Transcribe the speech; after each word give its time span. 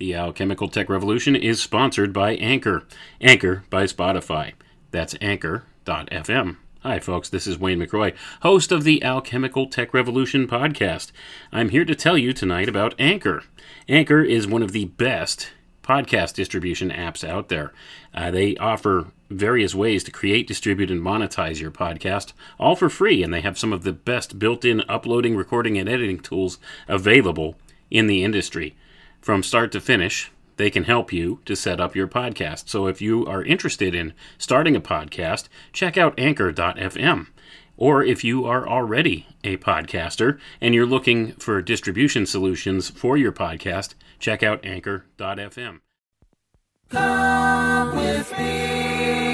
The 0.00 0.14
Alchemical 0.14 0.70
Tech 0.70 0.88
Revolution 0.88 1.36
is 1.36 1.60
sponsored 1.60 2.10
by 2.10 2.30
Anchor. 2.36 2.84
Anchor 3.20 3.64
by 3.68 3.84
Spotify. 3.84 4.54
That's 4.92 5.14
anchor.fm. 5.20 6.56
Hi, 6.80 6.98
folks. 6.98 7.28
This 7.28 7.46
is 7.46 7.58
Wayne 7.58 7.78
McRoy, 7.78 8.16
host 8.40 8.72
of 8.72 8.84
the 8.84 9.04
Alchemical 9.04 9.66
Tech 9.66 9.92
Revolution 9.92 10.48
podcast. 10.48 11.12
I'm 11.52 11.68
here 11.68 11.84
to 11.84 11.94
tell 11.94 12.16
you 12.16 12.32
tonight 12.32 12.66
about 12.66 12.94
Anchor. 12.98 13.42
Anchor 13.90 14.22
is 14.22 14.46
one 14.46 14.62
of 14.62 14.72
the 14.72 14.86
best 14.86 15.50
podcast 15.82 16.32
distribution 16.32 16.88
apps 16.88 17.22
out 17.22 17.50
there. 17.50 17.70
Uh, 18.14 18.30
they 18.30 18.56
offer 18.56 19.08
various 19.28 19.74
ways 19.74 20.02
to 20.04 20.10
create, 20.10 20.46
distribute, 20.46 20.90
and 20.90 21.02
monetize 21.02 21.60
your 21.60 21.70
podcast, 21.70 22.32
all 22.58 22.74
for 22.74 22.88
free, 22.88 23.22
and 23.22 23.34
they 23.34 23.42
have 23.42 23.58
some 23.58 23.74
of 23.74 23.82
the 23.82 23.92
best 23.92 24.38
built 24.38 24.64
in 24.64 24.80
uploading, 24.88 25.36
recording, 25.36 25.76
and 25.76 25.90
editing 25.90 26.20
tools 26.20 26.58
available 26.88 27.56
in 27.90 28.06
the 28.06 28.24
industry. 28.24 28.74
From 29.20 29.42
start 29.42 29.70
to 29.72 29.80
finish, 29.80 30.30
they 30.56 30.70
can 30.70 30.84
help 30.84 31.12
you 31.12 31.40
to 31.44 31.56
set 31.56 31.80
up 31.80 31.96
your 31.96 32.08
podcast. 32.08 32.68
So 32.68 32.86
if 32.86 33.00
you 33.00 33.26
are 33.26 33.42
interested 33.44 33.94
in 33.94 34.12
starting 34.38 34.76
a 34.76 34.80
podcast, 34.80 35.48
check 35.72 35.96
out 35.96 36.18
anchor.fm. 36.18 37.28
Or 37.76 38.04
if 38.04 38.22
you 38.22 38.44
are 38.44 38.68
already 38.68 39.26
a 39.42 39.56
podcaster 39.56 40.38
and 40.60 40.74
you're 40.74 40.84
looking 40.84 41.32
for 41.32 41.62
distribution 41.62 42.26
solutions 42.26 42.90
for 42.90 43.16
your 43.16 43.32
podcast, 43.32 43.94
check 44.18 44.42
out 44.42 44.64
anchor.fm. 44.64 45.80
Come 46.90 47.96
with 47.96 48.38
me. 48.38 49.29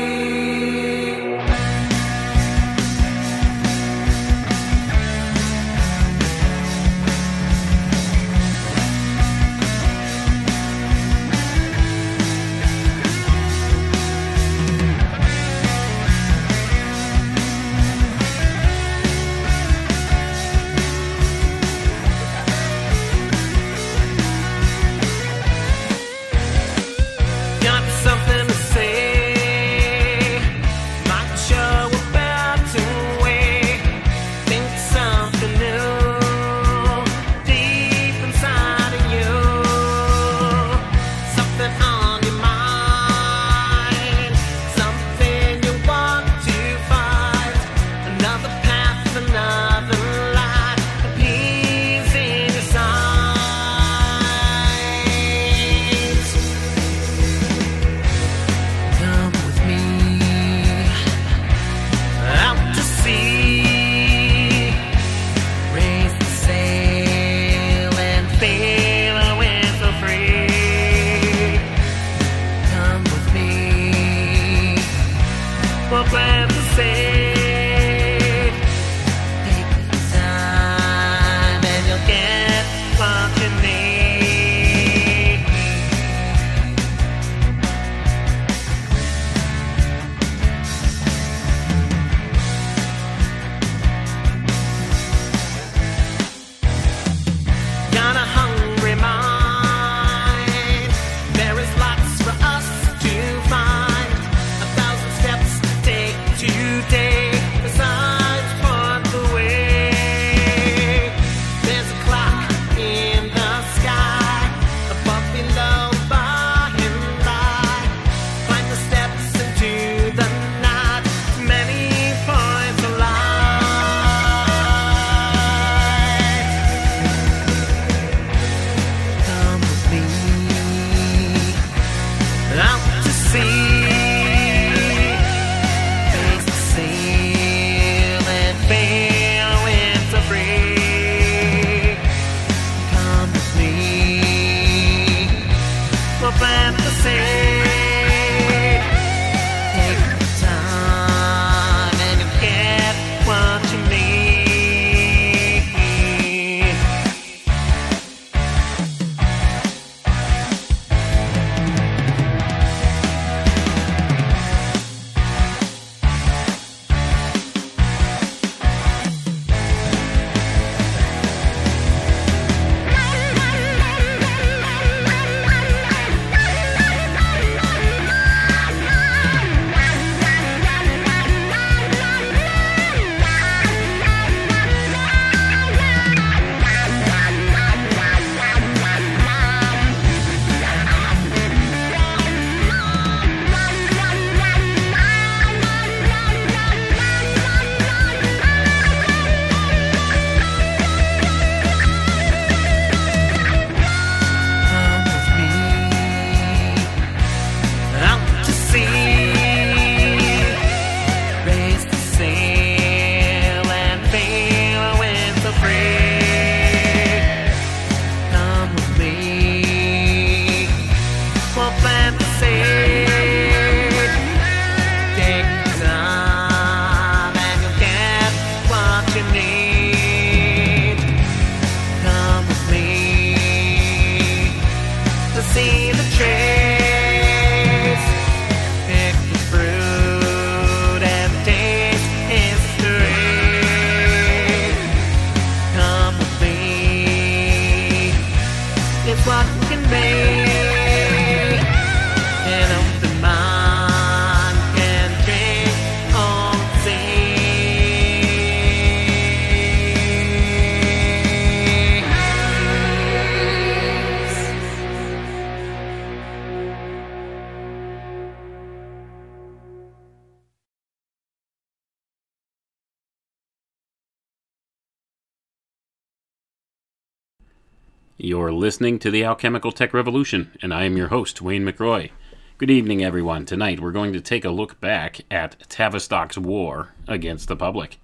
You're 278.18 278.50
listening 278.50 278.98
to 279.00 279.10
the 279.10 279.26
Alchemical 279.26 279.72
Tech 279.72 279.92
Revolution, 279.92 280.50
and 280.62 280.72
I 280.72 280.84
am 280.84 280.96
your 280.96 281.08
host, 281.08 281.42
Wayne 281.42 281.66
McRoy. 281.66 282.12
Good 282.56 282.70
evening, 282.70 283.04
everyone. 283.04 283.44
Tonight 283.44 283.78
we're 283.78 283.92
going 283.92 284.14
to 284.14 284.22
take 284.22 284.46
a 284.46 284.50
look 284.50 284.80
back 284.80 285.20
at 285.30 285.56
Tavistock's 285.68 286.38
war 286.38 286.94
against 287.06 287.48
the 287.48 287.56
public. 287.56 288.00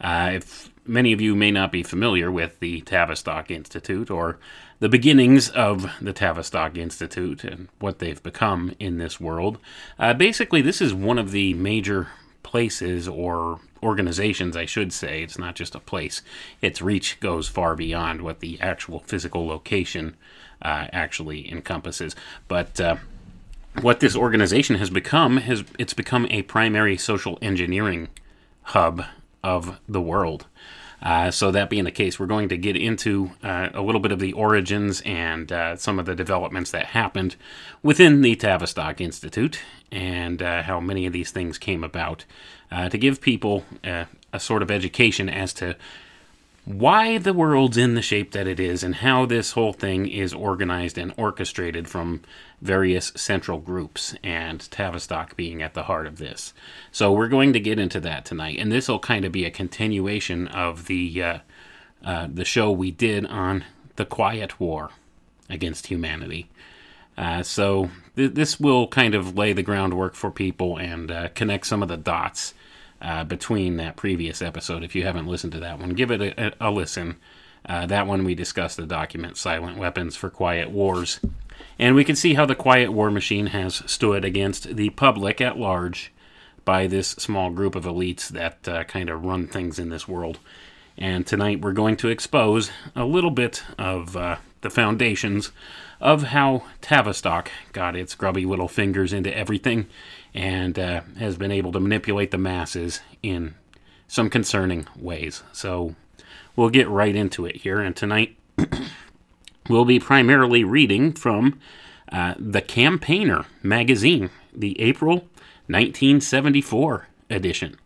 Uh, 0.00 0.30
if 0.34 0.70
many 0.86 1.12
of 1.12 1.20
you 1.20 1.34
may 1.34 1.50
not 1.50 1.72
be 1.72 1.82
familiar 1.82 2.30
with 2.30 2.60
the 2.60 2.82
Tavistock 2.82 3.50
Institute 3.50 4.12
or 4.12 4.38
the 4.78 4.88
beginnings 4.88 5.48
of 5.48 5.90
the 6.00 6.12
Tavistock 6.12 6.78
Institute 6.78 7.42
and 7.42 7.66
what 7.80 7.98
they've 7.98 8.22
become 8.22 8.76
in 8.78 8.98
this 8.98 9.18
world, 9.18 9.58
uh, 9.98 10.14
basically, 10.14 10.62
this 10.62 10.80
is 10.80 10.94
one 10.94 11.18
of 11.18 11.32
the 11.32 11.52
major 11.54 12.06
places 12.44 13.08
or 13.08 13.58
organizations, 13.82 14.56
I 14.56 14.64
should 14.64 14.92
say. 14.92 15.22
It's 15.22 15.38
not 15.38 15.54
just 15.54 15.74
a 15.74 15.80
place, 15.80 16.22
its 16.60 16.82
reach 16.82 17.20
goes 17.20 17.48
far 17.48 17.74
beyond 17.74 18.22
what 18.22 18.40
the 18.40 18.60
actual 18.60 19.00
physical 19.00 19.46
location 19.46 20.16
uh, 20.62 20.88
actually 20.92 21.50
encompasses. 21.50 22.16
But 22.48 22.80
uh, 22.80 22.96
what 23.80 24.00
this 24.00 24.16
organization 24.16 24.76
has 24.76 24.90
become 24.90 25.38
has 25.38 25.64
it's 25.78 25.94
become 25.94 26.26
a 26.30 26.42
primary 26.42 26.96
social 26.96 27.38
engineering 27.40 28.08
hub 28.62 29.04
of 29.42 29.78
the 29.88 30.00
world. 30.00 30.46
Uh, 31.00 31.30
so 31.30 31.52
that 31.52 31.70
being 31.70 31.84
the 31.84 31.92
case, 31.92 32.18
we're 32.18 32.26
going 32.26 32.48
to 32.48 32.56
get 32.56 32.76
into 32.76 33.30
uh, 33.42 33.68
a 33.72 33.80
little 33.80 34.00
bit 34.00 34.10
of 34.10 34.18
the 34.18 34.32
origins 34.32 35.00
and 35.02 35.52
uh, 35.52 35.76
some 35.76 35.98
of 35.98 36.06
the 36.06 36.14
developments 36.14 36.72
that 36.72 36.86
happened 36.86 37.36
within 37.82 38.20
the 38.20 38.34
Tavistock 38.34 39.00
Institute 39.00 39.60
and 39.92 40.42
uh, 40.42 40.62
how 40.64 40.80
many 40.80 41.06
of 41.06 41.12
these 41.12 41.30
things 41.30 41.56
came 41.56 41.84
about 41.84 42.24
uh, 42.70 42.88
to 42.88 42.98
give 42.98 43.20
people 43.20 43.64
uh, 43.84 44.04
a 44.32 44.40
sort 44.40 44.62
of 44.62 44.70
education 44.70 45.28
as 45.28 45.52
to 45.54 45.76
why 46.68 47.16
the 47.16 47.32
world's 47.32 47.78
in 47.78 47.94
the 47.94 48.02
shape 48.02 48.32
that 48.32 48.46
it 48.46 48.60
is 48.60 48.82
and 48.82 48.96
how 48.96 49.24
this 49.24 49.52
whole 49.52 49.72
thing 49.72 50.06
is 50.06 50.34
organized 50.34 50.98
and 50.98 51.14
orchestrated 51.16 51.88
from 51.88 52.20
various 52.60 53.10
central 53.16 53.58
groups, 53.58 54.14
and 54.22 54.70
Tavistock 54.70 55.34
being 55.34 55.62
at 55.62 55.72
the 55.72 55.84
heart 55.84 56.06
of 56.06 56.18
this. 56.18 56.52
So, 56.92 57.10
we're 57.10 57.28
going 57.28 57.54
to 57.54 57.60
get 57.60 57.78
into 57.78 58.00
that 58.00 58.26
tonight, 58.26 58.58
and 58.58 58.70
this 58.70 58.88
will 58.88 58.98
kind 58.98 59.24
of 59.24 59.32
be 59.32 59.46
a 59.46 59.50
continuation 59.50 60.46
of 60.48 60.88
the, 60.88 61.22
uh, 61.22 61.38
uh, 62.04 62.28
the 62.30 62.44
show 62.44 62.70
we 62.70 62.90
did 62.90 63.24
on 63.24 63.64
the 63.96 64.04
Quiet 64.04 64.60
War 64.60 64.90
against 65.48 65.86
humanity. 65.86 66.50
Uh, 67.16 67.42
so, 67.42 67.90
th- 68.14 68.34
this 68.34 68.60
will 68.60 68.88
kind 68.88 69.14
of 69.14 69.38
lay 69.38 69.54
the 69.54 69.62
groundwork 69.62 70.14
for 70.14 70.30
people 70.30 70.76
and 70.76 71.10
uh, 71.10 71.28
connect 71.28 71.66
some 71.66 71.82
of 71.82 71.88
the 71.88 71.96
dots 71.96 72.52
uh, 73.00 73.24
between 73.24 73.76
that 73.76 73.96
previous 73.96 74.42
episode. 74.42 74.82
If 74.82 74.94
you 74.94 75.04
haven't 75.04 75.26
listened 75.26 75.52
to 75.52 75.60
that 75.60 75.78
one, 75.78 75.90
give 75.90 76.10
it 76.10 76.20
a, 76.20 76.52
a, 76.60 76.70
listen. 76.70 77.16
Uh, 77.66 77.86
that 77.86 78.06
one 78.06 78.24
we 78.24 78.34
discussed 78.34 78.76
the 78.76 78.86
document 78.86 79.36
Silent 79.36 79.78
Weapons 79.78 80.16
for 80.16 80.30
Quiet 80.30 80.70
Wars. 80.70 81.20
And 81.78 81.94
we 81.94 82.04
can 82.04 82.16
see 82.16 82.34
how 82.34 82.46
the 82.46 82.54
Quiet 82.54 82.92
War 82.92 83.10
Machine 83.10 83.46
has 83.46 83.82
stood 83.90 84.24
against 84.24 84.76
the 84.76 84.90
public 84.90 85.40
at 85.40 85.58
large 85.58 86.12
by 86.64 86.86
this 86.86 87.08
small 87.10 87.50
group 87.50 87.74
of 87.74 87.84
elites 87.84 88.28
that 88.28 88.68
uh, 88.68 88.84
kind 88.84 89.08
of 89.08 89.24
run 89.24 89.46
things 89.46 89.78
in 89.78 89.88
this 89.88 90.06
world. 90.06 90.38
And 90.96 91.26
tonight 91.26 91.60
we're 91.60 91.72
going 91.72 91.96
to 91.98 92.08
expose 92.08 92.70
a 92.96 93.04
little 93.04 93.30
bit 93.30 93.62
of 93.78 94.16
uh, 94.16 94.36
the 94.60 94.70
foundations 94.70 95.52
of 96.00 96.24
how 96.24 96.64
Tavistock 96.80 97.50
got 97.72 97.96
its 97.96 98.14
grubby 98.14 98.44
little 98.44 98.68
fingers 98.68 99.12
into 99.12 99.36
everything 99.36 99.86
and 100.34 100.78
uh, 100.78 101.02
has 101.18 101.36
been 101.36 101.50
able 101.50 101.72
to 101.72 101.80
manipulate 101.80 102.30
the 102.30 102.38
masses 102.38 103.00
in 103.22 103.54
some 104.06 104.30
concerning 104.30 104.86
ways. 104.96 105.42
So 105.52 105.94
we'll 106.56 106.70
get 106.70 106.88
right 106.88 107.14
into 107.14 107.46
it 107.46 107.56
here. 107.56 107.80
And 107.80 107.94
tonight 107.94 108.36
we'll 109.68 109.84
be 109.84 110.00
primarily 110.00 110.64
reading 110.64 111.12
from 111.12 111.60
uh, 112.10 112.34
The 112.38 112.62
Campaigner 112.62 113.46
magazine, 113.62 114.30
the 114.52 114.80
April 114.80 115.28
1974 115.66 117.08
edition. 117.30 117.76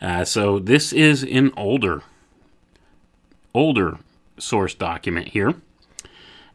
Uh, 0.00 0.24
so 0.24 0.58
this 0.58 0.92
is 0.92 1.22
an 1.22 1.52
older, 1.56 2.02
older 3.54 3.98
source 4.38 4.74
document 4.74 5.28
here. 5.28 5.54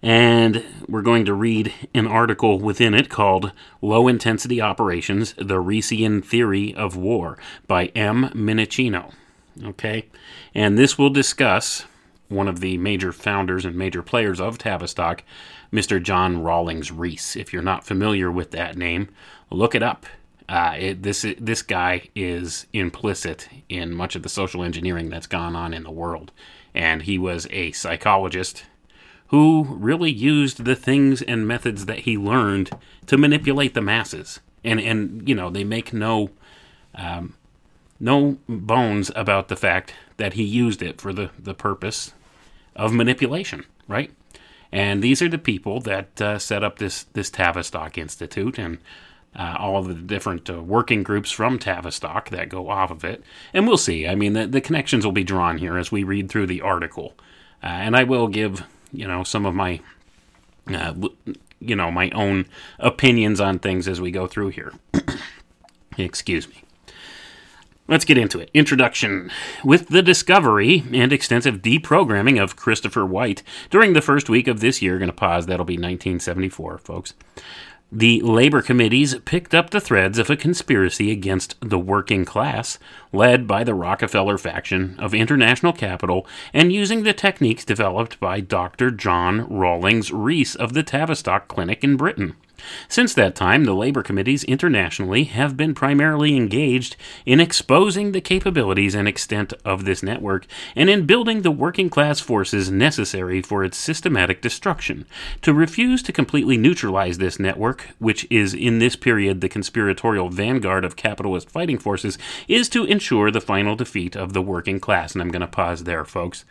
And 0.02 0.64
we're 0.88 1.02
going 1.02 1.26
to 1.26 1.34
read 1.34 1.74
an 1.94 2.08
article 2.08 2.60
within 2.60 2.94
it 2.94 3.10
called 3.10 3.52
Low 3.82 4.08
Intensity 4.08 4.62
Operations 4.62 5.34
The 5.34 5.62
Reesian 5.62 6.24
Theory 6.24 6.74
of 6.76 6.96
War 6.96 7.38
by 7.68 7.88
M. 7.88 8.30
Minicino. 8.36 9.14
Okay? 9.64 10.06
And 10.54 10.78
this 10.78 10.98
will 10.98 11.10
discuss 11.10 11.86
one 12.30 12.48
of 12.48 12.60
the 12.60 12.78
major 12.78 13.12
founders 13.12 13.66
and 13.66 13.76
major 13.76 14.04
players 14.04 14.40
of 14.40 14.58
Tavistock, 14.58 15.24
Mr. 15.72 16.02
John 16.02 16.44
Rawlings 16.44 16.92
Rees. 16.92 17.36
If 17.36 17.54
you're 17.54 17.62
not 17.62 17.86
familiar 17.86 18.32
with 18.32 18.52
that 18.52 18.78
name, 18.78 19.10
look 19.50 19.76
it 19.76 19.84
up. 19.84 20.06
Uh, 20.50 20.76
it, 20.78 21.04
this 21.04 21.26
this 21.40 21.62
guy 21.62 22.10
is 22.16 22.68
implicit 22.72 23.50
in 23.68 23.94
much 23.94 24.16
of 24.16 24.24
the 24.24 24.30
social 24.30 24.64
engineering 24.64 25.10
that's 25.10 25.28
gone 25.28 25.58
on 25.58 25.74
in 25.74 25.84
the 25.84 25.92
world, 25.92 26.32
and 26.74 27.02
he 27.02 27.18
was 27.18 27.48
a 27.52 27.74
psychologist 27.74 28.64
who 29.28 29.64
really 29.70 30.12
used 30.12 30.66
the 30.66 30.76
things 30.76 31.22
and 31.22 31.48
methods 31.48 31.86
that 31.86 32.00
he 32.00 32.18
learned 32.18 32.72
to 33.08 33.18
manipulate 33.18 33.74
the 33.74 33.82
masses. 33.82 34.40
And 34.64 34.80
and 34.80 35.28
you 35.28 35.36
know 35.36 35.50
they 35.50 35.64
make 35.64 35.94
no 35.94 36.30
um, 36.96 37.36
no 38.00 38.38
bones 38.48 39.12
about 39.16 39.48
the 39.48 39.56
fact 39.56 39.94
that 40.18 40.34
he 40.34 40.44
used 40.44 40.82
it 40.82 41.00
for 41.00 41.14
the 41.14 41.32
the 41.38 41.54
purpose 41.54 42.14
of 42.76 42.94
manipulation, 42.94 43.66
right? 43.88 44.12
And 44.72 45.02
these 45.02 45.22
are 45.22 45.30
the 45.30 45.38
people 45.38 45.80
that 45.82 46.22
uh, 46.22 46.40
set 46.40 46.64
up 46.64 46.80
this 46.80 47.04
this 47.14 47.30
Tavistock 47.30 47.98
Institute 47.98 48.58
and 48.58 48.80
uh, 49.38 49.56
all 49.60 49.78
of 49.78 49.88
the 49.88 49.94
different 49.94 50.50
uh, 50.50 50.62
working 50.62 51.04
groups 51.04 51.32
from 51.32 51.60
Tavistock 51.60 52.30
that 52.30 52.50
go 52.50 52.70
off 52.70 52.92
of 52.92 53.04
it. 53.04 53.24
And 53.54 53.68
we'll 53.68 53.78
see. 53.78 54.08
I 54.08 54.16
mean, 54.16 54.34
the, 54.34 54.48
the 54.48 54.62
connections 54.62 55.06
will 55.06 55.12
be 55.12 55.24
drawn 55.24 55.60
here 55.60 55.78
as 55.78 55.92
we 55.92 56.04
read 56.04 56.30
through 56.30 56.48
the 56.48 56.62
article. 56.62 57.14
Uh, 57.62 57.68
and 57.68 57.96
I 57.96 58.04
will 58.04 58.28
give, 58.28 58.64
you 58.92 59.08
know, 59.08 59.24
some 59.24 59.46
of 59.46 59.54
my, 59.56 59.80
uh, 60.74 60.94
you 61.60 61.76
know, 61.76 61.92
my 61.92 62.10
own 62.12 62.46
opinions 62.80 63.40
on 63.40 63.60
things 63.60 63.88
as 63.88 64.02
we 64.02 64.12
go 64.12 64.28
through 64.28 64.50
here. 64.50 64.74
Excuse 65.98 66.48
me. 66.48 66.64
Let's 67.88 68.04
get 68.04 68.18
into 68.18 68.40
it. 68.40 68.52
Introduction. 68.54 69.32
With 69.64 69.88
the 69.88 70.02
discovery 70.02 70.84
and 70.92 71.14
extensive 71.14 71.62
deprogramming 71.62 72.42
of 72.42 72.58
Christopher 72.58 73.06
White 73.06 73.44
during 73.70 73.94
the 73.94 74.02
first 74.02 74.30
week 74.30 74.48
of 74.48 74.60
this 74.60 74.82
year, 74.82 74.98
going 74.98 75.10
to 75.10 75.16
pause, 75.16 75.46
that'll 75.46 75.66
be 75.66 75.76
1974, 75.76 76.80
folks. 76.80 77.14
The 77.92 78.20
labor 78.20 78.62
committees 78.62 79.16
picked 79.24 79.56
up 79.56 79.70
the 79.70 79.80
threads 79.80 80.20
of 80.20 80.30
a 80.30 80.36
conspiracy 80.36 81.10
against 81.10 81.56
the 81.62 81.80
working 81.80 82.26
class, 82.26 82.80
led 83.14 83.48
by 83.48 83.64
the 83.64 83.74
Rockefeller 83.74 84.38
faction 84.38 85.00
of 85.00 85.14
international 85.14 85.72
capital, 85.72 86.28
and 86.54 86.74
using 86.74 87.04
the 87.04 87.14
techniques 87.14 87.64
developed 87.64 88.20
by 88.20 88.42
Dr. 88.42 88.92
John 88.92 89.48
Rawlings 89.50 90.12
Rees 90.12 90.54
of 90.54 90.74
the 90.74 90.84
Tavistock 90.84 91.48
Clinic 91.48 91.82
in 91.82 91.96
Britain. 91.96 92.36
Since 92.90 93.14
that 93.14 93.36
time, 93.36 93.66
the 93.66 93.74
labor 93.74 94.02
committees 94.02 94.44
internationally 94.44 95.26
have 95.26 95.56
been 95.56 95.74
primarily 95.74 96.36
engaged 96.36 96.96
in 97.26 97.40
exposing 97.40 98.12
the 98.12 98.22
capabilities 98.22 98.96
and 98.96 99.08
extent 99.08 99.54
of 99.64 99.86
this 99.86 100.02
network 100.02 100.48
and 100.76 100.90
in 100.90 101.06
building 101.06 101.42
the 101.42 101.52
working 101.52 101.90
class 101.90 102.20
forces 102.20 102.72
necessary 102.72 103.42
for 103.42 103.64
its 103.64 103.78
systematic 103.78 104.42
destruction. 104.42 105.06
To 105.42 105.54
refuse 105.54 106.02
to 106.04 106.12
completely 106.12 106.58
neutralize 106.58 107.18
this 107.18 107.40
network, 107.40 107.90
which 108.00 108.26
is 108.30 108.54
in 108.54 108.80
this 108.80 108.96
period 108.96 109.42
the 109.42 109.50
conspiratorial 109.50 110.30
vanguard 110.30 110.86
of 110.86 110.96
capitalist 110.96 111.50
fighting 111.50 111.78
forces, 111.78 112.18
is 112.48 112.70
to 112.70 112.86
ensure 112.86 113.32
the 113.32 113.42
final 113.42 113.76
defeat 113.76 114.16
of 114.16 114.34
the 114.34 114.42
working 114.42 114.80
class. 114.80 115.14
And 115.14 115.22
I'm 115.22 115.32
going 115.32 115.42
to 115.42 115.48
pause 115.48 115.84
there, 115.84 116.06
folks. 116.06 116.46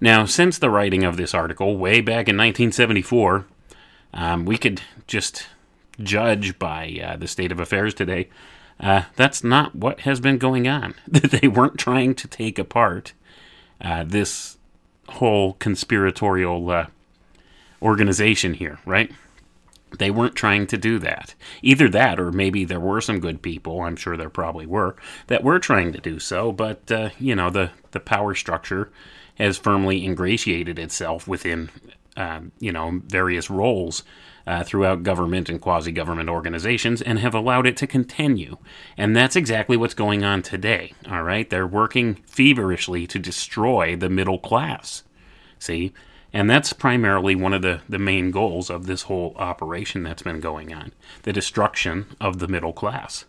Now, 0.00 0.26
since 0.26 0.58
the 0.58 0.70
writing 0.70 1.04
of 1.04 1.16
this 1.16 1.32
article, 1.32 1.78
way 1.78 2.00
back 2.00 2.28
in 2.28 2.36
1974, 2.36 3.46
um, 4.16 4.46
we 4.46 4.56
could 4.56 4.80
just 5.06 5.46
judge 6.00 6.58
by 6.58 6.98
uh, 7.04 7.16
the 7.16 7.28
state 7.28 7.52
of 7.52 7.60
affairs 7.60 7.94
today. 7.94 8.28
Uh, 8.80 9.02
that's 9.14 9.44
not 9.44 9.74
what 9.74 10.00
has 10.00 10.20
been 10.20 10.38
going 10.38 10.66
on. 10.66 10.94
they 11.06 11.48
weren't 11.48 11.78
trying 11.78 12.14
to 12.14 12.26
take 12.26 12.58
apart 12.58 13.12
uh, 13.80 14.04
this 14.04 14.56
whole 15.08 15.52
conspiratorial 15.54 16.70
uh, 16.70 16.86
organization 17.80 18.54
here, 18.54 18.78
right? 18.84 19.12
They 19.98 20.10
weren't 20.10 20.34
trying 20.34 20.66
to 20.68 20.76
do 20.76 20.98
that. 20.98 21.34
Either 21.62 21.88
that, 21.90 22.18
or 22.18 22.32
maybe 22.32 22.64
there 22.64 22.80
were 22.80 23.00
some 23.00 23.20
good 23.20 23.40
people. 23.40 23.82
I'm 23.82 23.96
sure 23.96 24.16
there 24.16 24.30
probably 24.30 24.66
were 24.66 24.96
that 25.28 25.44
were 25.44 25.58
trying 25.58 25.92
to 25.92 26.00
do 26.00 26.18
so. 26.18 26.52
But 26.52 26.90
uh, 26.90 27.10
you 27.18 27.34
know, 27.34 27.50
the 27.50 27.70
the 27.92 28.00
power 28.00 28.34
structure 28.34 28.90
has 29.36 29.58
firmly 29.58 30.04
ingratiated 30.04 30.78
itself 30.78 31.28
within 31.28 31.70
um, 32.16 32.52
you 32.58 32.72
know 32.72 33.00
various 33.06 33.50
roles 33.50 34.02
uh, 34.46 34.62
throughout 34.62 35.02
government 35.02 35.48
and 35.48 35.60
quasi-government 35.60 36.28
organizations 36.28 37.02
and 37.02 37.18
have 37.18 37.34
allowed 37.34 37.66
it 37.66 37.76
to 37.76 37.86
continue. 37.86 38.56
And 38.96 39.16
that's 39.16 39.36
exactly 39.36 39.76
what's 39.76 39.94
going 39.94 40.24
on 40.24 40.42
today. 40.42 40.92
All 41.10 41.22
right, 41.22 41.48
they're 41.50 41.66
working 41.66 42.14
feverishly 42.26 43.06
to 43.08 43.18
destroy 43.18 43.96
the 43.96 44.08
middle 44.08 44.38
class. 44.38 45.02
See, 45.58 45.92
and 46.32 46.48
that's 46.50 46.72
primarily 46.72 47.34
one 47.34 47.54
of 47.54 47.62
the, 47.62 47.80
the 47.88 47.98
main 47.98 48.30
goals 48.30 48.70
of 48.70 48.86
this 48.86 49.02
whole 49.02 49.34
operation 49.36 50.02
that's 50.02 50.22
been 50.22 50.40
going 50.40 50.72
on 50.72 50.92
the 51.22 51.32
destruction 51.32 52.06
of 52.20 52.38
the 52.38 52.48
middle 52.48 52.72
class. 52.72 53.24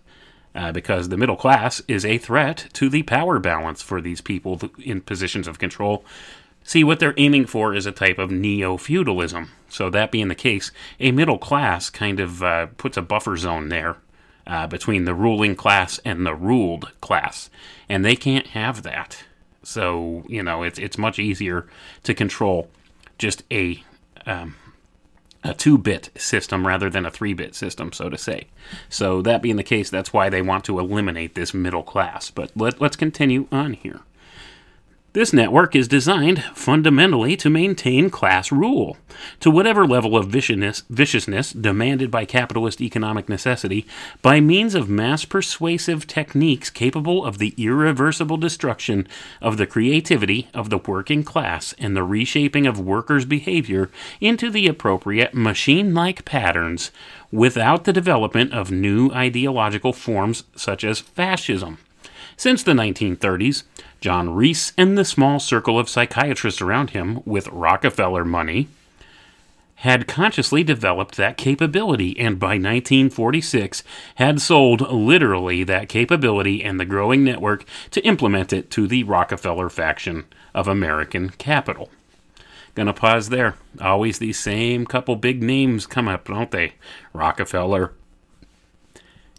Uh, 0.55 0.71
because 0.71 1.09
the 1.09 1.17
middle 1.17 1.35
class 1.35 1.83
is 1.87 2.03
a 2.03 2.17
threat 2.17 2.67
to 2.73 2.89
the 2.89 3.03
power 3.03 3.37
balance 3.37 3.81
for 3.81 4.01
these 4.01 4.21
people 4.21 4.59
in 4.83 5.01
positions 5.01 5.47
of 5.47 5.59
control. 5.59 6.03
See, 6.67 6.83
what 6.83 6.99
they're 6.99 7.13
aiming 7.15 7.45
for 7.45 7.73
is 7.73 7.85
a 7.85 7.93
type 7.93 8.19
of 8.19 8.29
neo 8.29 8.75
feudalism. 8.75 9.51
So, 9.69 9.89
that 9.89 10.11
being 10.11 10.27
the 10.27 10.35
case, 10.35 10.69
a 10.99 11.13
middle 11.13 11.37
class 11.37 11.89
kind 11.89 12.19
of 12.19 12.43
uh, 12.43 12.65
puts 12.75 12.97
a 12.97 13.01
buffer 13.01 13.37
zone 13.37 13.69
there 13.69 13.95
uh, 14.45 14.67
between 14.67 15.05
the 15.05 15.13
ruling 15.13 15.55
class 15.55 15.97
and 16.03 16.25
the 16.25 16.35
ruled 16.35 16.91
class. 16.99 17.49
And 17.87 18.03
they 18.03 18.17
can't 18.17 18.47
have 18.47 18.83
that. 18.83 19.23
So, 19.63 20.25
you 20.27 20.43
know, 20.43 20.63
it's, 20.63 20.77
it's 20.77 20.97
much 20.97 21.19
easier 21.19 21.67
to 22.03 22.13
control 22.13 22.69
just 23.17 23.43
a 23.49 23.81
um, 24.25 24.57
a 25.45 25.53
two 25.53 25.77
bit 25.77 26.09
system 26.17 26.67
rather 26.67 26.89
than 26.89 27.05
a 27.05 27.11
three 27.11 27.33
bit 27.33 27.55
system, 27.55 27.93
so 27.93 28.09
to 28.09 28.17
say. 28.17 28.47
So, 28.89 29.21
that 29.21 29.41
being 29.41 29.55
the 29.55 29.63
case, 29.63 29.89
that's 29.89 30.11
why 30.11 30.27
they 30.27 30.41
want 30.41 30.65
to 30.65 30.79
eliminate 30.79 31.33
this 31.33 31.53
middle 31.53 31.83
class. 31.83 32.29
But 32.29 32.51
let, 32.57 32.81
let's 32.81 32.97
continue 32.97 33.47
on 33.53 33.71
here. 33.71 34.01
This 35.17 35.33
network 35.33 35.75
is 35.75 35.87
designed 35.87 36.43
fundamentally 36.53 37.35
to 37.37 37.49
maintain 37.49 38.11
class 38.11 38.51
rule 38.51 38.97
to 39.39 39.49
whatever 39.49 39.87
level 39.87 40.15
of 40.15 40.27
viciousness, 40.27 40.83
viciousness, 40.91 41.53
demanded 41.53 42.11
by 42.11 42.23
capitalist 42.23 42.81
economic 42.81 43.27
necessity 43.27 43.87
by 44.21 44.39
means 44.39 44.75
of 44.75 44.91
mass 44.91 45.25
persuasive 45.25 46.05
techniques 46.05 46.69
capable 46.69 47.25
of 47.25 47.39
the 47.39 47.55
irreversible 47.57 48.37
destruction 48.37 49.07
of 49.41 49.57
the 49.57 49.65
creativity 49.65 50.49
of 50.53 50.69
the 50.69 50.77
working 50.77 51.23
class 51.23 51.73
and 51.79 51.95
the 51.97 52.03
reshaping 52.03 52.67
of 52.67 52.79
workers' 52.79 53.25
behavior 53.25 53.89
into 54.21 54.51
the 54.51 54.67
appropriate 54.67 55.33
machine 55.33 55.95
like 55.95 56.25
patterns 56.25 56.91
without 57.31 57.85
the 57.85 57.91
development 57.91 58.53
of 58.53 58.69
new 58.69 59.09
ideological 59.13 59.93
forms 59.93 60.43
such 60.55 60.83
as 60.83 60.99
fascism. 60.99 61.79
Since 62.39 62.61
the 62.61 62.73
1930s, 62.73 63.63
John 63.99 64.33
Rees 64.33 64.73
and 64.77 64.97
the 64.97 65.05
small 65.05 65.39
circle 65.39 65.79
of 65.79 65.89
psychiatrists 65.89 66.61
around 66.61 66.91
him 66.91 67.21
with 67.25 67.47
Rockefeller 67.47 68.23
money 68.23 68.67
had 69.81 70.07
consciously 70.07 70.63
developed 70.63 71.17
that 71.17 71.37
capability 71.37 72.19
and 72.19 72.39
by 72.39 72.55
1946 72.57 73.83
had 74.15 74.41
sold 74.41 74.81
literally 74.91 75.63
that 75.63 75.87
capability 75.87 76.63
and 76.63 76.79
the 76.79 76.85
growing 76.85 77.23
network 77.23 77.63
to 77.91 78.01
implement 78.01 78.51
it 78.51 78.71
to 78.71 78.87
the 78.87 79.03
Rockefeller 79.03 79.69
faction 79.69 80.25
of 80.55 80.67
American 80.67 81.29
capital. 81.29 81.89
Gonna 82.73 82.93
pause 82.93 83.29
there. 83.29 83.55
Always 83.79 84.17
these 84.19 84.39
same 84.39 84.85
couple 84.85 85.15
big 85.15 85.43
names 85.43 85.85
come 85.85 86.07
up, 86.07 86.27
don't 86.27 86.51
they? 86.51 86.73
Rockefeller, 87.13 87.93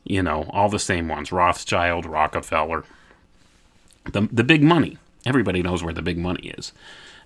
you 0.04 0.22
know, 0.22 0.48
all 0.50 0.68
the 0.68 0.78
same 0.78 1.08
ones 1.08 1.32
Rothschild, 1.32 2.06
Rockefeller. 2.06 2.84
The, 4.12 4.28
the 4.32 4.44
big 4.44 4.62
money. 4.62 4.98
Everybody 5.26 5.62
knows 5.62 5.82
where 5.82 5.94
the 5.94 6.02
big 6.02 6.18
money 6.18 6.54
is. 6.56 6.72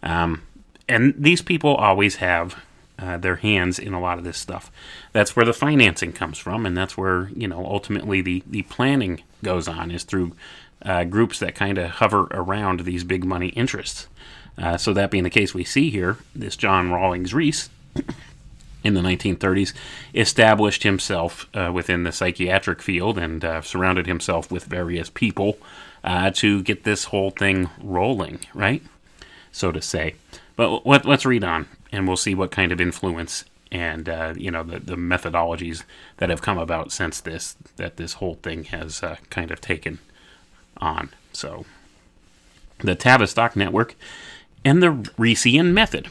Um, 0.02 0.42
and 0.88 1.14
these 1.16 1.42
people 1.42 1.74
always 1.76 2.16
have 2.16 2.56
uh, 2.98 3.16
their 3.16 3.36
hands 3.36 3.78
in 3.78 3.94
a 3.94 4.00
lot 4.00 4.18
of 4.18 4.24
this 4.24 4.38
stuff. 4.38 4.70
That's 5.12 5.34
where 5.34 5.44
the 5.44 5.52
financing 5.52 6.12
comes 6.12 6.38
from, 6.38 6.66
and 6.66 6.76
that's 6.76 6.96
where, 6.96 7.30
you 7.34 7.48
know, 7.48 7.64
ultimately 7.64 8.20
the, 8.20 8.42
the 8.46 8.62
planning 8.62 9.22
goes 9.42 9.68
on, 9.68 9.90
is 9.90 10.04
through 10.04 10.32
uh, 10.82 11.04
groups 11.04 11.38
that 11.38 11.54
kind 11.54 11.78
of 11.78 11.90
hover 11.90 12.28
around 12.30 12.80
these 12.80 13.04
big 13.04 13.24
money 13.24 13.48
interests. 13.48 14.08
Uh, 14.58 14.76
so, 14.76 14.92
that 14.92 15.10
being 15.10 15.24
the 15.24 15.30
case, 15.30 15.54
we 15.54 15.64
see 15.64 15.90
here 15.90 16.18
this 16.34 16.56
John 16.56 16.92
Rawlings 16.92 17.32
Rees 17.32 17.70
in 18.84 18.94
the 18.94 19.00
1930s, 19.00 19.72
established 20.14 20.82
himself 20.82 21.46
uh, 21.54 21.70
within 21.72 22.02
the 22.02 22.12
psychiatric 22.12 22.82
field 22.82 23.16
and 23.16 23.44
uh, 23.44 23.62
surrounded 23.62 24.06
himself 24.06 24.50
with 24.50 24.64
various 24.64 25.08
people 25.08 25.56
uh, 26.04 26.30
to 26.32 26.62
get 26.62 26.84
this 26.84 27.04
whole 27.04 27.30
thing 27.30 27.70
rolling, 27.82 28.40
right? 28.54 28.82
So 29.50 29.72
to 29.72 29.80
say. 29.80 30.14
But 30.56 30.86
let, 30.86 31.06
us 31.06 31.24
read 31.24 31.44
on, 31.44 31.66
and 31.90 32.06
we'll 32.06 32.16
see 32.16 32.34
what 32.34 32.50
kind 32.50 32.72
of 32.72 32.80
influence 32.80 33.44
and 33.70 34.06
uh, 34.06 34.34
you 34.36 34.50
know 34.50 34.62
the, 34.62 34.78
the 34.78 34.96
methodologies 34.96 35.82
that 36.18 36.28
have 36.28 36.42
come 36.42 36.58
about 36.58 36.92
since 36.92 37.20
this 37.20 37.56
that 37.76 37.96
this 37.96 38.14
whole 38.14 38.34
thing 38.34 38.64
has 38.64 39.02
uh, 39.02 39.16
kind 39.30 39.50
of 39.50 39.60
taken 39.60 39.98
on. 40.76 41.10
So 41.32 41.64
the 42.80 42.94
Tavistock 42.94 43.56
Network 43.56 43.94
and 44.64 44.82
the 44.82 44.88
Reesian 45.18 45.72
method 45.72 46.08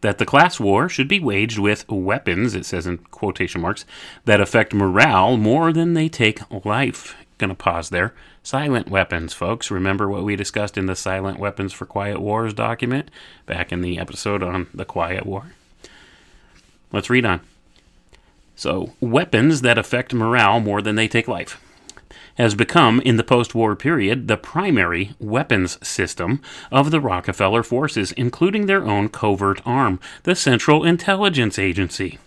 that 0.00 0.18
the 0.18 0.26
class 0.26 0.60
war 0.60 0.88
should 0.88 1.08
be 1.08 1.18
waged 1.18 1.58
with 1.58 1.88
weapons, 1.88 2.54
it 2.54 2.64
says 2.64 2.86
in 2.86 2.98
quotation 2.98 3.60
marks, 3.60 3.84
that 4.26 4.40
affect 4.40 4.72
morale 4.72 5.36
more 5.36 5.72
than 5.72 5.94
they 5.94 6.08
take 6.08 6.40
life. 6.64 7.16
Gonna 7.38 7.54
pause 7.54 7.90
there. 7.90 8.14
Silent 8.48 8.88
weapons, 8.88 9.34
folks. 9.34 9.70
Remember 9.70 10.08
what 10.08 10.24
we 10.24 10.34
discussed 10.34 10.78
in 10.78 10.86
the 10.86 10.96
Silent 10.96 11.38
Weapons 11.38 11.74
for 11.74 11.84
Quiet 11.84 12.18
Wars 12.18 12.54
document 12.54 13.10
back 13.44 13.72
in 13.72 13.82
the 13.82 13.98
episode 13.98 14.42
on 14.42 14.68
the 14.72 14.86
Quiet 14.86 15.26
War? 15.26 15.52
Let's 16.90 17.10
read 17.10 17.26
on. 17.26 17.40
So, 18.56 18.94
weapons 19.02 19.60
that 19.60 19.76
affect 19.76 20.14
morale 20.14 20.60
more 20.60 20.80
than 20.80 20.96
they 20.96 21.08
take 21.08 21.28
life 21.28 21.60
has 22.38 22.54
become, 22.54 23.02
in 23.02 23.18
the 23.18 23.22
post 23.22 23.54
war 23.54 23.76
period, 23.76 24.28
the 24.28 24.38
primary 24.38 25.12
weapons 25.20 25.76
system 25.86 26.40
of 26.72 26.90
the 26.90 27.02
Rockefeller 27.02 27.62
forces, 27.62 28.12
including 28.12 28.64
their 28.64 28.86
own 28.86 29.10
covert 29.10 29.60
arm, 29.66 30.00
the 30.22 30.34
Central 30.34 30.86
Intelligence 30.86 31.58
Agency. 31.58 32.18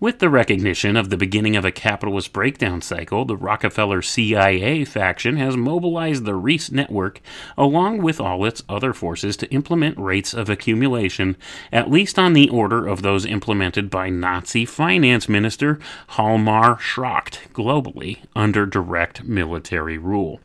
With 0.00 0.18
the 0.18 0.30
recognition 0.30 0.96
of 0.96 1.10
the 1.10 1.18
beginning 1.18 1.56
of 1.56 1.66
a 1.66 1.70
capitalist 1.70 2.32
breakdown 2.32 2.80
cycle, 2.80 3.26
the 3.26 3.36
Rockefeller 3.36 4.00
CIA 4.00 4.86
faction 4.86 5.36
has 5.36 5.58
mobilized 5.58 6.24
the 6.24 6.34
Rees 6.34 6.72
network 6.72 7.20
along 7.58 7.98
with 7.98 8.18
all 8.18 8.46
its 8.46 8.62
other 8.66 8.94
forces 8.94 9.36
to 9.36 9.50
implement 9.52 9.98
rates 9.98 10.32
of 10.32 10.48
accumulation, 10.48 11.36
at 11.70 11.90
least 11.90 12.18
on 12.18 12.32
the 12.32 12.48
order 12.48 12.86
of 12.86 13.02
those 13.02 13.26
implemented 13.26 13.90
by 13.90 14.08
Nazi 14.08 14.64
finance 14.64 15.28
minister 15.28 15.78
Hjalmar 16.12 16.78
Schacht 16.78 17.52
globally 17.52 18.20
under 18.34 18.64
direct 18.64 19.24
military 19.24 19.98
rule. 19.98 20.40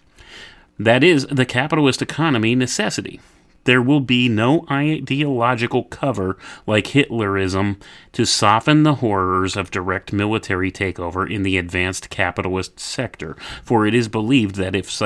That 0.77 1.01
is 1.01 1.25
the 1.27 1.45
capitalist 1.45 2.01
economy 2.01 2.55
necessity 2.55 3.21
there 3.65 3.81
will 3.81 3.99
be 3.99 4.29
no 4.29 4.65
ideological 4.71 5.83
cover 5.83 6.37
like 6.65 6.85
Hitlerism 6.85 7.79
to 8.13 8.25
soften 8.25 8.83
the 8.83 8.95
horrors 8.95 9.55
of 9.55 9.69
direct 9.69 10.13
military 10.13 10.71
takeover 10.71 11.29
in 11.29 11.43
the 11.43 11.57
advanced 11.57 12.09
capitalist 12.09 12.79
sector, 12.79 13.35
for 13.63 13.85
it 13.85 13.93
is 13.93 14.07
believed 14.07 14.55
that 14.55 14.75
if 14.75 14.97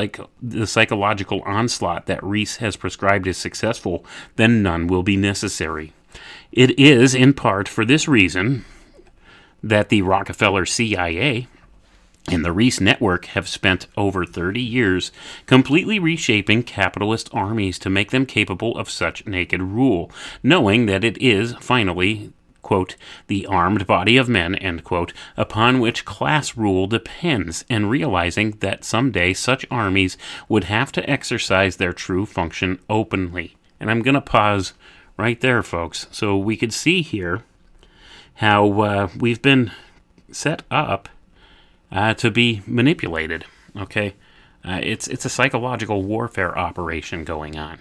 the 0.41 0.67
psychological 0.67 1.41
onslaught 1.41 2.05
that 2.05 2.23
Rees 2.23 2.57
has 2.57 2.75
prescribed 2.75 3.27
is 3.27 3.37
successful, 3.37 4.05
then 4.35 4.61
none 4.61 4.87
will 4.87 5.03
be 5.03 5.17
necessary. 5.17 5.93
It 6.51 6.77
is, 6.79 7.15
in 7.15 7.33
part, 7.33 7.67
for 7.67 7.85
this 7.85 8.07
reason 8.07 8.65
that 9.63 9.89
the 9.89 10.01
Rockefeller 10.01 10.65
CIA 10.65 11.47
and 12.31 12.45
the 12.45 12.51
Rees 12.51 12.79
Network 12.79 13.25
have 13.27 13.47
spent 13.47 13.87
over 13.97 14.25
30 14.25 14.61
years 14.61 15.11
completely 15.45 15.99
reshaping 15.99 16.63
capitalist 16.63 17.29
armies 17.33 17.79
to 17.79 17.89
make 17.89 18.11
them 18.11 18.25
capable 18.25 18.77
of 18.77 18.89
such 18.89 19.25
naked 19.25 19.61
rule, 19.61 20.11
knowing 20.43 20.85
that 20.85 21.03
it 21.03 21.17
is, 21.17 21.53
finally, 21.59 22.31
quote, 22.61 22.95
the 23.27 23.45
armed 23.47 23.87
body 23.87 24.17
of 24.17 24.29
men, 24.29 24.55
end 24.55 24.83
quote, 24.83 25.13
upon 25.37 25.79
which 25.79 26.05
class 26.05 26.55
rule 26.55 26.87
depends, 26.87 27.65
and 27.69 27.89
realizing 27.89 28.51
that 28.59 28.83
someday 28.83 29.33
such 29.33 29.65
armies 29.71 30.17
would 30.47 30.65
have 30.65 30.91
to 30.91 31.09
exercise 31.09 31.77
their 31.77 31.93
true 31.93 32.25
function 32.25 32.79
openly. 32.89 33.55
And 33.79 33.89
I'm 33.89 34.01
going 34.01 34.15
to 34.15 34.21
pause 34.21 34.73
right 35.17 35.39
there, 35.41 35.63
folks, 35.63 36.07
so 36.11 36.37
we 36.37 36.55
could 36.55 36.73
see 36.73 37.01
here 37.01 37.43
how 38.35 38.81
uh, 38.81 39.09
we've 39.17 39.41
been 39.41 39.71
set 40.31 40.61
up 40.69 41.09
uh, 41.91 42.13
to 42.15 42.31
be 42.31 42.61
manipulated. 42.65 43.45
Okay, 43.75 44.15
uh, 44.63 44.79
it's 44.81 45.07
it's 45.07 45.25
a 45.25 45.29
psychological 45.29 46.03
warfare 46.03 46.57
operation 46.57 47.23
going 47.23 47.57
on, 47.57 47.79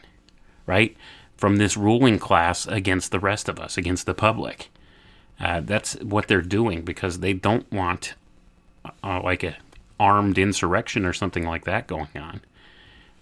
right? 0.67 0.97
From 1.37 1.57
this 1.57 1.77
ruling 1.77 2.19
class 2.19 2.67
against 2.67 3.11
the 3.13 3.21
rest 3.21 3.49
of 3.49 3.59
us, 3.59 3.77
against 3.77 4.07
the 4.07 4.15
public. 4.15 4.71
Uh, 5.41 5.61
that's 5.61 5.95
what 5.97 6.27
they're 6.27 6.43
doing 6.43 6.83
because 6.83 7.21
they 7.21 7.33
don't 7.33 7.71
want 7.71 8.15
uh, 9.05 9.21
like 9.23 9.45
a 9.45 9.57
armed 10.01 10.39
insurrection 10.39 11.05
or 11.05 11.13
something 11.13 11.47
like 11.47 11.65
that 11.65 11.87
going 11.87 12.09
on. 12.17 12.41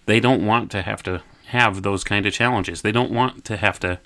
They 0.05 0.19
don't 0.19 0.45
want 0.45 0.71
to 0.71 0.81
have 0.81 1.03
to 1.03 1.21
have 1.47 1.81
those 1.81 2.03
kind 2.03 2.25
of 2.25 2.33
challenges. 2.33 2.81
They 2.81 2.91
don't 2.91 3.11
want 3.11 3.43
to 3.45 3.57
have 3.57 3.79
to 3.81 3.99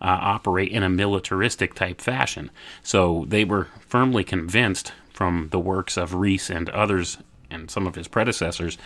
uh, 0.00 0.18
operate 0.20 0.70
in 0.70 0.82
a 0.82 0.88
militaristic 0.88 1.74
type 1.74 2.00
fashion. 2.00 2.50
So 2.82 3.24
they 3.28 3.44
were 3.44 3.68
firmly 3.80 4.24
convinced 4.24 4.92
from 5.16 5.48
the 5.50 5.58
works 5.58 5.96
of 5.96 6.14
Rees 6.14 6.50
and 6.50 6.68
others 6.70 7.16
and 7.50 7.70
some 7.70 7.86
of 7.86 7.94
his 7.94 8.06
predecessors 8.06 8.76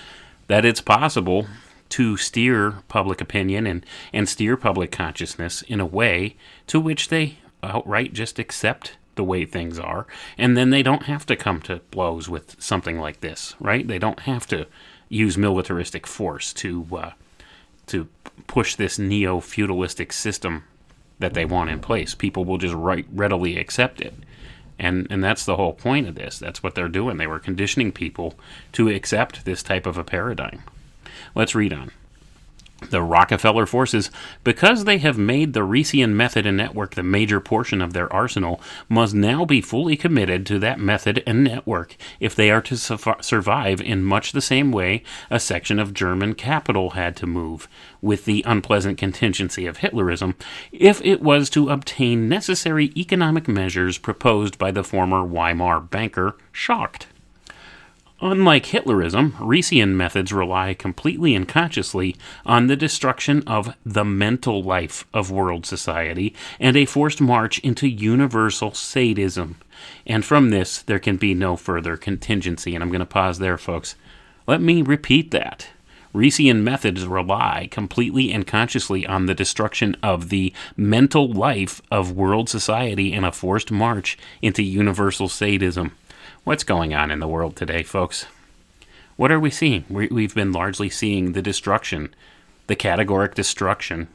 that 0.46 0.64
it's 0.64 0.80
possible 0.80 1.49
to 1.88 2.16
steer 2.16 2.82
public 2.87 3.20
opinion 3.20 3.66
and, 3.66 3.84
and 4.12 4.28
steer 4.28 4.56
public 4.56 4.92
consciousness 4.92 5.62
in 5.62 5.80
a 5.80 5.87
way 5.87 6.37
to 6.68 6.78
which 6.78 7.08
they 7.08 7.38
outright 7.64 8.12
just 8.12 8.38
accept 8.38 8.96
the 9.16 9.25
way 9.25 9.44
things 9.44 9.78
are, 9.78 10.06
and 10.38 10.56
then 10.56 10.70
they 10.70 10.84
don't 10.84 11.02
have 11.02 11.26
to 11.26 11.37
come 11.37 11.60
to 11.60 11.80
blows 11.90 12.28
with 12.28 12.54
something 12.62 12.99
like 12.99 13.20
this, 13.20 13.54
right? 13.58 13.87
They 13.87 13.99
don't 13.99 14.20
have 14.20 14.46
to 14.46 14.66
use 15.08 15.37
militaristic 15.37 16.06
force 16.06 16.52
to 16.54 16.87
uh, 16.96 17.10
to 17.88 18.06
push 18.46 18.76
this 18.76 19.00
neo 19.00 19.40
feudalistic 19.40 20.12
system 20.12 20.62
that 21.18 21.34
they 21.34 21.44
want 21.44 21.70
in 21.70 21.80
place. 21.80 22.14
People 22.14 22.44
will 22.44 22.56
just 22.56 22.75
right, 22.75 23.04
readily 23.12 23.58
accept 23.58 24.00
it. 24.00 24.14
And, 24.80 25.06
and 25.10 25.22
that's 25.22 25.44
the 25.44 25.56
whole 25.56 25.75
point 25.75 26.08
of 26.08 26.14
this. 26.14 26.38
That's 26.38 26.62
what 26.62 26.75
they're 26.75 26.88
doing. 26.88 27.18
They 27.18 27.26
were 27.26 27.38
conditioning 27.38 27.92
people 27.92 28.34
to 28.72 28.88
accept 28.88 29.44
this 29.44 29.62
type 29.62 29.84
of 29.84 29.99
a 29.99 30.04
paradigm. 30.04 30.62
Let's 31.34 31.54
read 31.54 31.75
on. 31.75 31.90
The 32.88 33.02
Rockefeller 33.02 33.66
forces, 33.66 34.10
because 34.42 34.84
they 34.84 34.99
have 34.99 35.18
made 35.18 35.52
the 35.52 35.60
Reesian 35.60 36.12
method 36.12 36.46
and 36.46 36.56
network 36.56 36.94
the 36.94 37.02
major 37.02 37.38
portion 37.38 37.82
of 37.82 37.92
their 37.92 38.10
arsenal, 38.12 38.60
must 38.88 39.14
now 39.14 39.44
be 39.44 39.60
fully 39.60 39.96
committed 39.96 40.46
to 40.46 40.58
that 40.60 40.80
method 40.80 41.22
and 41.26 41.44
network 41.44 41.96
if 42.20 42.34
they 42.34 42.50
are 42.50 42.62
to 42.62 42.76
su- 42.76 42.99
survive 43.20 43.80
in 43.80 44.02
much 44.02 44.32
the 44.32 44.40
same 44.40 44.72
way 44.72 45.02
a 45.28 45.38
section 45.38 45.78
of 45.78 45.92
German 45.92 46.34
capital 46.34 46.90
had 46.90 47.16
to 47.16 47.26
move, 47.26 47.68
with 48.00 48.25
the 48.25 48.42
unpleasant 48.46 48.96
contingency 48.96 49.66
of 49.66 49.78
Hitlerism, 49.78 50.34
if 50.72 51.00
it 51.04 51.20
was 51.20 51.50
to 51.50 51.68
obtain 51.68 52.28
necessary 52.28 52.92
economic 52.96 53.46
measures 53.46 53.99
proposed 53.99 54.58
by 54.58 54.70
the 54.70 54.84
former 54.84 55.22
Weimar 55.22 55.80
banker 55.80 56.37
Schacht. 56.52 57.06
Unlike 58.22 58.66
Hitlerism, 58.66 59.32
Reesian 59.38 59.94
methods 59.94 60.30
rely 60.30 60.74
completely 60.74 61.34
and 61.34 61.48
consciously 61.48 62.16
on 62.44 62.66
the 62.66 62.76
destruction 62.76 63.42
of 63.46 63.74
the 63.84 64.04
mental 64.04 64.62
life 64.62 65.06
of 65.14 65.30
world 65.30 65.64
society 65.64 66.34
and 66.58 66.76
a 66.76 66.84
forced 66.84 67.22
march 67.22 67.60
into 67.60 67.88
universal 67.88 68.74
sadism. 68.74 69.56
And 70.06 70.22
from 70.22 70.50
this, 70.50 70.82
there 70.82 70.98
can 70.98 71.16
be 71.16 71.32
no 71.32 71.56
further 71.56 71.96
contingency. 71.96 72.74
And 72.74 72.84
I'm 72.84 72.90
going 72.90 72.98
to 72.98 73.06
pause 73.06 73.38
there, 73.38 73.56
folks. 73.56 73.94
Let 74.46 74.60
me 74.60 74.82
repeat 74.82 75.30
that. 75.30 75.68
Reesian 76.14 76.62
methods 76.62 77.06
rely 77.06 77.68
completely 77.70 78.32
and 78.32 78.46
consciously 78.46 79.06
on 79.06 79.26
the 79.26 79.34
destruction 79.34 79.96
of 80.02 80.28
the 80.28 80.52
mental 80.76 81.32
life 81.32 81.80
of 81.90 82.12
world 82.12 82.50
society 82.50 83.14
and 83.14 83.24
a 83.24 83.32
forced 83.32 83.70
march 83.70 84.18
into 84.42 84.62
universal 84.62 85.28
sadism. 85.28 85.92
What's 86.42 86.64
going 86.64 86.94
on 86.94 87.11
in 87.11 87.20
the 87.20 87.28
world 87.28 87.54
today, 87.54 87.82
folks? 87.82 88.25
What 89.16 89.30
are 89.30 89.38
we 89.38 89.50
seeing? 89.50 89.85
We, 89.90 90.06
we've 90.09 90.35
been 90.35 90.52
largely 90.52 90.88
seeing 90.88 91.32
the 91.32 91.42
destruction, 91.42 92.14
the 92.66 92.75
categoric 92.75 93.35
destruction 93.35 94.09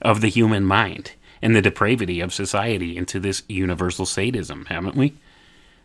of 0.00 0.22
the 0.22 0.28
human 0.28 0.64
mind 0.64 1.12
and 1.42 1.54
the 1.54 1.60
depravity 1.60 2.20
of 2.20 2.32
society 2.32 2.96
into 2.96 3.20
this 3.20 3.42
universal 3.46 4.06
sadism, 4.06 4.66
haven't 4.66 4.96
we? 4.96 5.12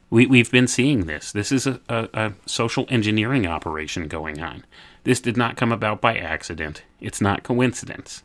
we 0.10 0.25
we've 0.25 0.50
been 0.50 0.67
seeing 0.67 1.08
this. 1.08 1.34
This 1.34 1.51
is 1.51 1.67
a, 1.67 1.82
a, 1.89 2.08
a 2.13 2.34
social 2.46 2.86
engineering 2.88 3.45
operation 3.45 4.08
going 4.08 4.41
on. 4.41 4.63
This 5.04 5.19
did 5.19 5.36
not 5.36 5.58
come 5.58 5.73
about 5.73 5.99
by 5.99 6.17
accident. 6.17 6.84
It's 7.02 7.19
not 7.19 7.43
coincidence. 7.43 8.23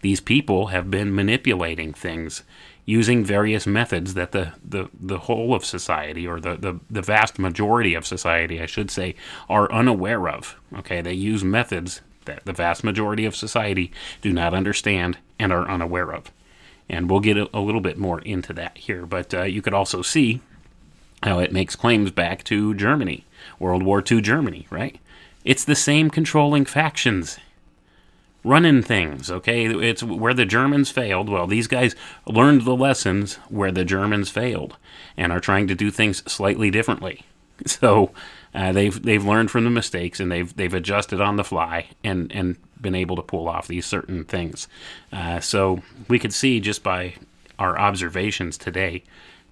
These 0.00 0.20
people 0.20 0.66
have 0.66 0.90
been 0.90 1.14
manipulating 1.14 1.92
things 1.92 2.42
using 2.84 3.24
various 3.24 3.66
methods 3.66 4.14
that 4.14 4.32
the, 4.32 4.52
the, 4.62 4.88
the 4.92 5.20
whole 5.20 5.54
of 5.54 5.64
society, 5.64 6.26
or 6.26 6.38
the, 6.40 6.56
the, 6.56 6.80
the 6.90 7.02
vast 7.02 7.38
majority 7.38 7.94
of 7.94 8.06
society, 8.06 8.60
I 8.60 8.66
should 8.66 8.90
say, 8.90 9.14
are 9.48 9.72
unaware 9.72 10.28
of. 10.28 10.56
Okay, 10.78 11.00
they 11.00 11.14
use 11.14 11.42
methods 11.42 12.02
that 12.26 12.44
the 12.44 12.52
vast 12.52 12.84
majority 12.84 13.24
of 13.24 13.36
society 13.36 13.90
do 14.20 14.32
not 14.32 14.54
understand 14.54 15.18
and 15.38 15.52
are 15.52 15.68
unaware 15.68 16.12
of. 16.12 16.30
And 16.88 17.10
we'll 17.10 17.20
get 17.20 17.38
a, 17.38 17.48
a 17.54 17.60
little 17.60 17.80
bit 17.80 17.96
more 17.96 18.20
into 18.20 18.52
that 18.54 18.76
here. 18.76 19.06
But 19.06 19.32
uh, 19.32 19.42
you 19.44 19.62
could 19.62 19.74
also 19.74 20.02
see 20.02 20.40
how 21.22 21.38
it 21.38 21.52
makes 21.52 21.76
claims 21.76 22.10
back 22.10 22.44
to 22.44 22.74
Germany, 22.74 23.24
World 23.58 23.82
War 23.82 24.02
II 24.08 24.20
Germany, 24.20 24.66
right? 24.70 24.98
It's 25.42 25.64
the 25.64 25.74
same 25.74 26.10
controlling 26.10 26.66
factions 26.66 27.38
running 28.44 28.82
things, 28.82 29.30
okay? 29.30 29.66
It's 29.66 30.02
where 30.02 30.34
the 30.34 30.44
Germans 30.44 30.90
failed. 30.90 31.28
Well, 31.28 31.46
these 31.46 31.66
guys 31.66 31.96
learned 32.26 32.62
the 32.62 32.76
lessons 32.76 33.34
where 33.48 33.72
the 33.72 33.84
Germans 33.84 34.30
failed 34.30 34.76
and 35.16 35.32
are 35.32 35.40
trying 35.40 35.66
to 35.68 35.74
do 35.74 35.90
things 35.90 36.22
slightly 36.30 36.70
differently. 36.70 37.22
So 37.66 38.10
uh, 38.52 38.72
they've 38.72 39.00
they've 39.00 39.24
learned 39.24 39.48
from 39.48 39.62
the 39.62 39.70
mistakes 39.70 40.18
and 40.18 40.30
they've 40.30 40.54
they've 40.56 40.74
adjusted 40.74 41.20
on 41.20 41.36
the 41.36 41.44
fly 41.44 41.86
and 42.02 42.30
and 42.32 42.56
been 42.80 42.96
able 42.96 43.14
to 43.14 43.22
pull 43.22 43.48
off 43.48 43.68
these 43.68 43.86
certain 43.86 44.24
things. 44.24 44.66
Uh, 45.12 45.38
so 45.38 45.80
we 46.08 46.18
could 46.18 46.34
see 46.34 46.58
just 46.58 46.82
by 46.82 47.14
our 47.58 47.78
observations 47.78 48.58
today 48.58 49.04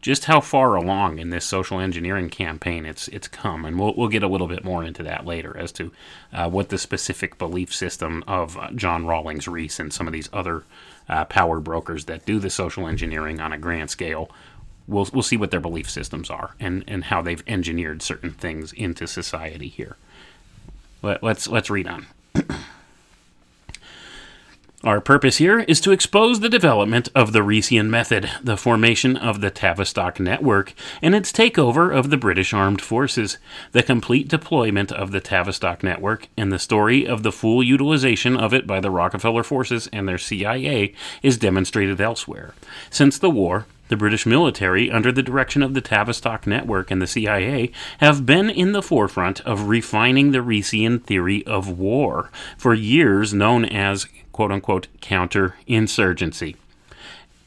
just 0.02 0.24
how 0.24 0.40
far 0.40 0.74
along 0.74 1.20
in 1.20 1.30
this 1.30 1.44
social 1.44 1.78
engineering 1.78 2.28
campaign 2.28 2.84
it's 2.84 3.08
it's 3.08 3.28
come, 3.28 3.64
and 3.64 3.78
we'll 3.78 3.94
we'll 3.96 4.08
get 4.08 4.24
a 4.24 4.28
little 4.28 4.48
bit 4.48 4.64
more 4.64 4.84
into 4.84 5.02
that 5.04 5.24
later 5.24 5.56
as 5.56 5.72
to 5.72 5.92
uh, 6.32 6.50
what 6.50 6.68
the 6.68 6.76
specific 6.76 7.38
belief 7.38 7.72
system 7.72 8.22
of 8.26 8.58
uh, 8.58 8.70
John 8.72 9.06
Rawlings 9.06 9.48
Rees 9.48 9.80
and 9.80 9.92
some 9.92 10.08
of 10.08 10.12
these 10.12 10.28
other 10.32 10.64
uh, 11.08 11.24
power 11.26 11.60
brokers 11.60 12.04
that 12.06 12.26
do 12.26 12.40
the 12.40 12.50
social 12.50 12.86
engineering 12.86 13.40
on 13.40 13.52
a 13.52 13.58
grand 13.58 13.90
scale. 13.90 14.28
We'll 14.88 15.08
we'll 15.12 15.22
see 15.22 15.36
what 15.36 15.52
their 15.52 15.60
belief 15.60 15.88
systems 15.88 16.28
are 16.28 16.56
and 16.58 16.82
and 16.88 17.04
how 17.04 17.22
they've 17.22 17.42
engineered 17.46 18.02
certain 18.02 18.32
things 18.32 18.72
into 18.72 19.06
society 19.06 19.68
here. 19.68 19.96
Let, 21.00 21.22
let's 21.22 21.46
let's 21.46 21.70
read 21.70 21.86
on. 21.86 22.06
Our 24.84 25.00
purpose 25.00 25.36
here 25.36 25.60
is 25.60 25.80
to 25.82 25.92
expose 25.92 26.40
the 26.40 26.48
development 26.48 27.08
of 27.14 27.32
the 27.32 27.44
Reesian 27.44 27.88
method, 27.88 28.28
the 28.42 28.56
formation 28.56 29.16
of 29.16 29.40
the 29.40 29.48
Tavistock 29.48 30.18
network, 30.18 30.74
and 31.00 31.14
its 31.14 31.30
takeover 31.30 31.96
of 31.96 32.10
the 32.10 32.16
British 32.16 32.52
armed 32.52 32.82
forces, 32.82 33.38
the 33.70 33.84
complete 33.84 34.26
deployment 34.26 34.90
of 34.90 35.12
the 35.12 35.20
Tavistock 35.20 35.84
network, 35.84 36.26
and 36.36 36.50
the 36.50 36.58
story 36.58 37.06
of 37.06 37.22
the 37.22 37.30
full 37.30 37.62
utilization 37.62 38.36
of 38.36 38.52
it 38.52 38.66
by 38.66 38.80
the 38.80 38.90
Rockefeller 38.90 39.44
forces 39.44 39.88
and 39.92 40.08
their 40.08 40.18
CIA 40.18 40.94
is 41.22 41.38
demonstrated 41.38 42.00
elsewhere. 42.00 42.52
Since 42.90 43.18
the 43.18 43.30
war, 43.30 43.66
the 43.86 43.96
British 43.96 44.26
military, 44.26 44.90
under 44.90 45.12
the 45.12 45.22
direction 45.22 45.62
of 45.62 45.74
the 45.74 45.80
Tavistock 45.80 46.44
Network 46.44 46.90
and 46.90 47.00
the 47.00 47.06
CIA, 47.06 47.70
have 47.98 48.26
been 48.26 48.50
in 48.50 48.72
the 48.72 48.82
forefront 48.82 49.40
of 49.42 49.68
refining 49.68 50.32
the 50.32 50.38
Reesian 50.38 51.04
theory 51.04 51.46
of 51.46 51.68
war, 51.68 52.30
for 52.56 52.74
years 52.74 53.32
known 53.32 53.64
as 53.64 54.08
quote 54.32 54.50
unquote 54.50 54.88
counterinsurgency, 55.00 56.56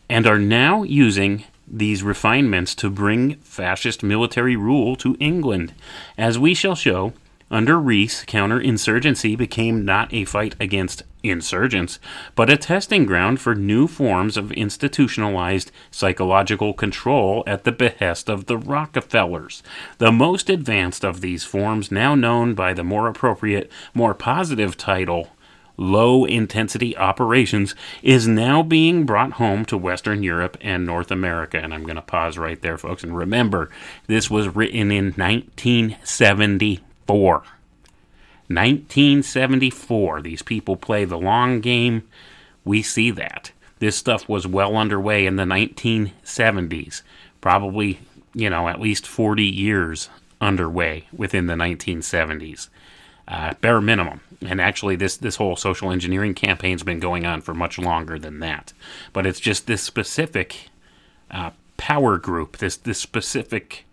and 0.10 0.26
are 0.26 0.39
now 0.39 0.84
using 0.84 1.43
these 1.67 2.04
refinements 2.04 2.76
to 2.76 2.89
bring 2.89 3.36
fascist 3.38 4.04
military 4.04 4.56
rule 4.56 4.95
to 4.95 5.17
England. 5.19 5.74
As 6.17 6.38
we 6.38 6.54
shall 6.54 6.76
show, 6.76 7.13
under 7.52 7.80
Rees, 7.80 8.24
counterinsurgency 8.28 9.38
became 9.38 9.86
not 9.86 10.12
a 10.13 10.26
fight 10.26 10.56
against 10.60 11.04
insurgents, 11.21 12.00
but 12.36 12.50
a 12.50 12.58
testing 12.58 13.06
ground 13.06 13.39
for 13.39 13.56
new 13.56 13.88
forms 13.88 14.36
of 14.36 14.52
institutionalized 14.52 15.71
psychological 15.91 16.74
control 16.74 17.43
at 17.45 17.63
the 17.63 17.71
behest 17.71 18.30
of 18.30 18.45
the 18.45 18.58
Rockefellers. 18.58 19.62
The 20.00 20.12
most 20.12 20.50
advanced 20.50 21.04
of 21.04 21.21
these 21.21 21.43
forms, 21.43 21.91
now 21.91 22.15
known 22.15 22.56
by 22.56 22.74
the 22.74 22.84
more 22.84 23.08
appropriate, 23.08 23.71
more 23.93 24.13
positive 24.13 24.76
title 24.76 25.30
low 25.77 26.25
intensity 26.25 26.97
operations 26.97 27.75
is 28.01 28.27
now 28.27 28.63
being 28.63 29.05
brought 29.05 29.33
home 29.33 29.65
to 29.65 29.77
Western 29.77 30.23
Europe 30.23 30.57
and 30.61 30.83
North 30.85 31.11
America. 31.11 31.57
And 31.57 31.73
I'm 31.73 31.83
going 31.83 31.95
to 31.95 32.01
pause 32.01 32.38
right 32.38 32.61
there, 32.61 32.77
folks. 32.77 33.03
And 33.03 33.15
remember, 33.15 33.69
this 34.07 34.29
was 34.29 34.55
written 34.55 34.91
in 34.91 35.13
1974. 35.13 37.43
1974. 38.47 40.21
These 40.21 40.43
people 40.43 40.77
play 40.77 41.05
the 41.05 41.17
long 41.17 41.61
game. 41.61 42.07
We 42.63 42.81
see 42.81 43.11
that. 43.11 43.51
This 43.79 43.97
stuff 43.97 44.29
was 44.29 44.47
well 44.47 44.77
underway 44.77 45.25
in 45.25 45.35
the 45.35 45.43
1970s. 45.43 47.01
Probably, 47.41 47.99
you 48.33 48.49
know, 48.49 48.69
at 48.69 48.79
least 48.79 49.05
40 49.05 49.43
years 49.43 50.09
underway 50.39 51.07
within 51.11 51.47
the 51.47 51.55
1970s. 51.55 52.69
Uh, 53.27 53.53
bare 53.61 53.81
minimum. 53.81 54.21
And 54.45 54.61
actually, 54.61 54.95
this, 54.95 55.17
this 55.17 55.38
whole 55.38 55.55
social 55.55 55.91
engineering 55.91 56.35
campaign's 56.35 56.83
been 56.83 56.99
going 56.99 57.25
on 57.25 57.41
for 57.41 57.53
much 57.53 57.79
longer 57.79 58.19
than 58.19 58.39
that. 58.39 58.73
But 59.13 59.25
it's 59.25 59.39
just 59.39 59.65
this 59.65 59.81
specific 59.81 60.69
uh, 61.31 61.51
power 61.77 62.17
group, 62.17 62.57
this 62.57 62.77
this 62.77 62.99
specific 62.99 63.85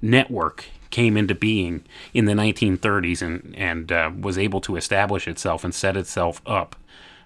network 0.00 0.66
came 0.90 1.16
into 1.16 1.34
being 1.34 1.82
in 2.12 2.26
the 2.26 2.32
1930s 2.32 3.22
and 3.22 3.54
and 3.56 3.90
uh, 3.90 4.10
was 4.20 4.38
able 4.38 4.60
to 4.60 4.76
establish 4.76 5.26
itself 5.26 5.64
and 5.64 5.74
set 5.74 5.96
itself 5.96 6.40
up 6.46 6.76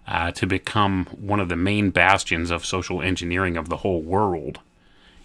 uh, 0.06 0.30
to 0.32 0.46
become 0.46 1.06
one 1.06 1.40
of 1.40 1.48
the 1.48 1.56
main 1.56 1.90
bastions 1.90 2.50
of 2.50 2.64
social 2.64 3.02
engineering 3.02 3.56
of 3.56 3.68
the 3.68 3.78
whole 3.78 4.00
world 4.00 4.60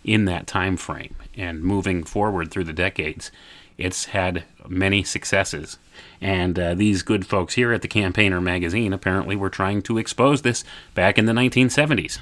in 0.03 0.25
that 0.25 0.45
time 0.45 0.75
frame 0.75 1.15
and 1.37 1.63
moving 1.63 2.03
forward 2.03 2.51
through 2.51 2.65
the 2.65 2.73
decades 2.73 3.31
it's 3.77 4.05
had 4.05 4.43
many 4.67 5.03
successes. 5.03 5.77
And 6.21 6.57
uh, 6.57 6.73
these 6.73 7.03
good 7.03 7.25
folks 7.25 7.55
here 7.55 7.73
at 7.73 7.81
the 7.81 7.87
campaigner 7.87 8.41
magazine 8.41 8.93
apparently 8.93 9.35
were 9.35 9.49
trying 9.49 9.81
to 9.83 9.97
expose 9.97 10.41
this 10.41 10.63
back 10.95 11.17
in 11.17 11.25
the 11.25 11.33
1970s 11.33 12.19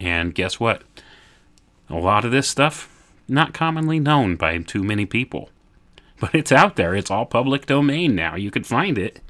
and 0.00 0.34
guess 0.34 0.58
what? 0.58 0.82
A 1.88 1.96
lot 1.96 2.24
of 2.24 2.30
this 2.30 2.48
stuff 2.48 2.90
not 3.28 3.54
commonly 3.54 3.98
known 4.00 4.36
by 4.36 4.58
too 4.58 4.82
many 4.82 5.06
people. 5.06 5.50
But 6.20 6.34
it's 6.34 6.52
out 6.52 6.76
there. 6.76 6.94
It's 6.94 7.10
all 7.10 7.26
public 7.26 7.66
domain 7.66 8.14
now. 8.14 8.36
You 8.36 8.50
could 8.50 8.66
find 8.66 8.96
it. 8.96 9.20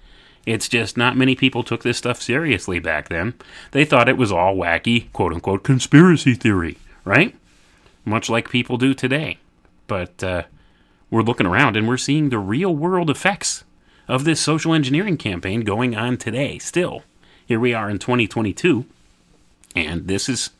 It's 0.44 0.68
just 0.68 0.98
not 0.98 1.16
many 1.16 1.34
people 1.34 1.62
took 1.62 1.82
this 1.82 1.96
stuff 1.96 2.20
seriously 2.20 2.78
back 2.78 3.08
then. 3.08 3.34
They 3.70 3.86
thought 3.86 4.08
it 4.08 4.18
was 4.18 4.30
all 4.30 4.54
wacky, 4.54 5.10
quote 5.12 5.32
unquote, 5.32 5.64
conspiracy 5.64 6.34
theory, 6.34 6.76
right? 7.04 7.34
Much 8.04 8.28
like 8.28 8.50
people 8.50 8.76
do 8.76 8.92
today. 8.92 9.38
But 9.86 10.22
uh, 10.22 10.42
we're 11.14 11.22
looking 11.22 11.46
around 11.46 11.76
and 11.76 11.86
we're 11.86 11.96
seeing 11.96 12.28
the 12.28 12.40
real 12.40 12.74
world 12.74 13.08
effects 13.08 13.62
of 14.08 14.24
this 14.24 14.40
social 14.40 14.74
engineering 14.74 15.16
campaign 15.16 15.60
going 15.60 15.94
on 15.94 16.16
today, 16.16 16.58
still. 16.58 17.04
Here 17.46 17.60
we 17.60 17.72
are 17.72 17.88
in 17.88 18.00
2022, 18.00 18.84
and 19.76 20.08
this 20.08 20.28
is 20.28 20.50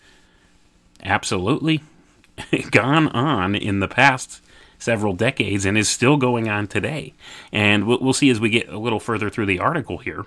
absolutely 1.02 1.82
gone 2.70 3.08
on 3.08 3.56
in 3.56 3.80
the 3.80 3.88
past 3.88 4.40
several 4.78 5.12
decades 5.12 5.64
and 5.64 5.76
is 5.76 5.88
still 5.88 6.16
going 6.16 6.48
on 6.48 6.68
today. 6.68 7.14
And 7.50 7.84
we'll, 7.84 8.12
see 8.12 8.30
as 8.30 8.38
we 8.38 8.48
get 8.48 8.68
a 8.68 8.78
little 8.78 9.00
further 9.00 9.30
through 9.30 9.46
the 9.46 9.58
article 9.58 9.98
here. 9.98 10.24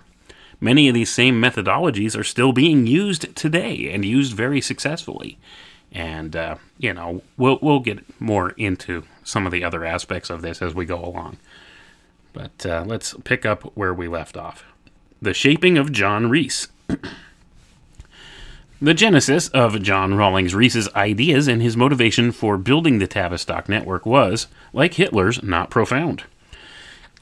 Many 0.59 0.89
of 0.89 0.93
these 0.93 1.11
same 1.11 1.41
methodologies 1.41 2.19
are 2.19 2.23
still 2.25 2.51
being 2.51 2.85
used 2.85 3.33
today 3.33 3.89
and 3.93 4.03
used 4.03 4.33
very 4.33 4.59
successfully. 4.59 5.37
And 5.89 6.35
uh, 6.35 6.57
you 6.77 6.93
know, 6.93 7.21
we'll 7.37 7.59
we'll 7.61 7.79
get 7.79 8.19
more 8.19 8.49
into 8.51 9.03
some 9.27 9.45
of 9.45 9.51
the 9.51 9.63
other 9.63 9.83
aspects 9.85 10.29
of 10.29 10.41
this 10.41 10.61
as 10.61 10.73
we 10.73 10.85
go 10.85 11.03
along. 11.03 11.37
But 12.33 12.65
uh, 12.65 12.83
let's 12.87 13.13
pick 13.23 13.45
up 13.45 13.63
where 13.75 13.93
we 13.93 14.07
left 14.07 14.37
off. 14.37 14.63
The 15.21 15.33
shaping 15.33 15.77
of 15.77 15.91
John 15.91 16.29
Rees. 16.29 16.67
The 18.79 18.93
genesis 18.93 19.47
of 19.47 19.81
John 19.81 20.13
Rawlings 20.13 20.53
Rees's 20.53 20.87
ideas 20.93 21.47
and 21.47 21.63
his 21.63 21.75
motivation 21.75 22.31
for 22.31 22.59
building 22.59 22.99
the 22.99 23.07
Tavistock 23.07 23.67
network 23.67 24.05
was, 24.05 24.45
like 24.71 24.93
Hitler's, 24.93 25.41
not 25.41 25.71
profound. 25.71 26.25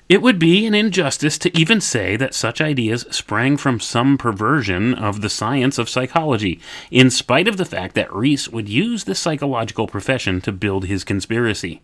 It 0.08 0.22
would 0.22 0.38
be 0.38 0.68
an 0.68 0.76
injustice 0.76 1.40
to 1.40 1.58
even 1.58 1.82
say 1.82 2.16
that 2.16 2.36
such 2.36 2.62
ideas 2.62 3.08
sprang 3.10 3.58
from 3.58 3.80
some 3.80 4.20
perversion 4.20 4.94
of 4.94 5.22
the 5.22 5.32
science 5.32 5.80
of 5.80 5.90
psychology, 5.90 6.60
in 6.92 7.10
spite 7.10 7.48
of 7.48 7.58
the 7.58 7.66
fact 7.66 7.96
that 7.96 8.14
Rees 8.14 8.48
would 8.48 8.70
use 8.70 9.06
the 9.06 9.16
psychological 9.16 9.88
profession 9.88 10.42
to 10.42 10.52
build 10.52 10.86
his 10.86 11.04
conspiracy. 11.04 11.82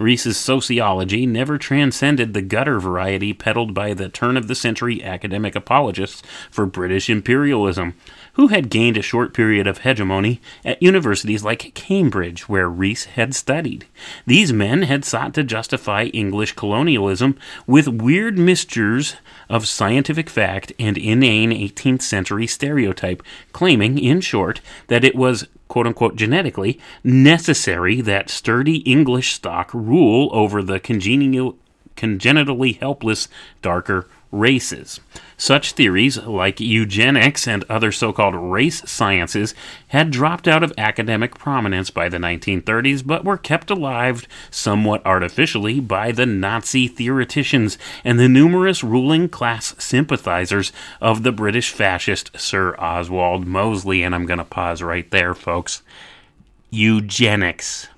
Rees's 0.00 0.38
sociology 0.38 1.26
never 1.26 1.58
transcended 1.58 2.32
the 2.32 2.40
gutter 2.40 2.80
variety 2.80 3.34
peddled 3.34 3.74
by 3.74 3.92
the 3.92 4.08
turn 4.08 4.38
of 4.38 4.48
the 4.48 4.54
century 4.54 5.04
academic 5.04 5.54
apologists 5.54 6.22
for 6.50 6.64
British 6.64 7.10
imperialism, 7.10 7.94
who 8.32 8.48
had 8.48 8.70
gained 8.70 8.96
a 8.96 9.02
short 9.02 9.34
period 9.34 9.66
of 9.66 9.78
hegemony 9.78 10.40
at 10.64 10.82
universities 10.82 11.44
like 11.44 11.74
Cambridge, 11.74 12.48
where 12.48 12.66
Rees 12.66 13.04
had 13.04 13.34
studied. 13.34 13.84
These 14.26 14.54
men 14.54 14.82
had 14.82 15.04
sought 15.04 15.34
to 15.34 15.44
justify 15.44 16.04
English 16.04 16.52
colonialism 16.52 17.36
with 17.66 17.86
weird 17.86 18.38
mixtures 18.38 19.16
of 19.50 19.68
scientific 19.68 20.30
fact 20.30 20.72
and 20.78 20.96
inane 20.96 21.50
18th 21.50 22.00
century 22.00 22.46
stereotype, 22.46 23.22
claiming, 23.52 23.98
in 23.98 24.22
short, 24.22 24.62
that 24.86 25.04
it 25.04 25.14
was 25.14 25.46
quote 25.70 25.86
unquote 25.86 26.16
genetically 26.16 26.78
necessary 27.04 28.00
that 28.00 28.28
sturdy 28.28 28.78
English 28.78 29.32
stock 29.32 29.72
rule 29.72 30.28
over 30.32 30.62
the 30.62 30.80
congenial, 30.80 31.56
congenitally 31.94 32.72
helpless 32.72 33.28
darker 33.62 34.08
races. 34.32 35.00
Such 35.36 35.72
theories, 35.72 36.18
like 36.18 36.60
eugenics 36.60 37.48
and 37.48 37.64
other 37.68 37.90
so 37.90 38.12
called 38.12 38.34
race 38.34 38.82
sciences, 38.88 39.54
had 39.88 40.10
dropped 40.10 40.46
out 40.46 40.62
of 40.62 40.72
academic 40.76 41.36
prominence 41.36 41.90
by 41.90 42.08
the 42.08 42.18
1930s, 42.18 43.06
but 43.06 43.24
were 43.24 43.38
kept 43.38 43.70
alive 43.70 44.28
somewhat 44.50 45.04
artificially 45.06 45.80
by 45.80 46.12
the 46.12 46.26
Nazi 46.26 46.88
theoreticians 46.88 47.78
and 48.04 48.18
the 48.18 48.28
numerous 48.28 48.84
ruling 48.84 49.28
class 49.28 49.74
sympathizers 49.82 50.72
of 51.00 51.22
the 51.22 51.32
British 51.32 51.70
fascist 51.70 52.30
Sir 52.38 52.74
Oswald 52.76 53.46
Mosley. 53.46 54.02
And 54.02 54.14
I'm 54.14 54.26
going 54.26 54.38
to 54.38 54.44
pause 54.44 54.82
right 54.82 55.10
there, 55.10 55.34
folks. 55.34 55.82
Eugenics. 56.70 57.88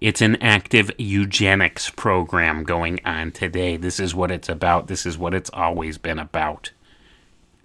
It's 0.00 0.22
an 0.22 0.36
active 0.36 0.90
eugenics 0.96 1.90
program 1.90 2.64
going 2.64 3.00
on 3.04 3.32
today. 3.32 3.76
This 3.76 4.00
is 4.00 4.14
what 4.14 4.30
it's 4.30 4.48
about. 4.48 4.86
This 4.86 5.04
is 5.04 5.18
what 5.18 5.34
it's 5.34 5.50
always 5.52 5.98
been 5.98 6.18
about. 6.18 6.70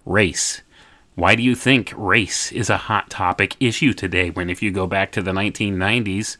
Race. 0.04 0.60
Why 1.14 1.34
do 1.34 1.42
you 1.42 1.54
think 1.54 1.94
race 1.96 2.52
is 2.52 2.68
a 2.68 2.76
hot 2.76 3.08
topic 3.08 3.56
issue 3.58 3.94
today 3.94 4.28
when, 4.28 4.50
if 4.50 4.62
you 4.62 4.70
go 4.70 4.86
back 4.86 5.12
to 5.12 5.22
the 5.22 5.32
1990s 5.32 6.36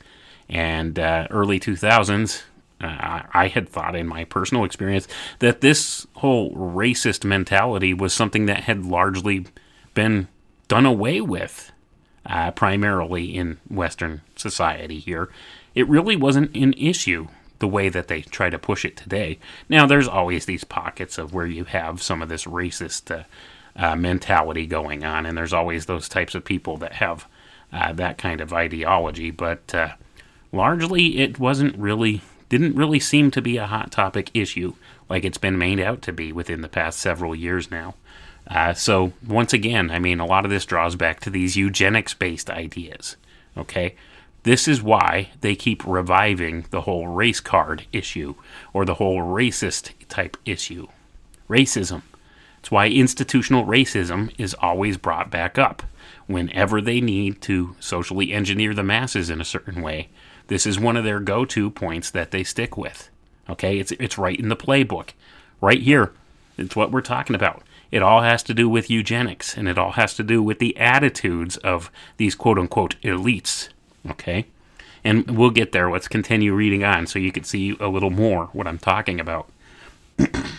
and 0.50 0.98
uh, 0.98 1.28
early 1.30 1.59
2000s, 1.59 2.42
uh, 2.78 3.22
I 3.32 3.48
had 3.48 3.66
thought 3.66 3.96
in 3.96 4.06
my 4.06 4.24
personal 4.24 4.64
experience 4.64 5.09
that 5.38 5.62
this 5.62 6.06
whole 6.16 6.54
racist 6.54 7.24
mentality 7.24 7.94
was 7.94 8.12
something 8.12 8.44
that 8.46 8.64
had 8.64 8.85
largely 8.85 9.46
been 9.94 10.28
done 10.68 10.85
away 10.85 11.22
with, 11.22 11.72
uh, 12.26 12.50
primarily 12.50 13.35
in 13.35 13.59
Western 13.70 14.20
society 14.37 14.98
here 14.98 15.30
it 15.77 15.89
really 15.89 16.17
wasn't 16.17 16.57
an 16.57 16.73
issue 16.73 17.29
the 17.59 17.69
way 17.69 17.89
that 17.89 18.09
they 18.09 18.23
try 18.23 18.51
to 18.51 18.59
push 18.59 18.85
it 18.85 18.97
today. 18.97 19.39
Now, 19.69 19.87
there's 19.87 20.09
always 20.09 20.47
these 20.47 20.65
pockets 20.65 21.19
of 21.19 21.33
where 21.33 21.47
you 21.47 21.65
have 21.65 22.03
some 22.03 22.23
of 22.23 22.29
this 22.29 22.45
racist 22.45 23.15
uh, 23.15 23.25
uh, 23.77 23.95
mentality 23.95 24.67
going 24.67 25.05
on, 25.05 25.27
and 25.27 25.37
there's 25.37 25.53
always 25.53 25.87
those 25.87 26.09
types 26.09 26.35
of 26.35 26.45
people 26.45 26.79
that 26.79 26.95
have 26.95 27.27
uh, 27.73 27.93
that 27.93 28.17
kind 28.17 28.41
of 28.41 28.53
ideology, 28.53 29.31
but 29.31 29.75
uh, 29.75 29.89
largely 30.51 31.19
it 31.19 31.39
wasn't 31.39 31.77
really, 31.77 32.23
didn't 32.49 32.77
really 32.77 33.01
seem 33.01 33.31
to 33.31 33.43
be 33.43 33.57
a 33.57 33.67
hot 33.67 33.93
topic 33.93 34.31
issue 34.33 34.75
like 35.09 35.25
it's 35.25 35.39
been 35.39 35.59
made 35.59 35.81
out 35.81 36.01
to 36.03 36.12
be 36.12 36.33
within 36.33 36.62
the 36.62 36.69
past 36.69 36.99
several 36.99 37.35
years 37.35 37.71
now. 37.71 37.95
Uh, 38.47 38.73
so, 38.73 39.12
once 39.27 39.53
again, 39.53 39.91
I 39.91 39.99
mean, 39.99 40.21
a 40.21 40.27
lot 40.27 40.45
of 40.45 40.51
this 40.51 40.65
draws 40.65 40.95
back 40.95 41.21
to 41.21 41.31
these 41.31 41.57
eugenics 41.57 42.15
based 42.15 42.49
ideas. 42.49 43.17
Okay? 43.57 43.97
This 44.46 44.68
is 44.68 44.80
why 44.80 45.30
they 45.40 45.56
keep 45.56 45.85
reviving 45.85 46.66
the 46.70 46.82
whole 46.82 47.09
race 47.09 47.40
card 47.40 47.85
issue 47.92 48.37
or 48.72 48.85
the 48.85 48.94
whole 48.94 49.18
racist 49.18 49.90
type 50.09 50.37
issue. 50.44 50.87
Racism. 51.50 52.02
It's 52.61 52.70
why 52.70 52.87
institutional 52.87 53.64
racism 53.66 54.32
is 54.38 54.54
always 54.54 54.98
brought 54.98 55.32
back 55.32 55.59
up 55.59 55.82
whenever 56.28 56.80
they 56.80 57.00
need 57.00 57.42
to 57.42 57.74
socially 57.80 58.32
engineer 58.32 58.72
the 58.72 58.85
masses 58.85 59.30
in 59.30 59.40
a 59.40 59.44
certain 59.44 59.82
way. 59.82 60.11
This 60.46 60.64
is 60.64 60.78
one 60.78 60.96
of 60.96 61.02
their 61.02 61.18
go 61.18 61.44
to 61.46 61.68
points 61.68 62.09
that 62.12 62.30
they 62.30 62.44
stick 62.44 62.76
with. 62.76 63.11
Okay, 63.50 63.80
it's, 63.80 63.90
it's 63.98 64.16
right 64.16 64.38
in 64.38 64.48
the 64.48 64.54
playbook. 64.54 65.11
Right 65.61 65.82
here. 65.82 66.12
It's 66.56 66.76
what 66.76 66.92
we're 66.92 67.00
talking 67.00 67.35
about. 67.35 67.64
It 67.90 68.00
all 68.00 68.22
has 68.22 68.44
to 68.44 68.54
do 68.54 68.68
with 68.68 68.90
eugenics, 68.90 69.56
and 69.56 69.68
it 69.68 69.76
all 69.76 69.92
has 69.92 70.14
to 70.14 70.22
do 70.22 70.40
with 70.40 70.61
the 70.61 70.76
attitudes 70.76 71.56
of 71.56 71.90
these 72.16 72.37
quote 72.37 72.61
unquote 72.61 72.94
elites 73.02 73.70
Okay? 74.11 74.47
And 75.05 75.37
we'll 75.37 75.51
get 75.51 75.73
there. 75.73 75.90
Let's 75.90 76.09
continue 76.09 76.53
reading 76.53 76.83
on 76.83 77.07
so 77.07 77.19
you 77.19 77.33
can 77.33 77.45
see 77.45 77.77
a 77.79 77.88
little 77.88 78.11
more 78.11 78.47
what 78.53 78.66
I'm 78.66 78.79
talking 78.79 79.21
about. 79.21 79.49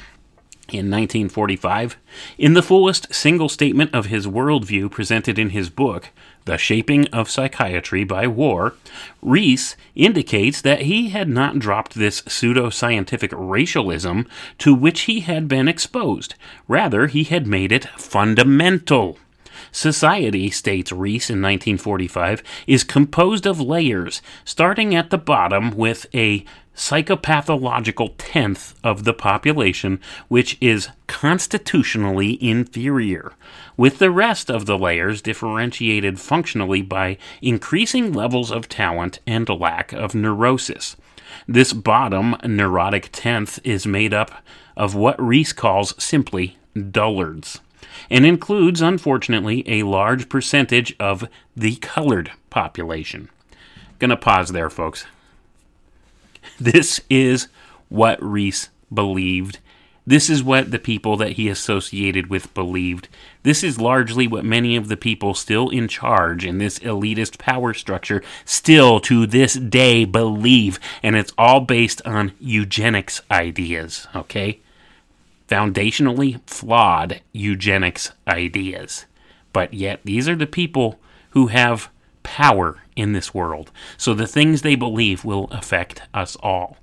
in 0.69 0.91
1945, 0.91 1.97
in 2.37 2.53
the 2.53 2.61
fullest 2.61 3.13
single 3.13 3.47
statement 3.47 3.93
of 3.93 4.07
his 4.07 4.27
worldview 4.27 4.91
presented 4.91 5.39
in 5.39 5.51
his 5.51 5.69
book, 5.69 6.09
The 6.43 6.57
Shaping 6.57 7.07
of 7.07 7.29
Psychiatry 7.29 8.03
by 8.03 8.27
War, 8.27 8.75
Rees 9.21 9.77
indicates 9.95 10.61
that 10.61 10.81
he 10.81 11.09
had 11.09 11.29
not 11.29 11.59
dropped 11.59 11.95
this 11.95 12.21
pseudo-scientific 12.27 13.31
racialism 13.33 14.27
to 14.57 14.75
which 14.75 15.01
he 15.01 15.21
had 15.21 15.47
been 15.47 15.69
exposed. 15.69 16.35
Rather, 16.67 17.07
he 17.07 17.23
had 17.23 17.47
made 17.47 17.71
it 17.71 17.85
fundamental. 17.97 19.17
Society, 19.77 20.49
states 20.49 20.91
Rees 20.91 21.29
in 21.29 21.39
1945, 21.39 22.41
is 22.65 22.83
composed 22.83 23.45
of 23.45 23.61
layers, 23.61 24.23
starting 24.43 24.95
at 24.95 25.11
the 25.11 25.19
bottom 25.19 25.69
with 25.69 26.07
a 26.15 26.43
psychopathological 26.75 28.15
tenth 28.17 28.73
of 28.83 29.03
the 29.03 29.13
population, 29.13 29.99
which 30.29 30.57
is 30.59 30.89
constitutionally 31.05 32.43
inferior, 32.43 33.33
with 33.77 33.99
the 33.99 34.09
rest 34.09 34.49
of 34.49 34.65
the 34.65 34.79
layers 34.79 35.21
differentiated 35.21 36.19
functionally 36.19 36.81
by 36.81 37.15
increasing 37.43 38.11
levels 38.11 38.49
of 38.49 38.67
talent 38.67 39.19
and 39.27 39.47
lack 39.47 39.93
of 39.93 40.15
neurosis. 40.15 40.95
This 41.47 41.71
bottom 41.71 42.35
neurotic 42.43 43.09
tenth 43.11 43.59
is 43.63 43.85
made 43.85 44.11
up 44.11 44.43
of 44.75 44.95
what 44.95 45.21
Rees 45.21 45.53
calls 45.53 45.93
simply 46.03 46.57
dullards 46.89 47.59
and 48.09 48.25
includes, 48.25 48.81
unfortunately, 48.81 49.63
a 49.67 49.83
large 49.83 50.29
percentage 50.29 50.95
of 50.99 51.27
the 51.55 51.75
colored 51.77 52.31
population. 52.49 53.29
Gonna 53.99 54.17
pause 54.17 54.49
there, 54.49 54.69
folks. 54.69 55.05
This 56.59 57.01
is 57.09 57.47
what 57.89 58.21
Rees 58.23 58.69
believed. 58.93 59.59
This 60.07 60.29
is 60.29 60.41
what 60.41 60.71
the 60.71 60.79
people 60.79 61.17
that 61.17 61.33
he 61.33 61.49
associated 61.49 62.27
with 62.27 62.53
believed. 62.53 63.09
This 63.43 63.61
is 63.61 63.81
largely 63.81 64.25
what 64.25 64.45
many 64.45 64.77
of 64.77 64.87
the 64.87 64.95
people 64.95 65.33
still 65.33 65.67
in 65.67 65.89
charge 65.89 66.45
in 66.45 66.59
this 66.59 66.79
elitist 66.79 67.37
power 67.37 67.73
structure 67.73 68.23
still 68.45 69.01
to 69.01 69.27
this 69.27 69.55
day 69.55 70.05
believe. 70.05 70.79
And 71.03 71.17
it's 71.17 71.33
all 71.37 71.59
based 71.59 72.01
on 72.05 72.31
eugenics 72.39 73.21
ideas, 73.29 74.07
okay? 74.15 74.59
Foundationally 75.47 76.41
flawed 76.47 77.21
eugenics 77.31 78.11
ideas. 78.27 79.05
But 79.53 79.73
yet, 79.73 80.01
these 80.03 80.27
are 80.27 80.35
the 80.35 80.47
people 80.47 80.99
who 81.31 81.47
have 81.47 81.89
power 82.23 82.81
in 82.95 83.13
this 83.13 83.33
world. 83.33 83.71
So 83.97 84.13
the 84.13 84.27
things 84.27 84.61
they 84.61 84.75
believe 84.75 85.23
will 85.23 85.45
affect 85.45 86.01
us 86.13 86.35
all. 86.37 86.77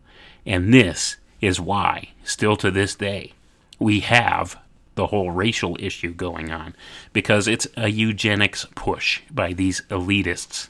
And 0.47 0.73
this 0.73 1.17
is 1.41 1.61
why, 1.61 2.09
still 2.25 2.57
to 2.57 2.71
this 2.71 2.95
day, 2.95 3.33
we 3.79 4.01
have 4.01 4.59
the 4.95 5.09
whole 5.09 5.31
racial 5.31 5.77
issue 5.81 6.13
going 6.13 6.51
on 6.51 6.75
because 7.13 7.49
it's 7.49 7.67
a 7.77 7.89
eugenics 7.89 8.67
push 8.75 9.21
by 9.31 9.53
these 9.53 9.83
elitists. 9.91 10.69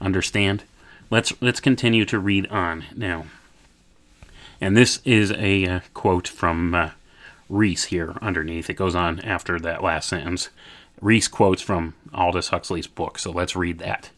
Understand? 0.00 0.62
Let's 1.10 1.32
let's 1.40 1.60
continue 1.60 2.04
to 2.06 2.18
read 2.18 2.46
on 2.48 2.84
now. 2.94 3.26
And 4.60 4.76
this 4.76 5.00
is 5.04 5.32
a 5.32 5.66
uh, 5.66 5.80
quote 5.92 6.28
from 6.28 6.74
uh, 6.74 6.90
Rees 7.48 7.84
here 7.84 8.16
underneath. 8.22 8.70
It 8.70 8.74
goes 8.74 8.94
on 8.94 9.20
after 9.20 9.58
that 9.60 9.82
last 9.82 10.08
sentence. 10.08 10.50
Rees 11.00 11.28
quotes 11.28 11.62
from 11.62 11.94
Aldous 12.12 12.48
Huxley's 12.48 12.86
book, 12.86 13.18
so 13.18 13.30
let's 13.30 13.56
read 13.56 13.78
that. 13.78 14.10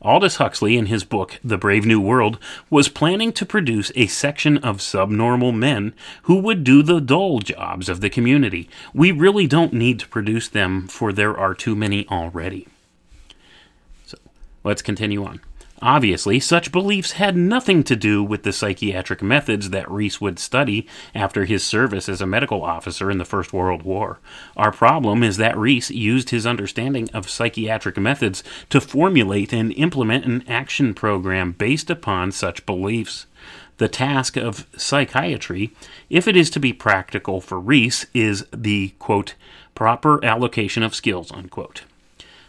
Aldous 0.00 0.36
Huxley, 0.36 0.76
in 0.76 0.86
his 0.86 1.04
book 1.04 1.38
The 1.44 1.58
Brave 1.58 1.86
New 1.86 2.00
World, 2.00 2.38
was 2.68 2.88
planning 2.88 3.32
to 3.34 3.46
produce 3.46 3.92
a 3.94 4.08
section 4.08 4.58
of 4.58 4.82
subnormal 4.82 5.52
men 5.52 5.94
who 6.22 6.38
would 6.38 6.64
do 6.64 6.82
the 6.82 7.00
dull 7.00 7.38
jobs 7.38 7.88
of 7.88 8.00
the 8.00 8.10
community. 8.10 8.68
We 8.92 9.12
really 9.12 9.46
don't 9.46 9.72
need 9.72 10.00
to 10.00 10.08
produce 10.08 10.48
them, 10.48 10.88
for 10.88 11.12
there 11.12 11.36
are 11.36 11.54
too 11.54 11.76
many 11.76 12.08
already. 12.08 12.66
So 14.06 14.18
let's 14.64 14.82
continue 14.82 15.24
on. 15.24 15.40
Obviously, 15.82 16.38
such 16.38 16.70
beliefs 16.70 17.12
had 17.12 17.36
nothing 17.36 17.82
to 17.82 17.96
do 17.96 18.22
with 18.22 18.44
the 18.44 18.52
psychiatric 18.52 19.20
methods 19.20 19.70
that 19.70 19.90
Rees 19.90 20.20
would 20.20 20.38
study 20.38 20.86
after 21.12 21.44
his 21.44 21.64
service 21.64 22.08
as 22.08 22.20
a 22.20 22.26
medical 22.26 22.62
officer 22.62 23.10
in 23.10 23.18
the 23.18 23.24
First 23.24 23.52
World 23.52 23.82
War. 23.82 24.20
Our 24.56 24.70
problem 24.70 25.24
is 25.24 25.38
that 25.38 25.58
Rees 25.58 25.90
used 25.90 26.30
his 26.30 26.46
understanding 26.46 27.10
of 27.12 27.28
psychiatric 27.28 27.96
methods 27.96 28.44
to 28.70 28.80
formulate 28.80 29.52
and 29.52 29.72
implement 29.72 30.24
an 30.24 30.44
action 30.46 30.94
program 30.94 31.50
based 31.50 31.90
upon 31.90 32.30
such 32.30 32.64
beliefs. 32.64 33.26
The 33.78 33.88
task 33.88 34.36
of 34.36 34.68
psychiatry, 34.76 35.72
if 36.08 36.28
it 36.28 36.36
is 36.36 36.48
to 36.50 36.60
be 36.60 36.72
practical 36.72 37.40
for 37.40 37.58
Rees, 37.58 38.06
is 38.14 38.46
the 38.54 38.90
quote, 39.00 39.34
proper 39.74 40.24
allocation 40.24 40.84
of 40.84 40.94
skills, 40.94 41.32
unquote. 41.32 41.82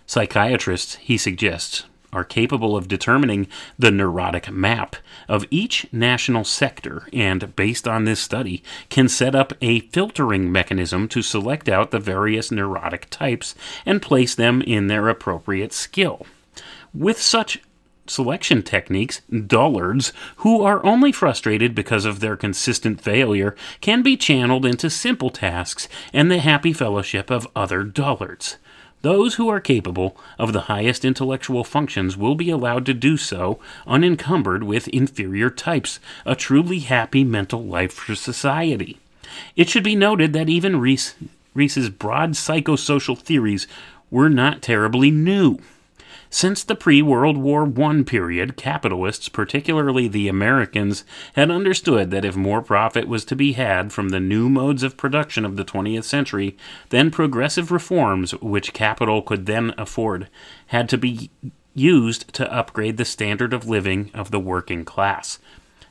Psychiatrists, 0.06 0.96
he 0.98 1.18
suggests, 1.18 1.86
are 2.14 2.24
capable 2.24 2.78
of 2.78 2.88
determining 2.88 3.48
the 3.78 3.92
neurotic 3.92 4.52
map 4.52 4.96
of 5.28 5.46
each 5.50 5.88
national 5.92 6.44
sector 6.44 7.08
and, 7.12 7.56
based 7.56 7.88
on 7.88 8.06
this 8.06 8.20
study, 8.20 8.64
can 8.90 9.10
set 9.10 9.36
up 9.36 9.54
a 9.62 9.82
filtering 9.90 10.52
mechanism 10.52 11.08
to 11.10 11.22
select 11.22 11.68
out 11.68 11.92
the 11.92 12.00
various 12.00 12.52
neurotic 12.52 13.10
types 13.10 13.56
and 13.86 14.02
place 14.02 14.36
them 14.36 14.62
in 14.62 14.88
their 14.88 15.10
appropriate 15.10 15.74
skill. 15.74 16.26
With 16.94 17.20
such 17.22 17.60
selection 18.06 18.62
techniques, 18.64 19.22
dullards, 19.48 20.14
who 20.38 20.62
are 20.62 20.86
only 20.86 21.12
frustrated 21.12 21.74
because 21.74 22.06
of 22.06 22.20
their 22.20 22.36
consistent 22.36 23.02
failure, 23.02 23.56
can 23.82 24.02
be 24.02 24.18
channeled 24.18 24.66
into 24.66 24.90
simple 24.90 25.30
tasks 25.30 25.88
and 26.12 26.30
the 26.30 26.40
happy 26.40 26.74
fellowship 26.74 27.30
of 27.30 27.48
other 27.56 27.84
dullards. 27.84 28.58
Those 29.04 29.36
who 29.36 29.50
are 29.50 29.60
capable 29.60 30.16
of 30.40 30.54
the 30.54 30.62
highest 30.62 31.04
intellectual 31.04 31.66
functions 31.66 32.16
will 32.16 32.36
be 32.36 32.50
allowed 32.50 32.86
to 32.86 32.94
do 32.94 33.18
so 33.18 33.60
unencumbered 33.86 34.64
with 34.64 34.88
inferior 34.88 35.50
types, 35.50 36.00
a 36.26 36.38
truly 36.38 36.80
happy 36.80 37.26
mental 37.26 37.62
life 37.62 37.92
for 37.92 38.16
society. 38.16 39.00
It 39.58 39.68
should 39.68 39.84
be 39.84 39.96
noted 39.96 40.32
that 40.32 40.48
even 40.48 40.80
Rees, 40.80 41.16
Rees's 41.54 41.90
broad 41.90 42.32
psychosocial 42.32 43.20
theories 43.20 43.68
were 44.10 44.30
not 44.30 44.62
terribly 44.62 45.12
new. 45.12 45.60
Since 46.34 46.64
the 46.64 46.74
pre 46.74 47.04
World 47.04 47.38
War 47.38 47.72
I 47.80 48.02
period, 48.02 48.58
capitalists, 48.58 49.30
particularly 49.30 50.08
the 50.08 50.28
Americans, 50.28 51.06
had 51.36 51.52
understood 51.52 52.10
that 52.10 52.26
if 52.26 52.36
more 52.36 52.64
profit 52.64 53.08
was 53.08 53.24
to 53.26 53.36
be 53.36 53.54
had 53.54 53.94
from 53.94 54.10
the 54.10 54.20
new 54.20 54.50
modes 54.50 54.82
of 54.82 54.98
production 54.98 55.46
of 55.46 55.58
the 55.58 55.64
20th 55.64 56.06
century, 56.06 56.58
then 56.90 57.12
progressive 57.12 57.72
reforms, 57.72 58.32
which 58.42 58.74
capital 58.74 59.22
could 59.22 59.46
then 59.46 59.76
afford, 59.78 60.28
had 60.66 60.90
to 60.90 60.98
be 60.98 61.30
used 61.76 62.34
to 62.34 62.52
upgrade 62.52 62.98
the 62.98 63.06
standard 63.06 63.54
of 63.54 63.70
living 63.70 64.10
of 64.16 64.32
the 64.32 64.40
working 64.40 64.84
class. 64.84 65.38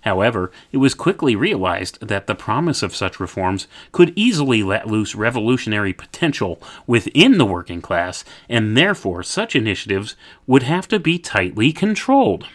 However, 0.03 0.51
it 0.73 0.79
was 0.79 0.95
quickly 0.95 1.35
realized 1.35 1.99
that 2.07 2.27
the 2.27 2.35
promise 2.35 2.83
of 2.83 2.95
such 2.95 3.21
reforms 3.21 3.67
could 3.93 4.13
easily 4.17 4.63
let 4.63 4.89
loose 4.89 5.15
revolutionary 5.15 5.93
potential 5.93 6.61
within 6.87 7.39
the 7.39 7.47
working 7.47 7.81
class, 7.81 8.25
and 8.49 8.77
therefore 8.77 9.23
such 9.23 9.57
initiatives 9.57 10.17
would 10.47 10.65
have 10.65 10.87
to 10.89 10.99
be 10.99 11.19
tightly 11.19 11.73
controlled. 11.73 12.47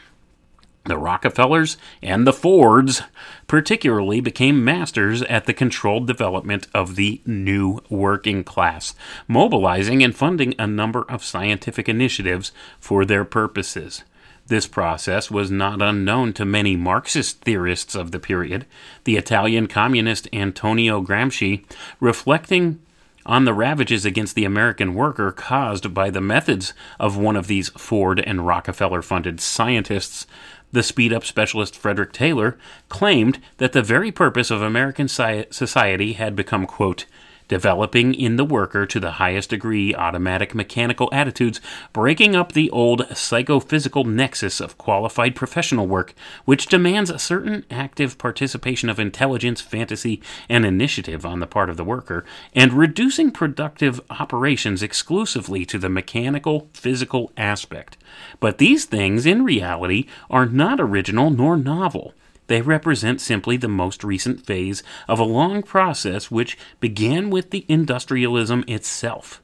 The 0.84 0.98
Rockefellers 0.98 1.76
and 2.02 2.26
the 2.26 2.32
Fords, 2.32 3.02
particularly, 3.46 4.22
became 4.22 4.64
masters 4.64 5.22
at 5.24 5.46
the 5.46 5.54
controlled 5.54 6.08
development 6.08 6.68
of 6.74 6.96
the 6.96 7.22
new 7.26 7.82
working 7.90 8.46
class, 8.46 8.96
mobilizing 9.28 10.02
and 10.02 10.16
funding 10.16 10.54
a 10.58 10.66
number 10.66 11.04
of 11.10 11.26
scientific 11.26 11.90
initiatives 11.90 12.54
for 12.80 13.04
their 13.04 13.26
purposes. 13.26 14.04
This 14.48 14.66
process 14.66 15.30
was 15.30 15.52
not 15.52 15.82
unknown 15.82 16.32
to 16.34 16.46
many 16.46 16.78
Marxist 16.78 17.42
theorists 17.42 17.96
of 17.96 18.12
the 18.12 18.20
period. 18.20 18.66
The 19.04 19.18
Italian 19.18 19.68
communist 19.68 20.30
Antonio 20.32 21.02
Gramsci, 21.02 21.66
reflecting 22.00 22.80
on 23.26 23.44
the 23.44 23.54
ravages 23.54 24.06
against 24.06 24.36
the 24.36 24.46
American 24.46 24.94
worker 24.94 25.34
caused 25.34 25.94
by 25.94 26.10
the 26.10 26.22
methods 26.22 26.74
of 26.98 27.18
one 27.18 27.36
of 27.36 27.48
these 27.48 27.68
Ford 27.70 28.22
and 28.22 28.48
Rockefeller 28.48 29.02
funded 29.02 29.42
scientists, 29.42 30.26
the 30.72 30.82
speed 30.82 31.12
up 31.12 31.26
specialist 31.26 31.76
Frederick 31.76 32.14
Taylor 32.14 32.58
claimed 32.88 33.42
that 33.58 33.74
the 33.74 33.82
very 33.82 34.12
purpose 34.14 34.50
of 34.50 34.62
American 34.62 35.10
society 35.10 36.14
had 36.14 36.38
become, 36.38 36.66
quote, 36.66 37.06
developing 37.48 38.14
in 38.14 38.36
the 38.36 38.46
worker 38.46 38.86
to 38.86 39.00
the 39.00 39.14
highest 39.14 39.50
degree 39.50 39.94
automatic 39.96 40.54
mechanical 40.54 41.10
attitudes, 41.12 41.62
breaking 41.94 42.36
up 42.36 42.52
the 42.52 42.70
old 42.72 43.06
psychophysical 43.16 44.04
nexus 44.04 44.60
of 44.60 44.78
qualified 44.78 45.36
professional 45.36 45.88
work, 45.88 46.14
which 46.46 46.68
demands 46.68 47.10
a 47.10 47.20
certain 47.20 47.66
active 47.72 48.18
participation 48.18 48.90
of 48.90 49.00
intelligence, 49.00 49.62
fantasy, 49.62 50.22
and 50.50 50.66
initiative 50.66 51.26
on 51.26 51.40
the 51.40 51.48
part 51.48 51.70
of 51.70 51.78
the 51.78 51.84
worker, 51.84 52.26
and 52.54 52.74
reducing 52.74 53.32
productive 53.32 54.02
operations 54.10 54.84
exclusively 54.84 55.66
to 55.66 55.78
the 55.78 55.90
mechanical, 55.90 56.70
physical 56.74 57.32
aspect. 57.38 57.98
But 58.40 58.58
these 58.58 58.86
things, 58.86 59.26
in 59.26 59.44
reality, 59.44 60.06
are 60.30 60.46
not 60.46 60.80
original 60.80 61.30
nor 61.30 61.58
novel. 61.58 62.14
They 62.48 62.62
represent 62.62 63.22
simply 63.22 63.58
the 63.58 63.68
most 63.68 64.04
recent 64.04 64.46
phase 64.46 64.84
of 65.08 65.20
a 65.20 65.24
long 65.24 65.64
process 65.64 66.32
which 66.32 66.58
began 66.80 67.30
with 67.30 67.52
the 67.52 67.66
industrialism 67.68 68.64
itself. 68.68 69.42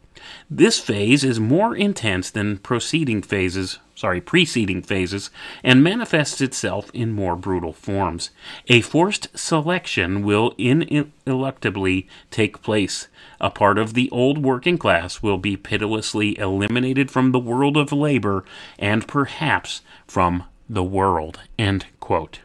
This 0.49 0.79
phase 0.79 1.23
is 1.23 1.39
more 1.39 1.75
intense 1.75 2.29
than 2.29 2.59
preceding 2.59 3.21
phases, 3.21 3.79
sorry, 3.93 4.21
preceding 4.21 4.81
phases 4.81 5.29
and 5.63 5.83
manifests 5.83 6.39
itself 6.39 6.89
in 6.93 7.11
more 7.11 7.35
brutal 7.35 7.73
forms. 7.73 8.29
A 8.67 8.81
forced 8.81 9.37
selection 9.37 10.23
will 10.23 10.53
ineluctably 10.57 12.07
take 12.31 12.61
place. 12.61 13.07
A 13.41 13.49
part 13.49 13.77
of 13.77 13.93
the 13.93 14.09
old 14.11 14.37
working 14.37 14.77
class 14.77 15.21
will 15.21 15.37
be 15.37 15.57
pitilessly 15.57 16.37
eliminated 16.39 17.11
from 17.11 17.31
the 17.31 17.39
world 17.39 17.75
of 17.75 17.91
labor 17.91 18.45
and 18.79 19.07
perhaps 19.07 19.81
from 20.07 20.45
the 20.69 20.83
world. 20.83 21.39
End 21.59 21.87
quote. 21.99 22.39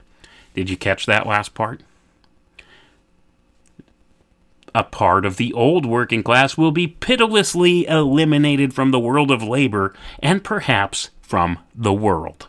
Did 0.55 0.71
you 0.71 0.77
catch 0.77 1.07
that 1.07 1.27
last 1.27 1.55
part? 1.55 1.83
A 4.75 4.85
part 4.85 5.25
of 5.25 5.37
the 5.37 5.53
old 5.53 5.87
working 5.87 6.23
class 6.23 6.57
will 6.57 6.73
be 6.73 6.87
pitilessly 6.87 7.87
eliminated 7.87 8.75
from 8.75 8.91
the 8.91 9.01
world 9.01 9.31
of 9.31 9.43
labor 9.43 9.95
and 10.21 10.45
perhaps 10.45 11.11
from 11.21 11.59
the 11.75 11.93
world. 11.93 12.49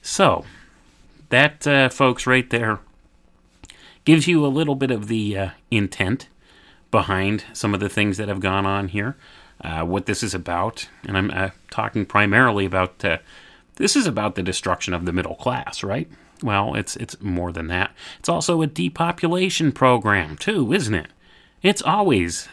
So, 0.00 0.44
that, 1.28 1.66
uh, 1.66 1.88
folks, 1.88 2.26
right 2.26 2.48
there 2.50 2.80
gives 4.04 4.26
you 4.26 4.44
a 4.44 4.48
little 4.48 4.74
bit 4.74 4.90
of 4.90 5.08
the 5.08 5.38
uh, 5.38 5.50
intent 5.70 6.28
behind 6.90 7.44
some 7.52 7.72
of 7.72 7.80
the 7.80 7.88
things 7.88 8.16
that 8.18 8.28
have 8.28 8.40
gone 8.40 8.66
on 8.66 8.88
here, 8.88 9.16
uh, 9.62 9.82
what 9.82 10.06
this 10.06 10.22
is 10.22 10.34
about. 10.34 10.88
And 11.06 11.16
I'm 11.16 11.30
uh, 11.30 11.50
talking 11.70 12.04
primarily 12.04 12.64
about 12.64 13.04
uh, 13.04 13.18
this 13.76 13.96
is 13.96 14.06
about 14.06 14.34
the 14.34 14.42
destruction 14.42 14.92
of 14.92 15.04
the 15.04 15.12
middle 15.12 15.34
class, 15.34 15.82
right? 15.82 16.08
Well, 16.42 16.74
it's 16.74 16.96
it's 16.96 17.20
more 17.20 17.52
than 17.52 17.68
that. 17.68 17.92
It's 18.18 18.28
also 18.28 18.62
a 18.62 18.66
depopulation 18.66 19.72
program 19.72 20.36
too, 20.36 20.72
isn't 20.72 20.94
it? 20.94 21.08
It's 21.62 21.82
always 21.82 22.48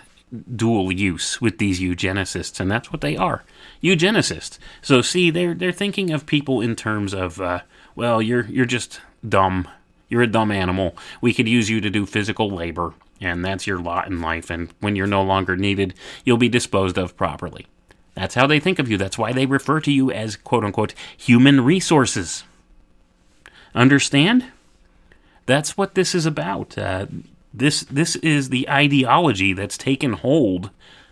dual 0.55 0.91
use 0.91 1.41
with 1.41 1.57
these 1.57 1.79
eugenicists, 1.79 2.59
and 2.59 2.69
that's 2.69 2.91
what 2.91 3.01
they 3.01 3.17
are, 3.17 3.43
eugenicists. 3.81 4.59
So 4.81 5.01
see, 5.01 5.29
they're 5.29 5.53
they're 5.53 5.71
thinking 5.71 6.11
of 6.11 6.25
people 6.25 6.61
in 6.61 6.75
terms 6.75 7.13
of, 7.13 7.41
uh, 7.41 7.61
well, 7.95 8.21
you're 8.21 8.45
you're 8.45 8.65
just 8.65 9.01
dumb, 9.27 9.67
you're 10.07 10.21
a 10.21 10.27
dumb 10.27 10.51
animal. 10.51 10.95
We 11.21 11.33
could 11.33 11.47
use 11.47 11.69
you 11.69 11.81
to 11.81 11.89
do 11.89 12.05
physical 12.05 12.49
labor, 12.49 12.93
and 13.19 13.43
that's 13.43 13.67
your 13.67 13.79
lot 13.79 14.07
in 14.07 14.21
life. 14.21 14.49
And 14.49 14.69
when 14.79 14.95
you're 14.95 15.07
no 15.07 15.23
longer 15.23 15.55
needed, 15.55 15.93
you'll 16.23 16.37
be 16.37 16.49
disposed 16.49 16.97
of 16.97 17.17
properly. 17.17 17.65
That's 18.15 18.35
how 18.35 18.47
they 18.47 18.59
think 18.59 18.79
of 18.79 18.89
you. 18.89 18.97
That's 18.97 19.17
why 19.17 19.33
they 19.33 19.45
refer 19.45 19.79
to 19.81 19.91
you 19.91 20.11
as 20.11 20.35
quote 20.35 20.63
unquote 20.63 20.93
human 21.17 21.61
resources. 21.61 22.43
Understand? 23.75 24.45
That's 25.45 25.77
what 25.77 25.95
this 25.95 26.13
is 26.13 26.25
about. 26.25 26.77
Uh, 26.77 27.07
this 27.53 27.81
this 27.81 28.15
is 28.17 28.49
the 28.49 28.69
ideology 28.69 29.53
that's 29.53 29.77
taken 29.77 30.13
hold 30.13 30.69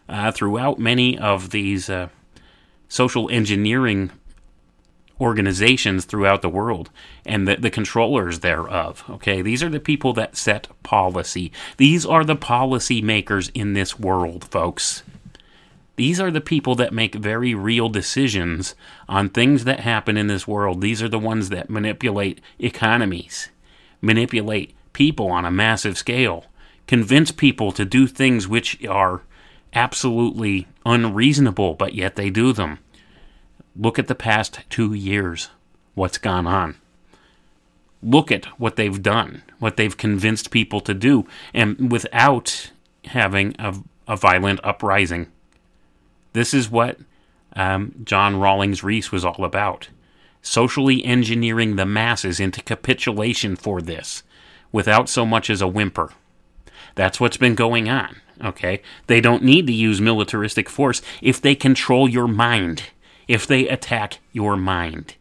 uh, 0.07 0.31
throughout 0.31 0.79
many 0.79 1.17
of 1.17 1.49
these 1.49 1.89
uh, 1.89 2.09
social 2.87 3.29
engineering 3.29 4.11
organizations 5.19 6.05
throughout 6.05 6.43
the 6.43 6.49
world 6.49 6.91
and 7.25 7.47
the, 7.47 7.55
the 7.55 7.71
controllers 7.71 8.39
thereof. 8.39 9.03
Okay, 9.09 9.41
these 9.41 9.63
are 9.63 9.69
the 9.69 9.79
people 9.79 10.13
that 10.13 10.37
set 10.37 10.67
policy. 10.83 11.51
These 11.77 12.05
are 12.05 12.23
the 12.23 12.35
policy 12.35 13.01
makers 13.01 13.49
in 13.53 13.73
this 13.73 13.99
world, 13.99 14.45
folks. 14.45 15.03
These 15.97 16.19
are 16.19 16.29
the 16.29 16.41
people 16.41 16.75
that 16.75 16.93
make 16.93 17.15
very 17.15 17.55
real 17.55 17.89
decisions 17.89 18.75
on 19.10 19.29
things 19.29 19.63
that 19.63 19.79
happen 19.79 20.15
in 20.15 20.27
this 20.27 20.47
world. 20.47 20.79
These 20.79 21.01
are 21.01 21.10
the 21.10 21.17
ones 21.17 21.49
that 21.49 21.71
manipulate 21.71 22.39
economies, 22.60 23.49
manipulate 23.99 24.75
people 24.93 25.29
on 25.29 25.43
a 25.43 25.51
massive 25.51 25.97
scale, 25.97 26.45
convince 26.86 27.31
people 27.31 27.71
to 27.71 27.83
do 27.83 28.05
things 28.05 28.47
which 28.47 28.86
are 28.86 29.23
absolutely 29.73 30.67
unreasonable, 30.86 31.73
but 31.73 31.95
yet 31.95 32.15
they 32.15 32.29
do 32.29 32.53
them. 32.53 32.77
Look 33.75 33.97
at 33.97 34.07
the 34.07 34.15
past 34.15 34.60
two 34.69 34.93
years, 34.93 35.49
what's 35.95 36.19
gone 36.19 36.45
on. 36.45 36.75
Look 38.03 38.31
at 38.31 38.45
what 38.60 38.75
they've 38.75 39.01
done, 39.01 39.41
what 39.57 39.77
they've 39.77 39.97
convinced 39.97 40.51
people 40.51 40.79
to 40.81 40.93
do, 40.93 41.25
and 41.55 41.91
without 41.91 42.71
having 43.05 43.55
a, 43.57 43.75
a 44.07 44.15
violent 44.15 44.60
uprising. 44.63 45.31
This 46.38 46.54
is 46.54 46.69
what 46.69 47.00
um, 47.56 47.95
John 48.04 48.39
Rawlings 48.39 48.84
Rees 48.84 49.12
was 49.12 49.26
all 49.26 49.43
about. 49.43 49.89
Socially 50.43 51.04
engineering 51.04 51.78
the 51.78 51.86
masses 51.88 52.39
into 52.39 52.62
capitulation 52.62 53.56
for 53.56 53.82
this 53.82 54.21
without 54.71 55.10
so 55.10 55.26
much 55.26 55.50
as 55.50 55.63
a 55.63 55.67
whimper. 55.67 56.12
That's 56.93 57.19
what's 57.19 57.38
been 57.38 57.56
going 57.56 57.89
on, 57.89 58.17
okay? 58.39 58.84
They 59.08 59.19
don't 59.19 59.41
need 59.41 59.65
to 59.65 59.73
use 59.73 60.00
militaristic 60.00 60.69
force 60.69 61.02
if 61.23 61.41
they 61.41 61.56
control 61.56 62.08
your 62.08 62.28
mind, 62.28 62.84
if 63.28 63.47
they 63.47 63.67
attack 63.67 64.19
your 64.32 64.56
mind. 64.56 65.15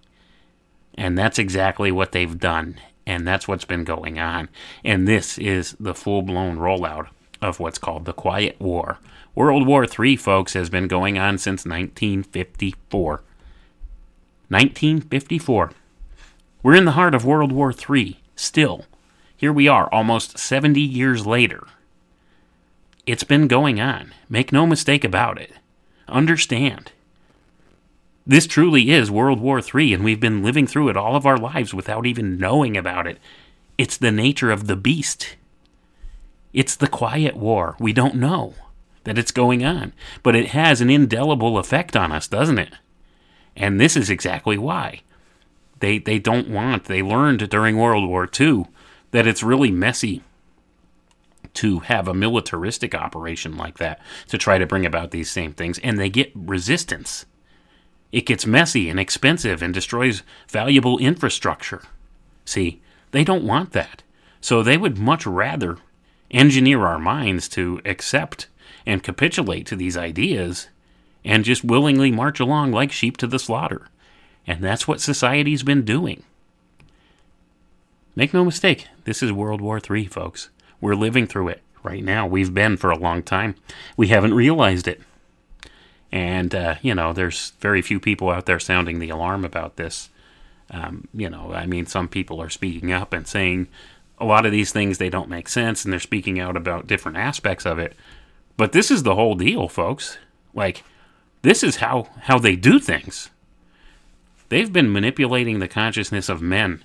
And 0.96 1.16
that's 1.16 1.38
exactly 1.38 1.90
what 1.90 2.12
they've 2.12 2.38
done. 2.38 2.78
And 3.06 3.26
that's 3.26 3.48
what's 3.48 3.64
been 3.64 3.84
going 3.84 4.18
on. 4.18 4.50
And 4.84 5.08
this 5.08 5.38
is 5.38 5.76
the 5.80 5.94
full 5.94 6.20
blown 6.20 6.58
rollout 6.58 7.08
of 7.40 7.58
what's 7.58 7.78
called 7.78 8.04
the 8.04 8.12
Quiet 8.12 8.60
War. 8.60 8.98
World 9.36 9.66
War 9.66 9.84
III, 9.84 10.16
folks, 10.16 10.54
has 10.54 10.70
been 10.70 10.88
going 10.88 11.18
on 11.18 11.36
since 11.36 11.66
1954. 11.66 13.22
1954. 14.48 15.72
We're 16.62 16.74
in 16.74 16.86
the 16.86 16.92
heart 16.92 17.14
of 17.14 17.26
World 17.26 17.52
War 17.52 17.70
III, 17.70 18.18
still. 18.34 18.86
Here 19.36 19.52
we 19.52 19.68
are, 19.68 19.92
almost 19.92 20.38
70 20.38 20.80
years 20.80 21.26
later. 21.26 21.66
It's 23.04 23.24
been 23.24 23.46
going 23.46 23.78
on. 23.78 24.14
Make 24.30 24.52
no 24.52 24.66
mistake 24.66 25.04
about 25.04 25.38
it. 25.38 25.52
Understand. 26.08 26.92
This 28.26 28.46
truly 28.46 28.90
is 28.90 29.10
World 29.10 29.40
War 29.40 29.60
III, 29.60 29.92
and 29.92 30.02
we've 30.02 30.18
been 30.18 30.42
living 30.42 30.66
through 30.66 30.88
it 30.88 30.96
all 30.96 31.14
of 31.14 31.26
our 31.26 31.36
lives 31.36 31.74
without 31.74 32.06
even 32.06 32.38
knowing 32.38 32.74
about 32.74 33.06
it. 33.06 33.18
It's 33.76 33.98
the 33.98 34.10
nature 34.10 34.50
of 34.50 34.66
the 34.66 34.76
beast. 34.76 35.36
It's 36.54 36.74
the 36.74 36.88
quiet 36.88 37.36
war. 37.36 37.76
We 37.78 37.92
don't 37.92 38.14
know 38.14 38.54
that 39.06 39.18
it's 39.18 39.30
going 39.30 39.64
on, 39.64 39.92
but 40.24 40.34
it 40.34 40.48
has 40.48 40.80
an 40.80 40.90
indelible 40.90 41.58
effect 41.58 41.96
on 41.96 42.10
us, 42.10 42.26
doesn't 42.26 42.58
it? 42.58 42.74
And 43.56 43.80
this 43.80 43.96
is 43.96 44.10
exactly 44.10 44.58
why. 44.58 45.02
They, 45.78 45.98
they 45.98 46.18
don't 46.18 46.50
want, 46.50 46.84
they 46.84 47.02
learned 47.02 47.48
during 47.48 47.78
World 47.78 48.08
War 48.08 48.28
II 48.38 48.66
that 49.12 49.26
it's 49.26 49.44
really 49.44 49.70
messy 49.70 50.22
to 51.54 51.78
have 51.80 52.08
a 52.08 52.14
militaristic 52.14 52.96
operation 52.96 53.56
like 53.56 53.78
that 53.78 54.00
to 54.26 54.36
try 54.36 54.58
to 54.58 54.66
bring 54.66 54.84
about 54.84 55.12
these 55.12 55.30
same 55.30 55.52
things, 55.52 55.78
and 55.78 56.00
they 56.00 56.10
get 56.10 56.32
resistance. 56.34 57.26
It 58.10 58.26
gets 58.26 58.44
messy 58.44 58.90
and 58.90 58.98
expensive 58.98 59.62
and 59.62 59.72
destroys 59.72 60.24
valuable 60.48 60.98
infrastructure. 60.98 61.82
See, 62.44 62.82
they 63.12 63.22
don't 63.22 63.46
want 63.46 63.70
that. 63.70 64.02
So 64.40 64.64
they 64.64 64.76
would 64.76 64.98
much 64.98 65.26
rather 65.26 65.78
engineer 66.28 66.84
our 66.84 66.98
minds 66.98 67.48
to 67.50 67.80
accept 67.84 68.48
and 68.86 69.02
capitulate 69.02 69.66
to 69.66 69.76
these 69.76 69.96
ideas 69.96 70.68
and 71.24 71.44
just 71.44 71.64
willingly 71.64 72.10
march 72.10 72.38
along 72.38 72.72
like 72.72 72.92
sheep 72.92 73.16
to 73.16 73.26
the 73.26 73.38
slaughter. 73.38 73.88
And 74.46 74.62
that's 74.62 74.86
what 74.86 75.00
society's 75.00 75.64
been 75.64 75.84
doing. 75.84 76.22
Make 78.14 78.32
no 78.32 78.44
mistake, 78.44 78.86
this 79.04 79.22
is 79.22 79.32
World 79.32 79.60
War 79.60 79.78
III, 79.78 80.06
folks. 80.06 80.48
We're 80.80 80.94
living 80.94 81.26
through 81.26 81.48
it 81.48 81.62
right 81.82 82.02
now. 82.02 82.26
We've 82.26 82.54
been 82.54 82.76
for 82.76 82.90
a 82.90 82.98
long 82.98 83.22
time. 83.22 83.56
We 83.96 84.08
haven't 84.08 84.34
realized 84.34 84.88
it. 84.88 85.02
And, 86.12 86.54
uh, 86.54 86.76
you 86.80 86.94
know, 86.94 87.12
there's 87.12 87.52
very 87.60 87.82
few 87.82 88.00
people 88.00 88.30
out 88.30 88.46
there 88.46 88.60
sounding 88.60 89.00
the 89.00 89.10
alarm 89.10 89.44
about 89.44 89.76
this. 89.76 90.08
Um, 90.70 91.08
you 91.12 91.28
know, 91.28 91.52
I 91.52 91.66
mean, 91.66 91.86
some 91.86 92.08
people 92.08 92.40
are 92.40 92.48
speaking 92.48 92.92
up 92.92 93.12
and 93.12 93.26
saying 93.26 93.68
a 94.18 94.24
lot 94.24 94.46
of 94.46 94.52
these 94.52 94.72
things, 94.72 94.98
they 94.98 95.10
don't 95.10 95.28
make 95.28 95.48
sense, 95.48 95.84
and 95.84 95.92
they're 95.92 96.00
speaking 96.00 96.40
out 96.40 96.56
about 96.56 96.86
different 96.86 97.18
aspects 97.18 97.66
of 97.66 97.78
it. 97.78 97.94
But 98.56 98.72
this 98.72 98.90
is 98.90 99.02
the 99.02 99.14
whole 99.14 99.34
deal, 99.34 99.68
folks. 99.68 100.18
Like, 100.54 100.84
this 101.42 101.62
is 101.62 101.76
how, 101.76 102.08
how 102.22 102.38
they 102.38 102.56
do 102.56 102.78
things. 102.78 103.30
They've 104.48 104.72
been 104.72 104.92
manipulating 104.92 105.58
the 105.58 105.68
consciousness 105.68 106.28
of 106.28 106.40
men 106.40 106.82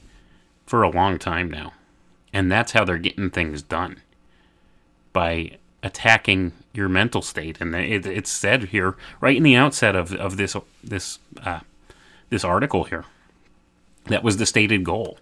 for 0.66 0.84
a 0.84 0.90
long 0.90 1.20
time 1.20 1.50
now. 1.50 1.74
And 2.34 2.52
that's 2.52 2.72
how 2.72 2.86
they're 2.86 2.98
getting 2.98 3.30
things 3.30 3.62
done 3.62 4.02
by 5.14 5.58
attacking 5.84 6.54
your 6.74 6.90
mental 6.90 7.22
state. 7.22 7.60
And 7.60 7.76
it, 7.76 8.06
it's 8.06 8.30
said 8.30 8.66
here, 8.66 8.96
right 9.20 9.36
in 9.36 9.44
the 9.44 9.56
outset 9.56 9.96
of, 9.96 10.14
of 10.14 10.38
this 10.38 10.56
this 10.84 11.20
uh, 11.44 11.60
this 12.30 12.44
article 12.44 12.86
here, 12.86 13.06
that 14.06 14.24
was 14.24 14.38
the 14.38 14.46
stated 14.46 14.84
goal. 14.84 15.18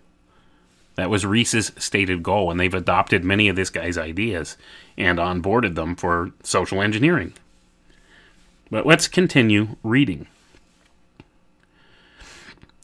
That 0.99 1.09
was 1.09 1.25
Rees's 1.25 1.71
stated 1.77 2.23
goal, 2.23 2.51
and 2.51 2.59
they've 2.59 2.73
adopted 2.73 3.23
many 3.23 3.47
of 3.47 3.55
this 3.55 3.69
guy's 3.69 3.97
ideas 3.97 4.57
and 4.97 5.17
onboarded 5.17 5.75
them 5.75 5.95
for 5.95 6.31
social 6.43 6.81
engineering. 6.81 7.33
But 8.69 8.85
let's 8.85 9.07
continue 9.07 9.77
reading. 9.81 10.27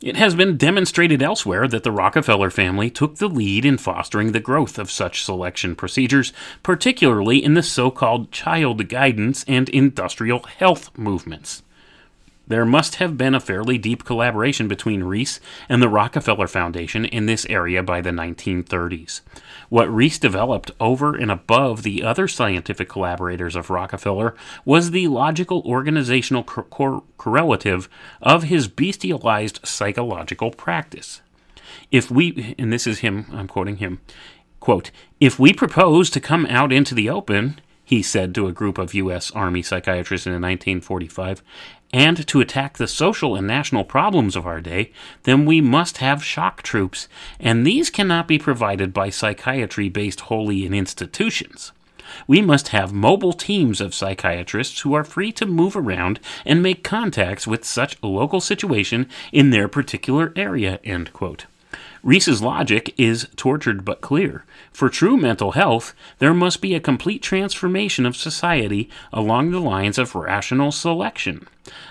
It 0.01 0.15
has 0.15 0.33
been 0.33 0.55
demonstrated 0.55 1.21
elsewhere 1.21 1.67
that 1.67 1.83
the 1.83 1.91
Rockefeller 1.91 2.49
family 2.49 2.89
took 2.89 3.17
the 3.17 3.27
lead 3.27 3.65
in 3.65 3.77
fostering 3.77 4.31
the 4.31 4.39
growth 4.39 4.79
of 4.79 4.89
such 4.89 5.25
selection 5.25 5.75
procedures, 5.75 6.31
particularly 6.63 7.43
in 7.43 7.53
the 7.53 7.63
so 7.63 7.91
called 7.91 8.31
child 8.31 8.87
guidance 8.87 9.43
and 9.45 9.67
industrial 9.67 10.43
health 10.43 10.97
movements. 10.97 11.63
There 12.47 12.65
must 12.65 12.95
have 12.95 13.17
been 13.17 13.33
a 13.33 13.39
fairly 13.39 13.77
deep 13.77 14.03
collaboration 14.03 14.67
between 14.67 15.03
Rees 15.03 15.39
and 15.67 15.81
the 15.81 15.89
Rockefeller 15.89 16.47
Foundation 16.47 17.05
in 17.05 17.25
this 17.25 17.45
area 17.47 17.81
by 17.81 18.01
the 18.01 18.11
1930s. 18.11 19.21
What 19.69 19.93
Rees 19.93 20.19
developed 20.19 20.69
over 20.79 21.15
and 21.15 21.31
above 21.31 21.81
the 21.81 22.03
other 22.03 22.27
scientific 22.27 22.87
collaborators 22.87 23.55
of 23.55 23.71
Rockefeller 23.71 24.35
was 24.63 24.91
the 24.91 25.07
logical 25.07 25.63
organizational 25.65 26.43
cor- 26.43 26.65
cor- 26.65 27.03
correlative 27.17 27.89
of 28.21 28.43
his 28.43 28.67
bestialized 28.67 29.65
psychological 29.65 30.51
practice. 30.51 31.21
If 31.91 32.11
we, 32.11 32.55
and 32.59 32.71
this 32.71 32.85
is 32.85 32.99
him, 32.99 33.25
I'm 33.31 33.47
quoting 33.47 33.77
him, 33.77 34.01
quote, 34.59 34.91
if 35.19 35.39
we 35.39 35.51
propose 35.51 36.11
to 36.11 36.19
come 36.19 36.45
out 36.45 36.71
into 36.71 36.93
the 36.93 37.09
open, 37.09 37.59
he 37.83 38.01
said 38.01 38.33
to 38.33 38.47
a 38.47 38.51
group 38.51 38.77
of 38.77 38.95
U.S. 38.95 39.29
Army 39.31 39.61
psychiatrists 39.61 40.25
in 40.25 40.33
1945, 40.33 41.43
and 41.95 42.27
to 42.27 42.41
attack 42.41 42.77
the 42.77 42.89
social 42.89 43.37
and 43.37 43.47
national 43.47 43.85
problems 43.85 44.35
of 44.35 44.45
our 44.45 44.59
day, 44.59 44.91
then 45.23 45.45
we 45.45 45.61
must 45.61 45.99
have 45.99 46.21
shock 46.21 46.61
troops, 46.61 47.07
and 47.39 47.65
these 47.65 47.89
cannot 47.89 48.27
be 48.27 48.37
provided 48.37 48.93
by 48.93 49.09
psychiatry 49.09 49.87
based 49.87 50.19
wholly 50.19 50.65
in 50.65 50.73
institutions. 50.73 51.71
We 52.27 52.41
must 52.41 52.67
have 52.67 52.91
mobile 52.91 53.31
teams 53.31 53.79
of 53.79 53.95
psychiatrists 53.95 54.81
who 54.81 54.93
are 54.93 55.05
free 55.05 55.31
to 55.31 55.45
move 55.45 55.77
around 55.77 56.19
and 56.45 56.61
make 56.61 56.83
contacts 56.83 57.47
with 57.47 57.63
such 57.63 57.95
a 58.03 58.07
local 58.07 58.41
situation 58.41 59.07
in 59.31 59.51
their 59.51 59.69
particular 59.69 60.33
area. 60.35 60.81
End 60.83 61.13
quote. 61.13 61.45
Rees's 62.05 62.39
logic 62.39 62.93
is 62.97 63.27
tortured 63.35 63.83
but 63.83 63.99
clear. 63.99 64.45
For 64.71 64.89
true 64.89 65.17
mental 65.17 65.53
health, 65.53 65.95
there 66.19 66.35
must 66.35 66.61
be 66.61 66.75
a 66.75 66.79
complete 66.79 67.23
transformation 67.23 68.05
of 68.05 68.15
society 68.15 68.91
along 69.11 69.49
the 69.49 69.59
lines 69.59 69.97
of 69.97 70.13
rational 70.13 70.71
selection. 70.71 71.47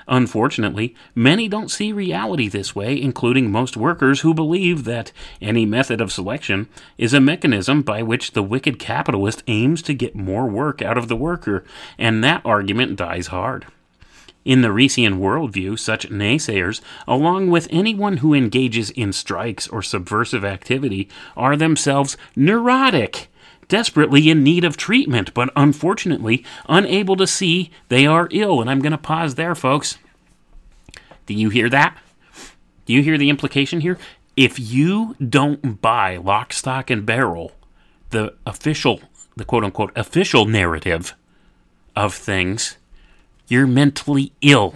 Unfortunately, 0.06 0.94
many 1.16 1.48
don't 1.48 1.68
see 1.68 1.90
reality 1.90 2.46
this 2.46 2.76
way, 2.76 2.96
including 3.02 3.50
most 3.50 3.76
workers 3.76 4.20
who 4.20 4.32
believe 4.32 4.84
that 4.84 5.10
any 5.42 5.66
method 5.66 6.00
of 6.00 6.12
selection 6.12 6.68
is 6.96 7.12
a 7.12 7.20
mechanism 7.20 7.82
by 7.82 8.00
which 8.00 8.34
the 8.34 8.42
wicked 8.44 8.78
capitalist 8.78 9.42
aims 9.48 9.82
to 9.82 9.94
get 9.94 10.14
more 10.14 10.46
work 10.46 10.80
out 10.80 10.96
of 10.96 11.08
the 11.08 11.16
worker, 11.16 11.64
and 11.98 12.22
that 12.22 12.40
argument 12.44 12.94
dies 12.94 13.26
hard. 13.26 13.66
In 14.44 14.60
the 14.60 14.68
Reesian 14.68 15.18
worldview, 15.18 15.78
such 15.78 16.10
naysayers, 16.10 16.82
along 17.08 17.50
with 17.50 17.66
anyone 17.70 18.18
who 18.18 18.34
engages 18.34 18.90
in 18.90 19.12
strikes 19.12 19.66
or 19.68 19.80
subversive 19.80 20.44
activity, 20.44 21.08
are 21.34 21.56
themselves 21.56 22.18
neurotic, 22.36 23.28
desperately 23.68 24.28
in 24.28 24.44
need 24.44 24.64
of 24.64 24.76
treatment, 24.76 25.32
but 25.32 25.50
unfortunately 25.56 26.44
unable 26.68 27.16
to 27.16 27.26
see 27.26 27.70
they 27.88 28.06
are 28.06 28.28
ill. 28.32 28.60
And 28.60 28.68
I'm 28.68 28.80
going 28.80 28.92
to 28.92 28.98
pause 28.98 29.36
there, 29.36 29.54
folks. 29.54 29.96
Do 31.24 31.32
you 31.32 31.48
hear 31.48 31.70
that? 31.70 31.96
Do 32.84 32.92
you 32.92 33.02
hear 33.02 33.16
the 33.16 33.30
implication 33.30 33.80
here? 33.80 33.98
If 34.36 34.58
you 34.58 35.16
don't 35.26 35.80
buy 35.80 36.16
lock, 36.16 36.52
stock, 36.52 36.90
and 36.90 37.06
barrel, 37.06 37.52
the 38.10 38.34
official, 38.46 39.00
the 39.36 39.44
quote 39.44 39.64
unquote 39.64 39.92
official 39.96 40.44
narrative 40.44 41.14
of 41.96 42.12
things, 42.12 42.76
you're 43.48 43.66
mentally 43.66 44.32
ill. 44.40 44.74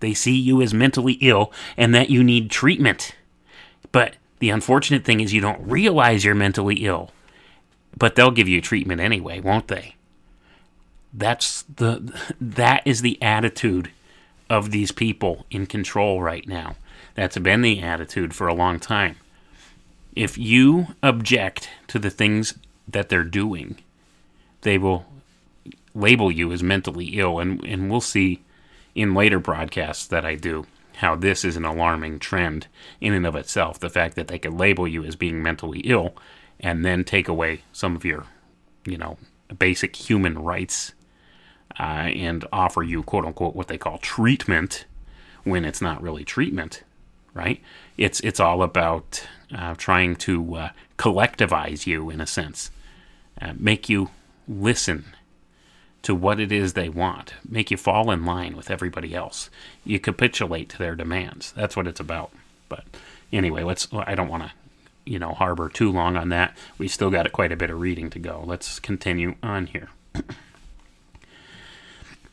They 0.00 0.14
see 0.14 0.36
you 0.36 0.62
as 0.62 0.72
mentally 0.72 1.14
ill 1.20 1.52
and 1.76 1.94
that 1.94 2.10
you 2.10 2.22
need 2.22 2.50
treatment. 2.50 3.14
But 3.92 4.16
the 4.38 4.50
unfortunate 4.50 5.04
thing 5.04 5.20
is 5.20 5.32
you 5.32 5.40
don't 5.40 5.68
realize 5.68 6.24
you're 6.24 6.34
mentally 6.34 6.84
ill. 6.84 7.10
But 7.96 8.14
they'll 8.14 8.30
give 8.30 8.48
you 8.48 8.60
treatment 8.60 9.00
anyway, 9.00 9.40
won't 9.40 9.68
they? 9.68 9.96
That's 11.12 11.62
the 11.62 12.12
that 12.40 12.82
is 12.86 13.02
the 13.02 13.20
attitude 13.22 13.90
of 14.50 14.70
these 14.70 14.92
people 14.92 15.46
in 15.50 15.66
control 15.66 16.22
right 16.22 16.46
now. 16.46 16.76
That's 17.14 17.38
been 17.38 17.62
the 17.62 17.80
attitude 17.82 18.34
for 18.34 18.46
a 18.46 18.54
long 18.54 18.78
time. 18.78 19.16
If 20.14 20.38
you 20.38 20.88
object 21.02 21.70
to 21.88 21.98
the 21.98 22.10
things 22.10 22.54
that 22.86 23.08
they're 23.08 23.24
doing, 23.24 23.78
they 24.62 24.78
will 24.78 25.06
label 25.98 26.30
you 26.30 26.52
as 26.52 26.62
mentally 26.62 27.18
ill, 27.18 27.38
and, 27.38 27.62
and 27.64 27.90
we'll 27.90 28.00
see 28.00 28.42
in 28.94 29.14
later 29.14 29.38
broadcasts 29.38 30.06
that 30.06 30.24
I 30.24 30.34
do 30.34 30.66
how 30.96 31.14
this 31.14 31.44
is 31.44 31.56
an 31.56 31.64
alarming 31.64 32.18
trend 32.18 32.66
in 33.00 33.12
and 33.12 33.26
of 33.26 33.36
itself. 33.36 33.78
The 33.78 33.90
fact 33.90 34.16
that 34.16 34.28
they 34.28 34.38
could 34.38 34.54
label 34.54 34.86
you 34.86 35.04
as 35.04 35.16
being 35.16 35.42
mentally 35.42 35.80
ill 35.80 36.14
and 36.58 36.84
then 36.84 37.04
take 37.04 37.28
away 37.28 37.62
some 37.72 37.94
of 37.94 38.04
your, 38.04 38.24
you 38.84 38.98
know, 38.98 39.16
basic 39.58 39.94
human 39.94 40.38
rights 40.38 40.92
uh, 41.78 41.82
and 41.82 42.44
offer 42.52 42.82
you, 42.82 43.02
quote 43.02 43.24
unquote, 43.24 43.54
what 43.54 43.68
they 43.68 43.78
call 43.78 43.98
treatment 43.98 44.86
when 45.44 45.64
it's 45.64 45.80
not 45.80 46.02
really 46.02 46.24
treatment, 46.24 46.82
right? 47.32 47.62
It's, 47.96 48.18
it's 48.20 48.40
all 48.40 48.62
about 48.62 49.26
uh, 49.56 49.74
trying 49.76 50.16
to 50.16 50.54
uh, 50.56 50.70
collectivize 50.98 51.86
you 51.86 52.10
in 52.10 52.20
a 52.20 52.26
sense, 52.26 52.72
uh, 53.40 53.52
make 53.56 53.88
you 53.88 54.10
listen 54.48 55.04
to 56.02 56.14
what 56.14 56.40
it 56.40 56.52
is 56.52 56.72
they 56.72 56.88
want, 56.88 57.34
make 57.48 57.70
you 57.70 57.76
fall 57.76 58.10
in 58.10 58.24
line 58.24 58.56
with 58.56 58.70
everybody 58.70 59.14
else. 59.14 59.50
You 59.84 59.98
capitulate 59.98 60.68
to 60.70 60.78
their 60.78 60.94
demands. 60.94 61.52
That's 61.52 61.76
what 61.76 61.86
it's 61.86 62.00
about. 62.00 62.30
But 62.68 62.84
anyway, 63.32 63.62
let's. 63.62 63.88
I 63.92 64.14
don't 64.14 64.28
want 64.28 64.44
to, 64.44 64.52
you 65.04 65.18
know, 65.18 65.32
harbor 65.32 65.68
too 65.68 65.90
long 65.90 66.16
on 66.16 66.28
that. 66.30 66.56
We 66.78 66.88
still 66.88 67.10
got 67.10 67.30
quite 67.32 67.52
a 67.52 67.56
bit 67.56 67.70
of 67.70 67.80
reading 67.80 68.10
to 68.10 68.18
go. 68.18 68.42
Let's 68.46 68.78
continue 68.78 69.34
on 69.42 69.66
here. 69.66 69.88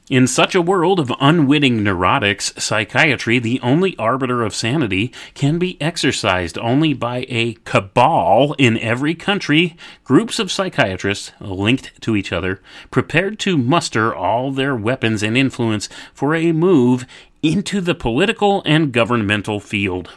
In 0.07 0.27
such 0.27 0.53
a 0.53 0.61
world 0.61 0.99
of 0.99 1.11
unwitting 1.19 1.79
neurotics, 1.79 2.61
psychiatry, 2.61 3.39
the 3.39 3.59
only 3.61 3.97
arbiter 3.97 4.43
of 4.43 4.53
sanity, 4.53 5.11
can 5.33 5.57
be 5.57 5.81
exercised 5.81 6.59
only 6.59 6.93
by 6.93 7.25
a 7.27 7.53
cabal 7.65 8.53
in 8.59 8.77
every 8.77 9.15
country, 9.15 9.75
groups 10.03 10.37
of 10.37 10.51
psychiatrists 10.51 11.31
linked 11.39 11.99
to 12.01 12.15
each 12.15 12.31
other, 12.31 12.61
prepared 12.91 13.39
to 13.39 13.57
muster 13.57 14.13
all 14.13 14.51
their 14.51 14.75
weapons 14.75 15.23
and 15.23 15.35
influence 15.35 15.89
for 16.13 16.35
a 16.35 16.51
move 16.51 17.07
into 17.41 17.81
the 17.81 17.95
political 17.95 18.61
and 18.63 18.91
governmental 18.91 19.59
field. 19.59 20.11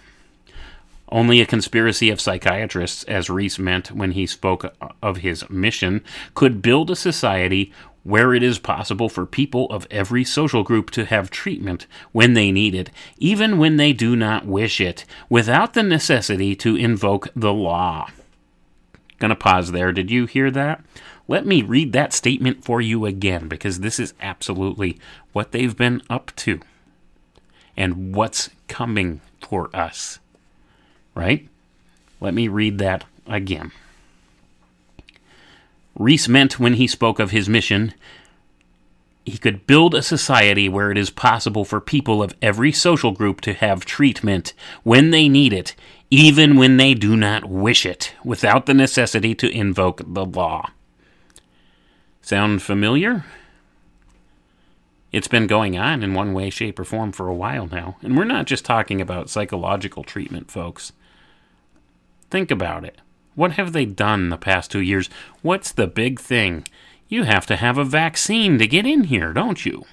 Only 1.10 1.40
a 1.40 1.46
conspiracy 1.46 2.10
of 2.10 2.20
psychiatrists, 2.20 3.04
as 3.04 3.30
Rees 3.30 3.58
meant 3.58 3.90
when 3.92 4.12
he 4.12 4.26
spoke 4.26 4.70
of 5.02 5.16
his 5.18 5.48
mission, 5.48 6.04
could 6.34 6.60
build 6.60 6.90
a 6.90 6.96
society 6.96 7.72
where 8.08 8.32
it 8.32 8.42
is 8.42 8.58
possible 8.58 9.10
for 9.10 9.26
people 9.26 9.66
of 9.66 9.86
every 9.90 10.24
social 10.24 10.62
group 10.62 10.90
to 10.90 11.04
have 11.04 11.30
treatment 11.30 11.86
when 12.12 12.32
they 12.32 12.50
need 12.50 12.74
it, 12.74 12.90
even 13.18 13.58
when 13.58 13.76
they 13.76 13.92
do 13.92 14.16
not 14.16 14.46
wish 14.46 14.80
it, 14.80 15.04
without 15.28 15.74
the 15.74 15.82
necessity 15.82 16.56
to 16.56 16.74
invoke 16.74 17.28
the 17.36 17.52
law. 17.52 18.08
Gonna 19.18 19.36
pause 19.36 19.72
there. 19.72 19.92
Did 19.92 20.10
you 20.10 20.24
hear 20.24 20.50
that? 20.52 20.82
Let 21.28 21.44
me 21.44 21.60
read 21.60 21.92
that 21.92 22.14
statement 22.14 22.64
for 22.64 22.80
you 22.80 23.04
again 23.04 23.46
because 23.46 23.80
this 23.80 24.00
is 24.00 24.14
absolutely 24.22 24.98
what 25.34 25.52
they've 25.52 25.76
been 25.76 26.00
up 26.08 26.34
to 26.36 26.60
and 27.76 28.14
what's 28.14 28.48
coming 28.68 29.20
for 29.46 29.68
us. 29.76 30.18
Right? 31.14 31.46
Let 32.22 32.32
me 32.32 32.48
read 32.48 32.78
that 32.78 33.04
again. 33.26 33.70
Rees 35.98 36.28
meant 36.28 36.60
when 36.60 36.74
he 36.74 36.86
spoke 36.86 37.18
of 37.18 37.32
his 37.32 37.48
mission, 37.48 37.92
he 39.26 39.36
could 39.36 39.66
build 39.66 39.94
a 39.94 40.02
society 40.02 40.68
where 40.68 40.90
it 40.90 40.96
is 40.96 41.10
possible 41.10 41.64
for 41.64 41.80
people 41.80 42.22
of 42.22 42.34
every 42.40 42.72
social 42.72 43.12
group 43.12 43.40
to 43.42 43.52
have 43.52 43.84
treatment 43.84 44.54
when 44.84 45.10
they 45.10 45.28
need 45.28 45.52
it, 45.52 45.74
even 46.08 46.56
when 46.56 46.78
they 46.78 46.94
do 46.94 47.16
not 47.16 47.44
wish 47.44 47.84
it, 47.84 48.14
without 48.24 48.66
the 48.66 48.74
necessity 48.74 49.34
to 49.34 49.50
invoke 49.50 50.00
the 50.06 50.24
law. 50.24 50.70
Sound 52.22 52.62
familiar? 52.62 53.24
It's 55.10 55.28
been 55.28 55.46
going 55.46 55.76
on 55.76 56.02
in 56.02 56.14
one 56.14 56.32
way, 56.32 56.48
shape, 56.50 56.78
or 56.78 56.84
form 56.84 57.12
for 57.12 57.28
a 57.28 57.34
while 57.34 57.66
now. 57.66 57.96
And 58.02 58.16
we're 58.16 58.24
not 58.24 58.46
just 58.46 58.64
talking 58.64 59.00
about 59.00 59.30
psychological 59.30 60.04
treatment, 60.04 60.50
folks. 60.50 60.92
Think 62.30 62.50
about 62.50 62.84
it. 62.84 62.98
What 63.38 63.52
have 63.52 63.72
they 63.72 63.84
done 63.84 64.30
the 64.30 64.36
past 64.36 64.72
two 64.72 64.80
years? 64.80 65.08
What's 65.42 65.70
the 65.70 65.86
big 65.86 66.18
thing? 66.18 66.66
You 67.06 67.22
have 67.22 67.46
to 67.46 67.54
have 67.54 67.78
a 67.78 67.84
vaccine 67.84 68.58
to 68.58 68.66
get 68.66 68.84
in 68.84 69.04
here, 69.04 69.32
don't 69.32 69.64
you? 69.64 69.84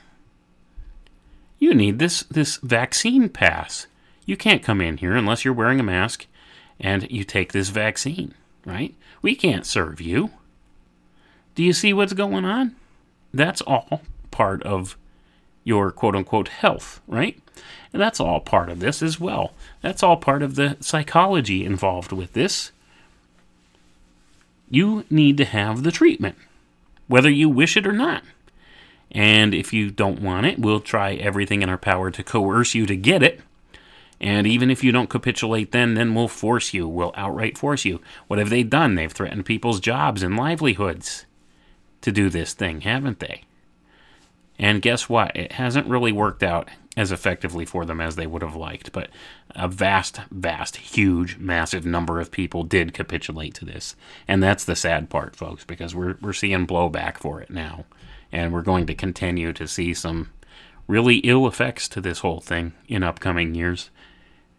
You 1.60 1.76
need 1.76 2.00
this, 2.00 2.24
this 2.24 2.58
vaccine 2.58 3.30
pass. 3.30 3.86
You 4.26 4.36
can't 4.36 4.64
come 4.64 4.82
in 4.82 4.98
here 4.98 5.16
unless 5.16 5.46
you're 5.46 5.54
wearing 5.54 5.80
a 5.80 5.84
mask 5.84 6.26
and 6.80 7.08
you 7.12 7.24
take 7.24 7.52
this 7.52 7.70
vaccine, 7.70 8.34
right? 8.66 8.96
We 9.22 9.36
can't 9.36 9.68
serve 9.68 10.02
you. 10.02 10.32
Do 11.54 11.62
you 11.62 11.72
see 11.72 11.94
what's 11.94 12.14
going 12.14 12.46
on? 12.46 12.76
That's 13.32 13.62
all 13.62 14.02
part 14.32 14.64
of 14.64 14.98
your 15.64 15.92
quote 15.92 16.16
unquote 16.16 16.48
health, 16.48 17.00
right? 17.08 17.40
And 17.94 18.02
that's 18.02 18.20
all 18.20 18.40
part 18.40 18.70
of 18.70 18.80
this 18.80 19.04
as 19.04 19.20
well. 19.20 19.54
That's 19.82 20.02
all 20.02 20.18
part 20.18 20.42
of 20.42 20.56
the 20.56 20.78
psychology 20.80 21.64
involved 21.64 22.12
with 22.12 22.34
this. 22.34 22.72
You 24.76 25.06
need 25.10 25.38
to 25.38 25.46
have 25.46 25.84
the 25.84 25.92
treatment, 25.94 26.36
whether 27.08 27.30
you 27.30 27.48
wish 27.48 27.78
it 27.78 27.88
or 27.88 27.94
not. 27.94 28.24
And 29.10 29.54
if 29.54 29.72
you 29.72 29.90
don't 29.90 30.22
want 30.22 30.48
it, 30.48 30.60
we'll 30.60 30.82
try 30.82 31.14
everything 31.14 31.62
in 31.62 31.70
our 31.70 31.78
power 31.78 32.12
to 32.12 32.22
coerce 32.22 32.76
you 32.76 32.86
to 32.88 32.98
get 32.98 33.24
it. 33.24 33.40
And 34.20 34.46
even 34.46 34.70
if 34.70 34.84
you 34.84 34.92
don't 34.92 35.10
capitulate 35.10 35.72
then, 35.72 35.94
then 35.94 36.14
we'll 36.14 36.28
force 36.28 36.74
you. 36.74 36.90
We'll 36.90 37.14
outright 37.16 37.58
force 37.58 37.86
you. 37.86 38.02
What 38.28 38.38
have 38.38 38.50
they 38.50 38.64
done? 38.64 38.96
They've 38.96 39.10
threatened 39.10 39.46
people's 39.46 39.80
jobs 39.80 40.22
and 40.22 40.36
livelihoods 40.36 41.26
to 42.02 42.12
do 42.12 42.30
this 42.30 42.52
thing, 42.52 42.82
haven't 42.82 43.22
they? 43.22 43.44
And 44.60 44.82
guess 44.82 45.08
what? 45.08 45.34
It 45.38 45.54
hasn't 45.54 45.88
really 45.88 46.12
worked 46.12 46.44
out 46.44 46.68
as 46.98 47.12
effectively 47.12 47.66
for 47.66 47.86
them 47.86 48.00
as 48.00 48.16
they 48.16 48.28
would 48.28 48.42
have 48.42 48.56
liked. 48.56 48.92
But 48.92 49.10
a 49.52 49.68
vast, 49.68 50.22
vast, 50.32 50.78
huge, 50.78 51.38
massive 51.38 51.86
number 51.86 52.20
of 52.20 52.32
people 52.32 52.64
did 52.64 52.94
capitulate 52.94 53.54
to 53.56 53.66
this. 53.66 53.96
And 54.28 54.42
that's 54.42 54.64
the 54.66 54.76
sad 54.76 55.10
part, 55.10 55.36
folks, 55.36 55.66
because 55.66 55.94
we're, 55.94 56.16
we're 56.22 56.34
seeing 56.34 56.66
blowback 56.66 57.18
for 57.18 57.42
it 57.42 57.50
now. 57.50 57.86
And 58.32 58.54
we're 58.54 58.62
going 58.62 58.86
to 58.88 58.96
continue 58.96 59.54
to 59.54 59.68
see 59.68 59.94
some 59.94 60.30
really 60.88 61.18
ill 61.18 61.48
effects 61.48 61.88
to 61.90 62.02
this 62.02 62.20
whole 62.20 62.40
thing 62.40 62.74
in 62.88 63.04
upcoming 63.04 63.56
years. 63.56 63.90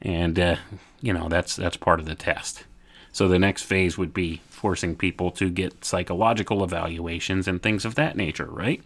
And, 0.03 0.39
uh, 0.39 0.57
you 1.01 1.13
know, 1.13 1.29
that's, 1.29 1.57
that's 1.57 1.77
part 1.77 2.01
of 2.01 2.07
the 2.07 2.15
test. 2.15 2.65
So 3.13 3.29
the 3.29 3.39
next 3.39 3.63
phase 3.63 3.97
would 3.97 4.13
be 4.13 4.43
forcing 4.51 4.95
people 4.95 5.31
to 5.33 5.49
get 5.49 5.85
psychological 5.85 6.63
evaluations 6.63 7.49
and 7.49 7.63
things 7.63 7.87
of 7.87 7.95
that 7.95 8.17
nature, 8.17 8.47
right? 8.47 8.83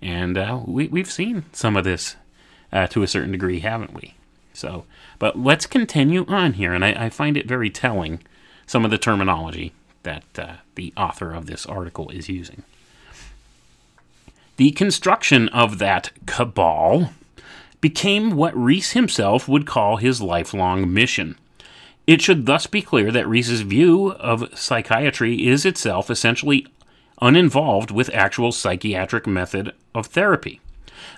And 0.00 0.38
uh, 0.38 0.60
we, 0.64 0.88
we've 0.88 1.10
seen 1.10 1.44
some 1.52 1.76
of 1.76 1.84
this 1.84 2.16
uh, 2.74 2.88
to 2.88 3.02
a 3.02 3.08
certain 3.08 3.32
degree, 3.32 3.60
haven't 3.60 3.94
we? 3.94 4.14
So, 4.52 4.84
but 5.18 5.38
let's 5.38 5.64
continue 5.64 6.26
on 6.26 6.54
here, 6.54 6.74
and 6.74 6.84
I, 6.84 7.06
I 7.06 7.08
find 7.08 7.36
it 7.36 7.48
very 7.48 7.70
telling 7.70 8.20
some 8.66 8.84
of 8.84 8.90
the 8.90 8.98
terminology 8.98 9.72
that 10.02 10.24
uh, 10.38 10.54
the 10.74 10.92
author 10.96 11.32
of 11.32 11.46
this 11.46 11.64
article 11.64 12.10
is 12.10 12.28
using. 12.28 12.64
The 14.56 14.72
construction 14.72 15.48
of 15.48 15.78
that 15.78 16.10
cabal 16.26 17.10
became 17.80 18.30
what 18.30 18.56
Rees 18.56 18.92
himself 18.92 19.48
would 19.48 19.66
call 19.66 19.96
his 19.96 20.22
lifelong 20.22 20.92
mission. 20.92 21.36
It 22.06 22.22
should 22.22 22.46
thus 22.46 22.66
be 22.66 22.82
clear 22.82 23.10
that 23.10 23.28
Rees's 23.28 23.62
view 23.62 24.12
of 24.12 24.56
psychiatry 24.56 25.46
is 25.46 25.64
itself 25.64 26.10
essentially 26.10 26.66
uninvolved 27.20 27.90
with 27.90 28.14
actual 28.14 28.52
psychiatric 28.52 29.26
method 29.26 29.72
of 29.94 30.06
therapy. 30.06 30.60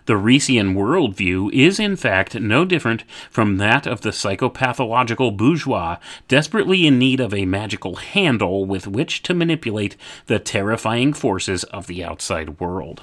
The 0.07 0.15
Reesian 0.15 0.75
worldview 0.75 1.53
is, 1.53 1.81
in 1.81 1.97
fact, 1.97 2.37
no 2.37 2.65
different 2.65 3.03
from 3.29 3.57
that 3.57 3.89
of 3.89 4.03
the 4.03 4.11
psychopathological 4.11 5.37
bourgeois, 5.37 5.97
desperately 6.29 6.87
in 6.87 6.97
need 6.97 7.19
of 7.19 7.35
a 7.35 7.45
magical 7.45 7.97
handle 7.97 8.65
with 8.65 8.87
which 8.87 9.23
to 9.25 9.35
manipulate 9.35 9.97
the 10.27 10.39
terrifying 10.39 11.13
forces 11.13 11.65
of 11.65 11.89
the 11.89 12.05
outside 12.05 12.61
world. 12.61 13.03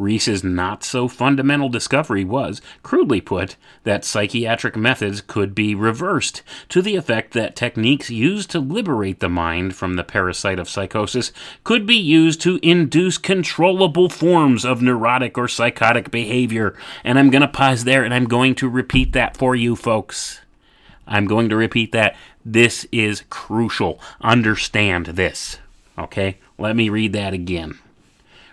Rees's 0.00 0.42
not 0.42 0.82
so 0.82 1.08
fundamental 1.08 1.68
discovery 1.68 2.24
was, 2.24 2.62
crudely 2.82 3.20
put, 3.20 3.56
that 3.84 4.04
psychiatric 4.04 4.74
methods 4.76 5.20
could 5.20 5.54
be 5.54 5.74
reversed 5.74 6.42
to 6.70 6.80
the 6.80 6.96
effect 6.96 7.34
that 7.34 7.54
techniques 7.54 8.08
used 8.08 8.50
to 8.50 8.60
liberate 8.60 9.20
the 9.20 9.28
mind 9.28 9.76
from 9.76 9.94
the 9.94 10.02
parasite 10.02 10.58
of 10.58 10.68
psychosis 10.68 11.32
could 11.64 11.86
be 11.86 11.96
used 11.96 12.40
to 12.40 12.58
induce 12.62 13.18
controllable 13.18 14.08
forms 14.08 14.64
of 14.64 14.80
neurotic 14.80 15.36
or 15.36 15.46
psychotic 15.46 16.10
behavior. 16.10 16.74
And 17.04 17.18
I'm 17.18 17.30
going 17.30 17.42
to 17.42 17.48
pause 17.48 17.84
there 17.84 18.02
and 18.02 18.14
I'm 18.14 18.26
going 18.26 18.54
to 18.56 18.68
repeat 18.68 19.12
that 19.12 19.36
for 19.36 19.54
you 19.54 19.76
folks. 19.76 20.40
I'm 21.06 21.26
going 21.26 21.48
to 21.50 21.56
repeat 21.56 21.92
that. 21.92 22.16
This 22.44 22.86
is 22.90 23.24
crucial. 23.28 24.00
Understand 24.22 25.06
this. 25.06 25.58
Okay? 25.98 26.38
Let 26.56 26.74
me 26.74 26.88
read 26.88 27.12
that 27.12 27.34
again. 27.34 27.78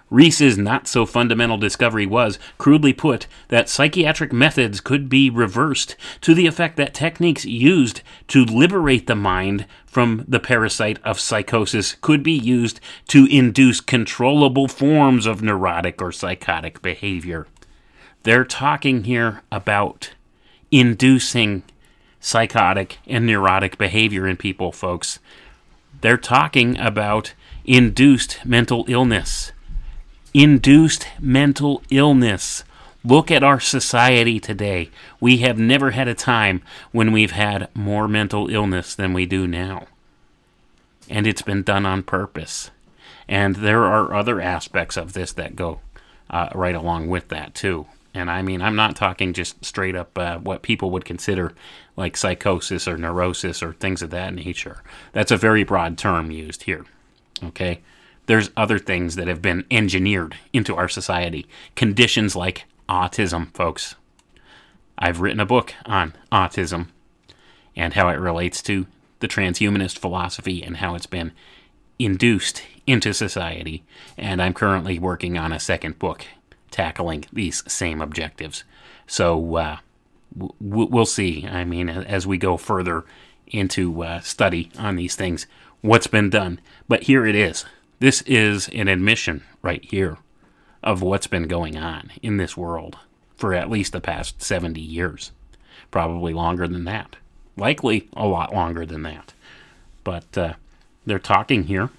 Rees's 0.10 0.58
not 0.58 0.88
so 0.88 1.06
fundamental 1.06 1.58
discovery 1.58 2.06
was, 2.06 2.40
crudely 2.58 2.94
put, 2.94 3.28
that 3.50 3.68
psychiatric 3.68 4.32
methods 4.32 4.80
could 4.80 5.10
be 5.10 5.30
reversed 5.30 5.98
to 6.22 6.34
the 6.34 6.48
effect 6.48 6.78
that 6.78 6.94
techniques 6.94 7.44
used 7.44 8.02
to 8.30 8.46
liberate 8.46 9.08
the 9.08 9.16
mind 9.16 9.66
from 9.86 10.24
the 10.28 10.40
parasite 10.40 11.00
of 11.04 11.20
psychosis 11.20 11.96
could 12.00 12.24
be 12.24 12.32
used 12.32 12.80
to 13.10 13.26
induce 13.26 13.82
controllable 13.82 14.70
forms 14.70 15.26
of 15.26 15.42
neurotic 15.42 16.02
or 16.02 16.14
psychotic 16.14 16.82
behavior. 16.82 17.46
They're 18.24 18.46
talking 18.46 19.04
here 19.04 19.42
about 19.52 20.12
inducing 20.72 21.64
psychotic 22.22 23.00
and 23.08 23.26
neurotic 23.26 23.78
behavior 23.78 24.26
in 24.26 24.38
people, 24.38 24.72
folks. 24.72 25.20
They're 26.00 26.18
talking 26.18 26.78
about 26.78 27.34
induced 27.66 28.46
mental 28.46 28.86
illness 28.88 29.52
induced 30.34 31.08
mental 31.20 31.82
illness. 31.90 32.64
Look 33.04 33.32
at 33.32 33.44
our 33.44 33.60
society 33.60 34.40
today. 34.40 34.90
We 35.20 35.38
have 35.38 35.58
never 35.58 35.92
had 35.92 36.08
a 36.08 36.14
time 36.14 36.62
when 36.92 37.12
we've 37.12 37.32
had 37.32 37.70
more 37.74 38.08
mental 38.08 38.50
illness 38.50 38.96
than 38.96 39.14
we 39.14 39.26
do 39.26 39.48
now. 39.48 39.88
And 41.10 41.26
it's 41.26 41.42
been 41.42 41.64
done 41.64 41.86
on 41.86 42.04
purpose. 42.04 42.70
And 43.28 43.58
there 43.58 43.84
are 43.84 44.14
other 44.14 44.42
aspects 44.42 44.98
of 44.98 45.14
this 45.14 45.32
that 45.34 45.56
go 45.56 45.80
uh, 46.30 46.50
right 46.54 46.76
along 46.76 47.08
with 47.08 47.30
that, 47.30 47.56
too. 47.56 47.88
And 48.14 48.32
I 48.32 48.42
mean, 48.42 48.62
I'm 48.62 48.76
not 48.76 48.96
talking 48.96 49.34
just 49.34 49.64
straight 49.64 49.96
up 49.96 50.18
uh, 50.18 50.40
what 50.40 50.64
people 50.64 50.90
would 50.92 51.06
consider 51.06 51.54
like 51.96 52.18
psychosis 52.18 52.88
or 52.88 52.98
neurosis 52.98 53.62
or 53.62 53.74
things 53.74 54.02
of 54.02 54.10
that 54.10 54.34
nature. 54.34 54.82
That's 55.14 55.32
a 55.32 55.38
very 55.38 55.64
broad 55.64 55.98
term 55.98 56.32
used 56.32 56.64
here. 56.64 56.86
Okay? 57.44 57.82
There's 58.28 58.52
other 58.56 58.78
things 58.78 59.16
that 59.16 59.28
have 59.28 59.42
been 59.42 59.66
engineered 59.72 60.38
into 60.54 60.76
our 60.76 60.88
society. 60.88 61.48
Conditions 61.76 62.36
like 62.36 62.66
autism, 62.88 63.54
folks. 63.54 63.96
I've 64.98 65.22
written 65.22 65.40
a 65.40 65.46
book 65.46 65.74
on 65.86 66.14
autism 66.32 66.88
and 67.76 67.94
how 67.94 68.10
it 68.10 68.20
relates 68.20 68.62
to 68.64 68.86
the 69.20 69.28
transhumanist 69.28 69.98
philosophy 69.98 70.62
and 70.62 70.78
how 70.78 70.96
it's 70.96 71.06
been 71.06 71.32
induced 72.00 72.64
into 72.86 73.14
society. 73.14 73.84
And 74.18 74.42
I'm 74.42 74.54
currently 74.54 75.00
working 75.00 75.38
on 75.38 75.52
a 75.52 75.60
second 75.60 75.98
book 75.98 76.26
tackling 76.70 77.26
these 77.32 77.64
same 77.72 78.02
objectives. 78.02 78.64
So 79.08 79.56
uh, 79.56 79.78
w- 80.38 80.54
we'll 80.60 81.06
see. 81.06 81.48
I 81.48 81.64
mean, 81.64 81.90
as 81.90 82.28
we 82.28 82.38
go 82.38 82.58
further 82.58 83.06
into 83.48 84.04
uh, 84.04 84.20
study 84.20 84.70
on 84.78 84.98
these 84.98 85.16
things, 85.16 85.48
what's 85.82 86.08
been 86.08 86.30
done. 86.30 86.60
But 86.88 87.04
here 87.04 87.26
it 87.26 87.36
is 87.36 87.66
this 88.00 88.22
is 88.24 88.70
an 88.70 88.88
admission 88.88 89.44
right 89.62 89.84
here 89.84 90.18
of 90.84 91.02
what's 91.02 91.28
been 91.28 91.48
going 91.48 91.78
on 91.78 92.12
in 92.22 92.38
this 92.38 92.56
world 92.56 92.98
for 93.36 93.54
at 93.54 93.70
least 93.70 93.92
the 93.92 94.02
past 94.02 94.42
70 94.42 94.80
years. 94.80 95.32
Probably 95.92 96.34
longer 96.34 96.68
than 96.68 96.86
that. 96.86 97.16
Likely 97.56 98.08
a 98.14 98.28
lot 98.28 98.54
longer 98.54 98.86
than 98.86 99.04
that. 99.04 99.34
But 100.04 100.38
uh, 100.38 100.54
they're 101.06 101.20
talking 101.20 101.64
here. 101.64 101.90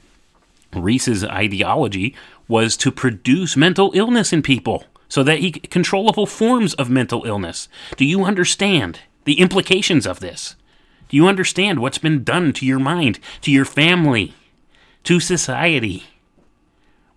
Rees's 0.74 1.24
ideology 1.24 2.14
was 2.46 2.76
to 2.78 2.92
produce 2.92 3.56
mental 3.56 3.90
illness 3.94 4.32
in 4.32 4.42
people 4.42 4.84
so 5.08 5.22
that 5.22 5.38
he 5.38 5.50
controllable 5.52 6.26
forms 6.26 6.74
of 6.74 6.90
mental 6.90 7.24
illness. 7.24 7.68
Do 7.96 8.04
you 8.04 8.24
understand 8.24 9.00
the 9.24 9.40
implications 9.40 10.06
of 10.06 10.20
this? 10.20 10.54
Do 11.08 11.16
you 11.16 11.26
understand 11.26 11.80
what's 11.80 11.98
been 11.98 12.22
done 12.22 12.52
to 12.54 12.66
your 12.66 12.78
mind, 12.78 13.18
to 13.40 13.50
your 13.50 13.64
family, 13.64 14.34
to 15.08 15.20
society 15.20 16.04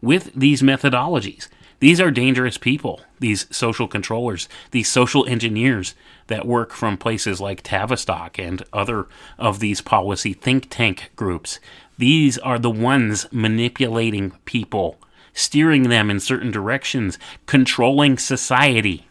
with 0.02 0.32
these 0.34 0.62
methodologies. 0.62 1.50
These 1.82 2.00
are 2.00 2.10
dangerous 2.10 2.58
people, 2.58 3.02
these 3.20 3.54
social 3.54 3.86
controllers, 3.86 4.48
these 4.72 4.88
social 4.88 5.26
engineers 5.26 5.94
that 6.28 6.48
work 6.48 6.72
from 6.72 6.96
places 6.96 7.42
like 7.42 7.62
Tavistock 7.62 8.40
and 8.40 8.64
other 8.72 9.08
of 9.38 9.60
these 9.60 9.82
policy 9.82 10.32
think 10.32 10.68
tank 10.70 11.12
groups. 11.18 11.60
These 11.98 12.38
are 12.38 12.58
the 12.58 12.70
ones 12.70 13.28
manipulating 13.30 14.32
people, 14.46 14.98
steering 15.34 15.90
them 15.90 16.10
in 16.10 16.22
certain 16.22 16.50
directions, 16.50 17.20
controlling 17.46 18.18
society. 18.18 19.06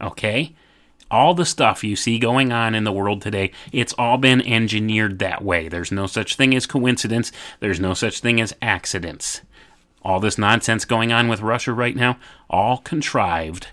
Okay? 0.00 0.54
All 1.10 1.34
the 1.34 1.44
stuff 1.44 1.82
you 1.82 1.96
see 1.96 2.18
going 2.18 2.52
on 2.52 2.74
in 2.74 2.84
the 2.84 2.92
world 2.92 3.22
today, 3.22 3.50
it's 3.72 3.94
all 3.94 4.16
been 4.16 4.40
engineered 4.42 5.18
that 5.18 5.42
way. 5.42 5.68
There's 5.68 5.92
no 5.92 6.06
such 6.06 6.36
thing 6.36 6.54
as 6.54 6.66
coincidence, 6.66 7.32
there's 7.60 7.80
no 7.80 7.94
such 7.94 8.20
thing 8.20 8.40
as 8.40 8.54
accidents. 8.62 9.42
All 10.02 10.20
this 10.20 10.38
nonsense 10.38 10.84
going 10.84 11.12
on 11.12 11.28
with 11.28 11.42
Russia 11.42 11.72
right 11.72 11.96
now, 11.96 12.18
all 12.48 12.78
contrived, 12.78 13.68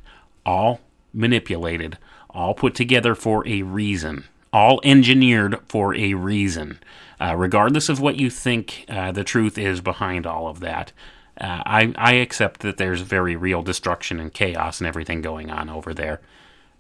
all 0.46 0.82
manipulated, 1.14 1.98
all 2.30 2.54
put 2.54 2.76
together 2.76 3.16
for 3.16 3.48
a 3.48 3.62
reason, 3.62 4.26
all 4.52 4.82
engineered 4.84 5.60
for 5.68 5.96
a 5.96 6.14
reason. 6.16 6.80
Uh, 7.20 7.36
regardless 7.36 7.90
of 7.90 8.00
what 8.00 8.18
you 8.18 8.30
think 8.30 8.86
uh, 8.90 9.12
the 9.12 9.24
truth 9.24 9.58
is 9.58 9.82
behind 9.82 10.28
all 10.28 10.48
of 10.48 10.60
that, 10.60 10.92
uh, 11.40 11.64
I, 11.66 11.94
I 11.98 12.14
accept 12.14 12.62
that 12.62 12.78
there's 12.78 13.02
very 13.02 13.36
real 13.36 13.62
destruction 13.62 14.20
and 14.20 14.34
chaos 14.34 14.80
and 14.80 14.88
everything 14.88 15.22
going 15.22 15.50
on 15.50 15.70
over 15.70 15.94
there. 15.94 16.20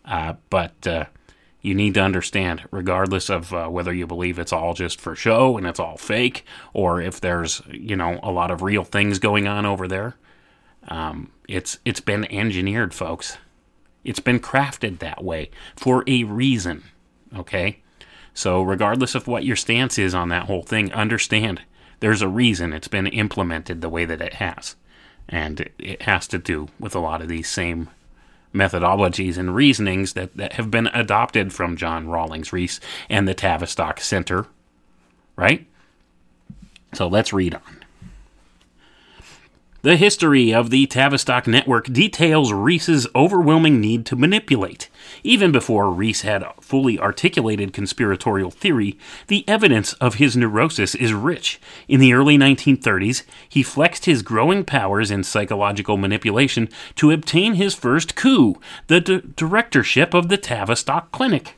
Uh, 0.07 0.35
but 0.49 0.87
uh, 0.87 1.05
you 1.61 1.75
need 1.75 1.95
to 1.95 2.01
understand, 2.01 2.63
regardless 2.71 3.29
of 3.29 3.53
uh, 3.53 3.67
whether 3.67 3.93
you 3.93 4.07
believe 4.07 4.39
it's 4.39 4.53
all 4.53 4.73
just 4.73 5.01
for 5.01 5.15
show 5.15 5.57
and 5.57 5.67
it's 5.67 5.79
all 5.79 5.97
fake, 5.97 6.45
or 6.73 7.01
if 7.01 7.19
there's 7.19 7.61
you 7.69 7.95
know 7.95 8.19
a 8.23 8.31
lot 8.31 8.49
of 8.49 8.61
real 8.61 8.83
things 8.83 9.19
going 9.19 9.47
on 9.47 9.65
over 9.65 9.87
there, 9.87 10.15
um, 10.87 11.31
it's 11.47 11.79
it's 11.83 11.99
been 11.99 12.25
engineered, 12.31 12.93
folks. 12.93 13.37
It's 14.03 14.21
been 14.21 14.39
crafted 14.39 14.99
that 14.99 15.23
way 15.23 15.49
for 15.75 16.03
a 16.07 16.23
reason. 16.23 16.83
Okay, 17.35 17.79
so 18.33 18.61
regardless 18.61 19.13
of 19.15 19.27
what 19.27 19.43
your 19.43 19.57
stance 19.57 19.99
is 19.99 20.15
on 20.15 20.29
that 20.29 20.45
whole 20.45 20.63
thing, 20.63 20.93
understand 20.93 21.63
there's 21.99 22.21
a 22.21 22.29
reason 22.29 22.71
it's 22.71 22.87
been 22.87 23.07
implemented 23.07 23.81
the 23.81 23.89
way 23.89 24.05
that 24.05 24.21
it 24.21 24.35
has, 24.35 24.77
and 25.27 25.69
it 25.77 26.03
has 26.03 26.27
to 26.29 26.37
do 26.37 26.69
with 26.79 26.95
a 26.95 26.99
lot 26.99 27.21
of 27.21 27.27
these 27.27 27.49
same 27.49 27.89
methodologies 28.53 29.37
and 29.37 29.53
reasonings 29.53 30.13
that, 30.13 30.35
that 30.37 30.53
have 30.53 30.71
been 30.71 30.87
adopted 30.87 31.53
from 31.53 31.77
John 31.77 32.07
Rawlings 32.07 32.51
Rees 32.53 32.79
and 33.09 33.27
the 33.27 33.33
Tavistock 33.33 33.99
Center, 33.99 34.47
right? 35.35 35.65
So 36.93 37.07
let's 37.07 37.33
read 37.33 37.55
on. 37.55 37.76
The 39.83 39.95
history 39.95 40.51
of 40.51 40.71
the 40.71 40.87
Tavistock 40.87 41.45
network 41.45 41.85
details 41.85 42.51
Rees's 42.51 43.05
overwhelming 43.15 43.79
need 43.79 44.07
to 44.07 44.15
manipulate. 44.15 44.89
Even 45.23 45.51
before 45.51 45.91
Rees 45.91 46.21
had 46.21 46.43
fully 46.59 46.99
articulated 46.99 47.73
conspiratorial 47.73 48.49
theory, 48.49 48.97
the 49.27 49.47
evidence 49.47 49.93
of 49.93 50.15
his 50.15 50.35
neurosis 50.35 50.95
is 50.95 51.13
rich. 51.13 51.61
In 51.87 51.99
the 51.99 52.13
early 52.13 52.39
1930s, 52.39 53.21
he 53.47 53.61
flexed 53.61 54.05
his 54.05 54.23
growing 54.23 54.65
powers 54.65 55.11
in 55.11 55.23
psychological 55.23 55.95
manipulation 55.95 56.69
to 56.95 57.11
obtain 57.11 57.53
his 57.53 57.75
first 57.75 58.15
coup, 58.15 58.59
the 58.87 58.99
d- 58.99 59.21
directorship 59.35 60.15
of 60.15 60.27
the 60.27 60.37
Tavistock 60.37 61.11
Clinic. 61.11 61.56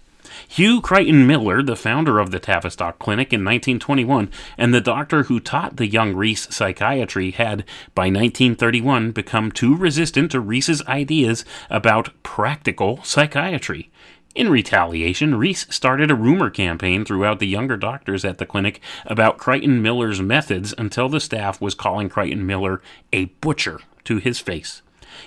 Hugh 0.51 0.81
Crichton 0.81 1.27
Miller, 1.27 1.61
the 1.61 1.75
founder 1.75 2.17
of 2.17 2.31
the 2.31 2.39
Tavistock 2.39 2.97
Clinic 2.97 3.31
in 3.31 3.41
1921, 3.41 4.31
and 4.57 4.73
the 4.73 4.81
doctor 4.81 5.23
who 5.23 5.39
taught 5.39 5.77
the 5.77 5.85
young 5.85 6.15
Rees 6.15 6.47
psychiatry, 6.53 7.29
had, 7.29 7.63
by 7.93 8.05
1931, 8.05 9.11
become 9.11 9.51
too 9.51 9.75
resistant 9.75 10.31
to 10.31 10.39
Rees's 10.39 10.81
ideas 10.87 11.45
about 11.69 12.09
practical 12.23 12.99
psychiatry. 13.03 13.91
In 14.33 14.49
retaliation, 14.49 15.35
Rees 15.35 15.67
started 15.69 16.09
a 16.09 16.15
rumor 16.15 16.49
campaign 16.49 17.05
throughout 17.05 17.37
the 17.37 17.47
younger 17.47 17.77
doctors 17.77 18.25
at 18.25 18.39
the 18.39 18.47
clinic 18.47 18.81
about 19.05 19.37
Crichton 19.37 19.83
Miller's 19.83 20.19
methods 20.19 20.73
until 20.79 21.09
the 21.09 21.19
staff 21.19 21.61
was 21.61 21.75
calling 21.75 22.09
Crichton 22.09 22.47
Miller 22.47 22.81
a 23.13 23.25
butcher 23.25 23.81
to 24.05 24.17
his 24.17 24.39
face. 24.39 24.81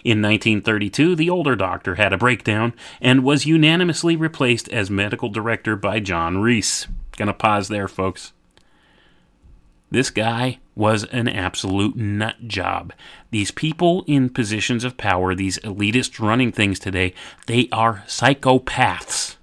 In 0.05 0.21
1932, 0.21 1.15
the 1.15 1.31
older 1.31 1.55
doctor 1.55 1.95
had 1.95 2.13
a 2.13 2.19
breakdown 2.19 2.75
and 3.01 3.23
was 3.23 3.47
unanimously 3.47 4.17
replaced 4.17 4.69
as 4.71 4.91
medical 4.91 5.29
director 5.29 5.77
by 5.77 6.01
John 6.01 6.39
Rees. 6.39 6.89
Gonna 7.17 7.33
pause 7.33 7.69
there, 7.69 7.89
folks. 7.89 8.33
This 9.91 10.11
guy 10.11 10.59
was 10.75 11.05
an 11.05 11.29
absolute 11.29 11.97
nut 11.97 12.49
job. 12.49 12.93
These 13.31 13.51
people 13.51 14.05
in 14.07 14.31
positions 14.31 14.85
of 14.85 14.97
power, 14.97 15.35
these 15.35 15.59
elitists 15.59 16.19
running 16.19 16.51
things 16.51 16.79
today, 16.79 17.13
they 17.47 17.69
are 17.71 18.03
psychopaths. 18.07 19.37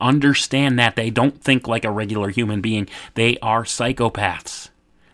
Understand 0.00 0.78
that 0.78 0.94
they 0.94 1.10
don't 1.10 1.42
think 1.42 1.66
like 1.66 1.84
a 1.84 1.90
regular 1.90 2.30
human 2.30 2.60
being. 2.60 2.88
They 3.14 3.38
are 3.38 3.64
psychopaths. 3.64 4.70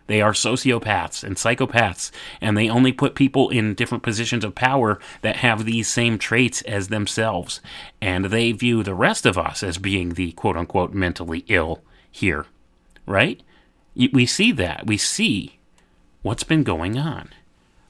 They 0.07 0.21
are 0.21 0.33
sociopaths 0.33 1.23
and 1.23 1.35
psychopaths, 1.35 2.11
and 2.39 2.57
they 2.57 2.69
only 2.69 2.91
put 2.91 3.15
people 3.15 3.49
in 3.49 3.73
different 3.73 4.03
positions 4.03 4.43
of 4.43 4.53
power 4.53 4.99
that 5.21 5.37
have 5.37 5.65
these 5.65 5.87
same 5.87 6.17
traits 6.17 6.61
as 6.63 6.89
themselves. 6.89 7.59
And 8.01 8.25
they 8.25 8.51
view 8.51 8.83
the 8.83 8.93
rest 8.93 9.25
of 9.25 9.37
us 9.37 9.63
as 9.63 9.77
being 9.77 10.09
the 10.09 10.31
quote 10.33 10.57
unquote 10.57 10.93
mentally 10.93 11.43
ill 11.47 11.81
here, 12.11 12.45
right? 13.05 13.41
We 13.95 14.25
see 14.25 14.51
that. 14.51 14.85
We 14.85 14.97
see 14.97 15.59
what's 16.21 16.43
been 16.43 16.63
going 16.63 16.97
on. 16.97 17.29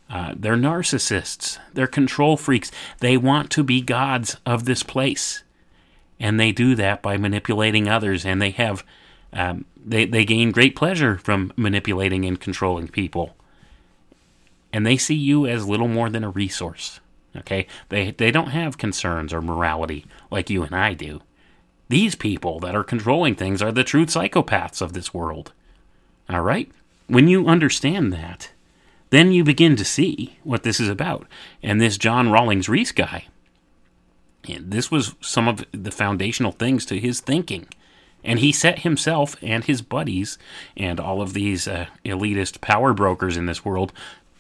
Uh, 0.10 0.34
they're 0.38 0.56
narcissists, 0.56 1.58
they're 1.74 1.88
control 1.88 2.38
freaks. 2.38 2.72
They 3.00 3.18
want 3.18 3.50
to 3.52 3.64
be 3.64 3.82
gods 3.82 4.38
of 4.46 4.66
this 4.66 4.84
place. 4.84 5.44
And 6.20 6.40
they 6.40 6.52
do 6.52 6.76
that 6.76 7.02
by 7.02 7.18
manipulating 7.18 7.90
others, 7.90 8.26
and 8.26 8.42
they 8.42 8.52
have 8.52 8.86
um, 9.36 9.66
they, 9.86 10.06
they 10.06 10.26
gain 10.26 10.52
great 10.52 10.76
pleasure 10.76 11.18
from 11.18 11.54
manipulating 11.56 12.26
and 12.26 12.40
controlling 12.40 12.88
people. 12.88 13.36
And 14.74 14.86
they 14.86 14.98
see 14.98 15.16
you 15.16 15.46
as 15.46 15.68
little 15.68 15.88
more 15.88 16.10
than 16.10 16.24
a 16.24 16.30
resource. 16.30 17.00
Okay? 17.36 17.68
They, 17.90 18.12
they 18.12 18.32
don't 18.32 18.48
have 18.48 18.78
concerns 18.78 19.32
or 19.34 19.42
morality 19.42 20.06
like 20.32 20.50
you 20.50 20.64
and 20.64 20.76
I 20.76 20.94
do. 20.94 21.22
These 21.88 22.16
people 22.16 22.60
that 22.62 22.76
are 22.76 22.84
controlling 22.84 23.36
things 23.36 23.62
are 23.62 23.72
the 23.72 23.84
true 23.84 24.06
psychopaths 24.06 24.82
of 24.82 24.94
this 24.94 25.14
world. 25.14 25.52
All 26.30 26.42
right? 26.42 26.72
When 27.08 27.28
you 27.28 27.48
understand 27.48 28.12
that, 28.14 28.50
then 29.12 29.32
you 29.32 29.44
begin 29.44 29.76
to 29.76 29.86
see 29.86 30.38
what 30.44 30.64
this 30.64 30.80
is 30.80 30.90
about. 30.90 31.28
And 31.62 31.80
this 31.80 31.98
John 31.98 32.32
Rawlings 32.32 32.68
Rees 32.68 32.92
guy, 32.92 33.26
this 34.60 34.90
was 34.90 35.16
some 35.22 35.48
of 35.48 35.64
the 35.72 35.92
foundational 35.92 36.52
things 36.52 36.86
to 36.88 37.00
his 37.00 37.20
thinking. 37.20 37.68
And 38.26 38.40
he 38.40 38.52
set 38.52 38.80
himself 38.80 39.38
and 39.42 39.64
his 39.64 39.82
buddies 39.82 40.38
and 40.76 41.00
all 41.00 41.22
of 41.22 41.34
these 41.34 41.68
uh, 41.68 41.86
elitist 42.04 42.60
power 42.60 42.94
brokers 42.94 43.38
in 43.38 43.46
this 43.46 43.64
world 43.64 43.94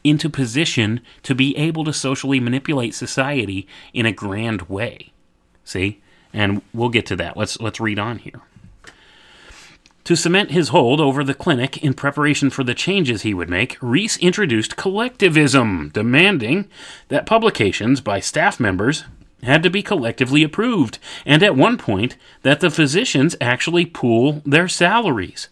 into 0.03 0.29
position 0.29 1.01
to 1.23 1.33
be 1.33 1.55
able 1.57 1.83
to 1.83 1.93
socially 1.93 2.39
manipulate 2.39 2.93
society 2.93 3.67
in 3.93 4.05
a 4.05 4.11
grand 4.11 4.63
way. 4.63 5.11
See? 5.63 6.01
And 6.33 6.61
we'll 6.73 6.89
get 6.89 7.05
to 7.07 7.15
that. 7.15 7.37
Let's 7.37 7.59
let's 7.61 7.79
read 7.79 7.97
on 7.97 8.19
here. 8.19 8.41
To 10.05 10.15
cement 10.15 10.51
his 10.51 10.69
hold 10.69 11.01
over 11.01 11.23
the 11.23 11.33
clinic 11.33 11.83
in 11.83 11.95
preparation 11.95 12.51
for 12.51 12.63
the 12.63 12.75
changes 12.75 13.23
he 13.23 13.33
would 13.33 13.49
make, 13.49 13.75
Rees 13.81 14.17
introduced 14.17 14.75
collectivism, 14.75 15.89
demanding 15.89 16.69
that 17.07 17.25
publications 17.25 18.01
by 18.01 18.19
staff 18.19 18.59
members 18.59 19.05
had 19.45 19.63
to 19.63 19.69
be 19.69 19.81
collectively 19.81 20.43
approved, 20.43 20.99
and 21.25 21.41
at 21.41 21.55
one 21.55 21.77
point, 21.77 22.17
that 22.41 22.59
the 22.59 22.69
physicians 22.69 23.35
actually 23.39 23.85
pool 23.85 24.41
their 24.45 24.67
salaries. 24.67 25.49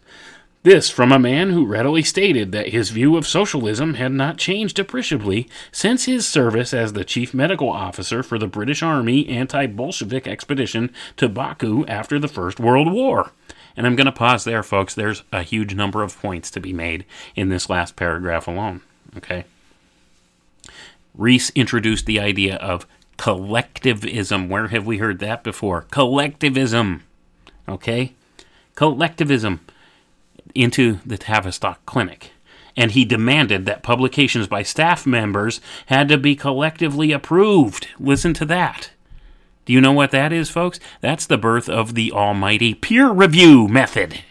This 0.64 0.89
from 0.89 1.12
a 1.12 1.20
man 1.20 1.50
who 1.50 1.66
readily 1.66 2.04
stated 2.04 2.54
that 2.54 2.70
his 2.70 2.89
view 2.89 3.18
of 3.18 3.28
socialism 3.28 3.96
had 3.96 4.14
not 4.14 4.38
changed 4.38 4.80
appreciably 4.80 5.50
since 5.74 6.06
his 6.06 6.26
service 6.26 6.74
as 6.74 6.94
the 6.94 7.04
chief 7.04 7.34
medical 7.34 7.70
officer 7.70 8.24
for 8.24 8.39
the 8.39 8.48
British 8.48 8.82
Army 8.82 9.28
anti 9.28 9.66
Bolshevik 9.66 10.26
expedition 10.26 10.89
to 11.18 11.28
Baku 11.28 11.86
after 11.88 12.18
the 12.18 12.30
First 12.30 12.62
World 12.62 12.94
War. 12.94 13.32
And 13.76 13.86
I'm 13.86 13.98
going 13.98 14.06
to 14.06 14.12
pause 14.14 14.46
there, 14.46 14.64
folks. 14.64 14.96
There's 14.96 15.24
a 15.34 15.41
huge 15.41 15.76
number 15.76 16.02
of 16.02 16.18
points 16.18 16.50
to 16.52 16.62
be 16.62 16.72
made 16.72 17.04
in 17.36 17.50
this 17.50 17.70
last 17.70 17.98
paragraph 17.98 18.48
alone. 18.48 18.82
Okay? 19.18 19.44
Rees 21.14 21.52
introduced 21.56 22.06
the 22.06 22.22
idea 22.22 22.56
of 22.56 22.88
collectivism. 23.18 24.49
Where 24.49 24.68
have 24.68 24.86
we 24.86 24.97
heard 24.97 25.20
that 25.20 25.43
before? 25.43 25.82
Collectivism. 25.91 27.03
Okay? 27.68 28.14
Collectivism 28.76 29.61
into 30.55 30.99
the 31.05 31.18
Tavistock 31.18 31.86
Clinic. 31.86 32.32
And 32.76 32.91
he 32.91 33.05
demanded 33.05 33.66
that 33.66 33.84
publications 33.84 34.47
by 34.47 34.64
staff 34.64 35.05
members 35.05 35.61
had 35.88 36.07
to 36.09 36.18
be 36.18 36.36
collectively 36.36 37.11
approved. 37.11 37.88
Listen 37.99 38.34
to 38.36 38.45
that. 38.45 38.91
Do 39.66 39.74
you 39.74 39.80
know 39.80 39.91
what 39.91 40.11
that 40.11 40.34
is, 40.34 40.49
folks? 40.49 40.80
That's 40.99 41.26
the 41.26 41.38
birth 41.38 41.70
of 41.70 41.93
the 41.93 42.11
almighty 42.11 42.74
peer 42.74 43.09
review 43.11 43.68
method. 43.68 44.22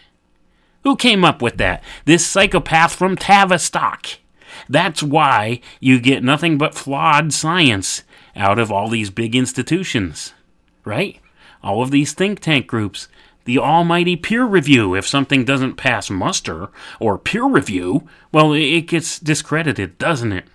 Who 0.83 0.95
came 0.95 1.23
up 1.23 1.41
with 1.41 1.57
that? 1.57 1.81
This 2.05 2.25
psychopath 2.25 2.93
from 2.93 3.15
Tavistock. 3.15 4.07
That's 4.69 5.01
why 5.01 5.61
you 5.79 5.99
get 5.99 6.23
nothing 6.23 6.57
but 6.57 6.75
flawed 6.75 7.33
science 7.33 8.03
out 8.35 8.59
of 8.59 8.71
all 8.71 8.89
these 8.89 9.09
big 9.09 9.35
institutions, 9.35 10.33
right? 10.83 11.19
All 11.63 11.81
of 11.81 11.91
these 11.91 12.13
think 12.13 12.39
tank 12.39 12.67
groups. 12.67 13.07
The 13.45 13.59
almighty 13.59 14.15
peer 14.15 14.45
review. 14.45 14.95
If 14.95 15.07
something 15.07 15.43
doesn't 15.43 15.75
pass 15.75 16.09
muster 16.09 16.69
or 16.99 17.17
peer 17.17 17.45
review, 17.45 18.07
well, 18.31 18.53
it 18.53 18.81
gets 18.81 19.19
discredited, 19.19 19.97
doesn't 19.97 20.31
it? 20.31 20.45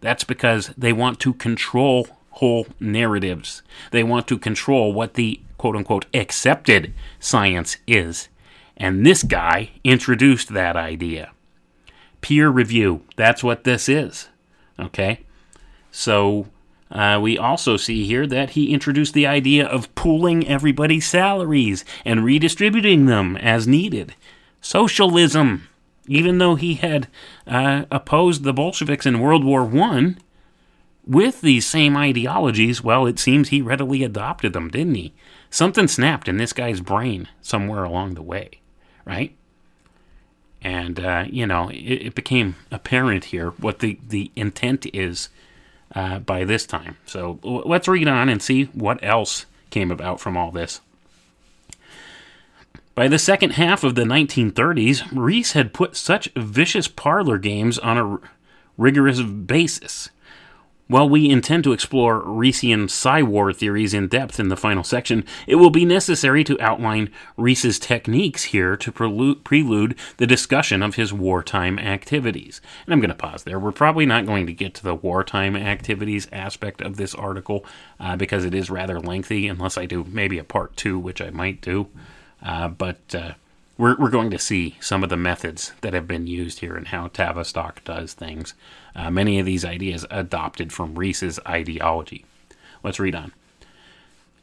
That's 0.00 0.24
because 0.24 0.68
they 0.76 0.92
want 0.92 1.18
to 1.20 1.34
control 1.34 2.08
whole 2.30 2.66
narratives. 2.78 3.62
They 3.90 4.02
want 4.02 4.28
to 4.28 4.38
control 4.38 4.92
what 4.92 5.14
the 5.14 5.40
quote 5.58 5.74
unquote 5.74 6.06
accepted 6.14 6.92
science 7.18 7.78
is. 7.86 8.28
And 8.76 9.06
this 9.06 9.22
guy 9.22 9.70
introduced 9.84 10.52
that 10.52 10.76
idea. 10.76 11.32
Peer 12.20 12.50
review. 12.50 13.02
That's 13.16 13.42
what 13.42 13.64
this 13.64 13.88
is. 13.88 14.28
Okay? 14.78 15.20
So 15.90 16.48
uh, 16.90 17.18
we 17.20 17.36
also 17.36 17.76
see 17.76 18.06
here 18.06 18.26
that 18.26 18.50
he 18.50 18.72
introduced 18.72 19.14
the 19.14 19.26
idea 19.26 19.66
of 19.66 19.92
pooling 19.94 20.46
everybody's 20.46 21.06
salaries 21.06 21.84
and 22.04 22.24
redistributing 22.24 23.06
them 23.06 23.36
as 23.38 23.66
needed. 23.66 24.14
Socialism. 24.60 25.68
Even 26.08 26.38
though 26.38 26.54
he 26.54 26.74
had 26.74 27.08
uh, 27.48 27.84
opposed 27.90 28.44
the 28.44 28.52
Bolsheviks 28.52 29.06
in 29.06 29.18
World 29.18 29.44
War 29.44 29.64
One, 29.64 30.18
with 31.04 31.40
these 31.40 31.66
same 31.66 31.96
ideologies, 31.96 32.82
well, 32.82 33.06
it 33.06 33.18
seems 33.18 33.48
he 33.48 33.60
readily 33.60 34.04
adopted 34.04 34.52
them, 34.52 34.68
didn't 34.68 34.94
he? 34.94 35.14
Something 35.50 35.88
snapped 35.88 36.28
in 36.28 36.36
this 36.36 36.52
guy's 36.52 36.80
brain 36.80 37.28
somewhere 37.40 37.84
along 37.84 38.14
the 38.14 38.22
way, 38.22 38.60
right? 39.04 39.34
And, 40.62 40.98
uh, 40.98 41.24
you 41.28 41.46
know, 41.46 41.68
it, 41.68 41.76
it, 41.76 42.14
became 42.14 42.56
apparent 42.72 43.26
here 43.26 43.50
what 43.50 43.78
the, 43.78 43.98
the 44.06 44.32
intent 44.34 44.86
is 44.92 45.28
uh, 45.96 46.18
by 46.20 46.44
this 46.44 46.66
time. 46.66 46.98
So 47.06 47.40
let's 47.42 47.88
read 47.88 48.06
on 48.06 48.28
and 48.28 48.40
see 48.40 48.64
what 48.66 49.02
else 49.02 49.46
came 49.70 49.90
about 49.90 50.20
from 50.20 50.36
all 50.36 50.52
this. 50.52 50.80
By 52.94 53.08
the 53.08 53.18
second 53.18 53.52
half 53.52 53.82
of 53.82 53.94
the 53.94 54.04
1930s, 54.04 55.08
Rees 55.10 55.52
had 55.52 55.74
put 55.74 55.96
such 55.96 56.30
vicious 56.36 56.86
parlor 56.86 57.38
games 57.38 57.78
on 57.78 57.98
a 57.98 58.18
rigorous 58.78 59.22
basis 59.22 60.10
While 60.88 61.08
we 61.08 61.28
intend 61.28 61.64
to 61.64 61.72
explore 61.72 62.22
Reesian 62.22 62.88
Psy-War 62.88 63.52
theories 63.52 63.92
in 63.92 64.06
depth 64.06 64.38
in 64.38 64.50
the 64.50 64.56
final 64.56 64.84
section, 64.84 65.24
it 65.48 65.56
will 65.56 65.70
be 65.70 65.84
necessary 65.84 66.44
to 66.44 66.60
outline 66.60 67.10
Rees's 67.36 67.80
techniques 67.80 68.44
here 68.44 68.76
to 68.76 68.92
prelude 68.92 69.96
the 70.18 70.28
discussion 70.28 70.84
of 70.84 70.94
his 70.94 71.12
wartime 71.12 71.80
activities. 71.80 72.60
And 72.84 72.92
I'm 72.92 73.00
going 73.00 73.08
to 73.08 73.16
pause 73.16 73.42
there. 73.42 73.58
We're 73.58 73.72
probably 73.72 74.06
not 74.06 74.26
going 74.26 74.46
to 74.46 74.52
get 74.52 74.74
to 74.74 74.84
the 74.84 74.94
wartime 74.94 75.56
activities 75.56 76.28
aspect 76.30 76.80
of 76.80 76.96
this 76.96 77.16
article 77.16 77.64
uh, 77.98 78.14
because 78.14 78.44
it 78.44 78.54
is 78.54 78.70
rather 78.70 79.00
lengthy, 79.00 79.48
unless 79.48 79.76
I 79.76 79.86
do 79.86 80.04
maybe 80.04 80.38
a 80.38 80.44
part 80.44 80.76
two, 80.76 81.00
which 81.00 81.20
I 81.20 81.30
might 81.30 81.60
do. 81.60 81.88
Uh, 82.40 82.68
but 82.68 83.12
uh, 83.12 83.32
we're, 83.76 83.96
we're 83.96 84.10
going 84.10 84.30
to 84.30 84.38
see 84.38 84.76
some 84.80 85.02
of 85.02 85.10
the 85.10 85.16
methods 85.16 85.72
that 85.80 85.94
have 85.94 86.06
been 86.06 86.26
used 86.26 86.60
here 86.60 86.76
and 86.76 86.88
how 86.88 87.08
Tavistock 87.08 87.82
does 87.84 88.14
things. 88.14 88.54
Uh, 88.96 89.10
many 89.10 89.38
of 89.38 89.44
these 89.44 89.64
ideas 89.64 90.06
adopted 90.10 90.72
from 90.72 90.98
Rees's 90.98 91.38
ideology. 91.46 92.24
Let's 92.82 92.98
read 92.98 93.14
on. 93.14 93.32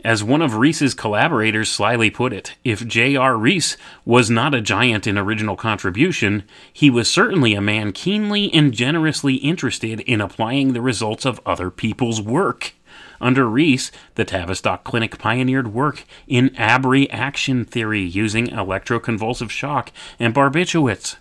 As 0.05 0.23
one 0.23 0.41
of 0.41 0.57
Rees's 0.57 0.93
collaborators 0.93 1.71
slyly 1.71 2.09
put 2.09 2.33
it, 2.33 2.55
if 2.63 2.85
J.R. 2.85 3.37
Rees 3.37 3.77
was 4.05 4.29
not 4.29 4.53
a 4.53 4.61
giant 4.61 5.07
in 5.07 5.17
original 5.17 5.55
contribution, 5.55 6.43
he 6.71 6.89
was 6.89 7.09
certainly 7.09 7.53
a 7.53 7.61
man 7.61 7.93
keenly 7.93 8.53
and 8.53 8.73
generously 8.73 9.35
interested 9.35 10.01
in 10.01 10.19
applying 10.19 10.73
the 10.73 10.81
results 10.81 11.25
of 11.25 11.39
other 11.45 11.71
people's 11.71 12.21
work. 12.21 12.73
Under 13.21 13.47
Rees, 13.47 13.93
the 14.15 14.25
Tavistock 14.25 14.83
Clinic 14.83 15.17
pioneered 15.17 15.73
work 15.73 16.03
in 16.27 16.53
abreaction 16.57 17.63
theory 17.63 18.01
using 18.01 18.47
electroconvulsive 18.47 19.49
shock 19.49 19.91
and 20.19 20.35
barbiturates. 20.35 21.15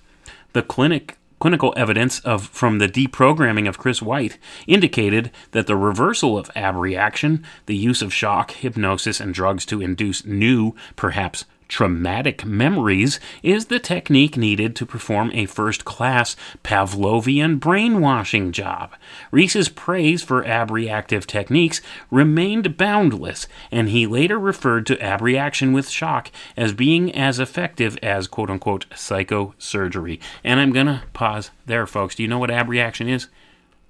The 0.55 0.63
clinic 0.63 1.17
clinical 1.43 1.75
evidence 1.77 2.21
of 2.21 2.47
from 2.51 2.79
the 2.79 2.87
deprogramming 2.87 3.69
of 3.69 3.77
Chris 3.77 4.01
White 4.01 4.39
indicated 4.69 5.33
that 5.51 5.67
the 5.67 5.75
reversal 5.75 6.39
of 6.39 6.49
abreaction, 6.55 7.45
the 7.67 7.75
use 7.75 8.01
of 8.01 8.15
shock, 8.15 8.53
hypnosis, 8.53 9.19
and 9.19 9.35
drugs 9.35 9.67
to 9.67 9.83
induce 9.83 10.25
new, 10.25 10.77
perhaps 10.95 11.45
traumatic 11.73 12.45
memories, 12.45 13.19
is 13.43 13.67
the 13.67 13.79
technique 13.79 14.37
needed 14.37 14.77
to 14.77 14.85
perform 14.85 15.31
a 15.33 15.47
first 15.47 15.87
class 15.87 16.37
Pavlovian 16.63 17.59
brainwashing 17.59 18.53
job. 18.53 18.93
Rees's 19.31 19.71
praise 19.71 20.23
for 20.23 20.43
abreactive 20.43 21.27
techniques 21.27 21.81
remained 22.11 22.77
boundless, 22.77 23.49
and 23.71 23.89
he 23.89 24.07
later 24.07 24.39
referred 24.39 24.85
to 24.85 25.15
abreaction 25.15 25.73
with 25.73 25.89
shock 25.89 26.31
as 26.59 26.75
being 26.75 27.11
as 27.15 27.41
effective 27.41 27.97
as 28.03 28.29
quote 28.29 28.51
unquote 28.51 28.87
psychosurgery. 28.91 30.21
And 30.45 30.61
I'm 30.61 30.75
going 30.75 30.89
to 30.89 31.03
pause 31.15 31.53
there, 31.65 31.87
folks. 31.87 32.17
Do 32.17 32.23
you 32.23 32.29
know 32.29 32.39
what 32.39 32.51
abreaction 32.51 33.09
is? 33.09 33.29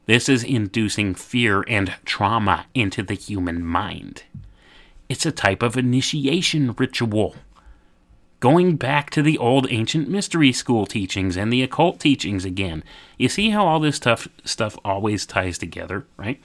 This 0.07 0.29
is 0.29 0.45
inducing 0.45 1.17
fear 1.17 1.65
and 1.67 1.95
trauma 2.05 2.67
into 2.75 3.03
the 3.03 3.15
human 3.15 3.65
mind. 3.65 4.23
It's 5.09 5.27
a 5.27 5.33
type 5.33 5.65
of 5.65 5.77
initiation 5.77 6.77
ritual 6.79 7.35
going 8.43 8.75
back 8.75 9.09
to 9.09 9.23
the 9.23 9.39
old 9.39 9.69
ancient 9.71 10.09
mystery 10.09 10.53
school 10.53 10.85
teachings 10.85 11.37
and 11.37 11.53
the 11.53 11.63
occult 11.63 12.01
teachings 12.01 12.45
again. 12.45 12.83
You 13.17 13.29
see 13.29 13.51
how 13.51 13.65
all 13.65 13.79
this 13.79 13.95
stuff 13.95 14.27
stuff 14.45 14.77
always 14.85 15.25
ties 15.25 15.59
together, 15.59 16.07
right? 16.17 16.43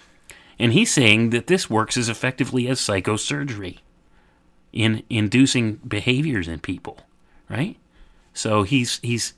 And 0.60 0.74
he's 0.74 0.94
saying 0.94 1.32
that 1.32 1.48
this 1.48 1.72
works 1.72 1.98
as 1.98 2.08
effectively 2.08 2.68
as 2.68 2.80
psychosurgery 2.80 3.80
in 4.72 5.02
inducing 5.10 5.78
behaviors 5.88 6.48
in 6.48 6.60
people, 6.60 7.00
right? 7.50 7.78
So 8.32 8.62
he's 8.62 9.00
he's 9.02 9.34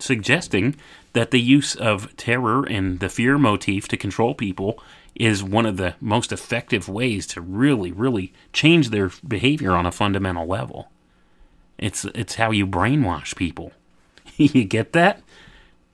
suggesting 0.00 0.74
that 1.12 1.30
the 1.30 1.40
use 1.40 1.76
of 1.76 2.16
terror 2.16 2.64
and 2.64 2.98
the 2.98 3.08
fear 3.08 3.38
motif 3.38 3.86
to 3.86 3.96
control 3.96 4.34
people 4.34 4.82
is 5.14 5.44
one 5.44 5.66
of 5.66 5.76
the 5.76 5.94
most 6.00 6.32
effective 6.32 6.88
ways 6.88 7.28
to 7.28 7.40
really 7.40 7.92
really 7.92 8.32
change 8.52 8.90
their 8.90 9.12
behavior 9.26 9.70
on 9.70 9.86
a 9.86 9.92
fundamental 9.92 10.48
level. 10.48 10.88
It's 11.82 12.04
it's 12.14 12.36
how 12.36 12.52
you 12.52 12.66
brainwash 12.66 13.34
people. 13.34 13.72
you 14.36 14.64
get 14.64 14.92
that? 14.92 15.20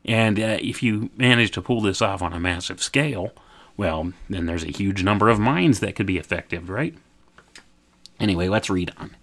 And 0.04 0.38
uh, 0.38 0.58
if 0.60 0.82
you 0.82 1.10
manage 1.16 1.50
to 1.52 1.62
pull 1.62 1.80
this 1.80 2.02
off 2.02 2.22
on 2.22 2.32
a 2.32 2.40
massive 2.40 2.82
scale, 2.82 3.32
well, 3.76 4.12
then 4.28 4.46
there's 4.46 4.64
a 4.64 4.70
huge 4.70 5.02
number 5.02 5.28
of 5.28 5.40
minds 5.40 5.80
that 5.80 5.96
could 5.96 6.06
be 6.06 6.18
effective, 6.18 6.68
right? 6.68 6.94
Anyway, 8.20 8.48
let's 8.48 8.70
read 8.70 8.92
on. 8.98 9.16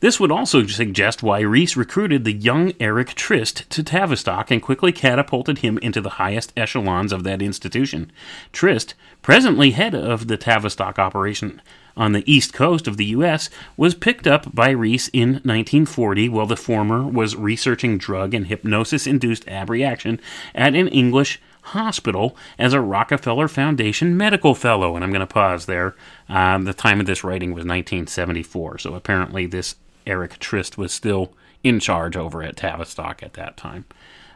This 0.00 0.20
would 0.20 0.30
also 0.30 0.66
suggest 0.66 1.22
why 1.22 1.40
Rees 1.40 1.74
recruited 1.76 2.24
the 2.24 2.32
young 2.32 2.72
Eric 2.78 3.14
Trist 3.14 3.68
to 3.70 3.82
Tavistock 3.82 4.50
and 4.50 4.60
quickly 4.60 4.92
catapulted 4.92 5.58
him 5.58 5.78
into 5.78 6.02
the 6.02 6.10
highest 6.10 6.52
echelons 6.54 7.12
of 7.12 7.24
that 7.24 7.40
institution. 7.40 8.12
Trist, 8.52 8.94
presently 9.22 9.70
head 9.70 9.94
of 9.94 10.28
the 10.28 10.36
Tavistock 10.36 10.98
operation 10.98 11.62
on 11.96 12.12
the 12.12 12.30
east 12.30 12.52
coast 12.52 12.86
of 12.86 12.96
the 12.96 13.06
U.S., 13.06 13.48
was 13.76 13.94
picked 13.94 14.26
up 14.26 14.54
by 14.54 14.70
Rees 14.70 15.08
in 15.12 15.34
1940 15.44 16.28
while 16.28 16.46
the 16.46 16.56
former 16.56 17.06
was 17.06 17.36
researching 17.36 17.98
drug 17.98 18.34
and 18.34 18.46
hypnosis 18.46 19.06
induced 19.06 19.44
abreaction 19.48 20.20
at 20.54 20.74
an 20.74 20.88
English 20.88 21.40
hospital 21.62 22.36
as 22.58 22.72
a 22.72 22.80
Rockefeller 22.80 23.48
Foundation 23.48 24.16
medical 24.16 24.54
fellow. 24.54 24.94
And 24.94 25.04
I'm 25.04 25.10
going 25.10 25.20
to 25.20 25.26
pause 25.26 25.66
there. 25.66 25.96
Um, 26.28 26.64
the 26.64 26.74
time 26.74 27.00
of 27.00 27.06
this 27.06 27.24
writing 27.24 27.50
was 27.50 27.64
1974, 27.64 28.78
so 28.78 28.94
apparently 28.94 29.46
this 29.46 29.76
Eric 30.06 30.38
Trist 30.38 30.78
was 30.78 30.92
still 30.92 31.32
in 31.64 31.80
charge 31.80 32.16
over 32.16 32.42
at 32.42 32.56
Tavistock 32.56 33.22
at 33.22 33.32
that 33.34 33.56
time. 33.56 33.84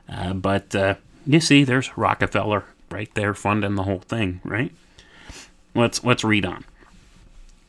Uh, 0.09 0.33
but 0.33 0.75
uh, 0.75 0.95
you 1.27 1.41
see, 1.41 1.63
there's 1.63 1.97
Rockefeller 1.97 2.65
right 2.91 3.13
there 3.15 3.35
funding 3.35 3.77
the 3.77 3.85
whole 3.85 4.01
thing, 4.01 4.41
right? 4.45 4.73
Let's 5.75 6.03
let's 6.03 6.25
read 6.25 6.45
on. 6.45 6.65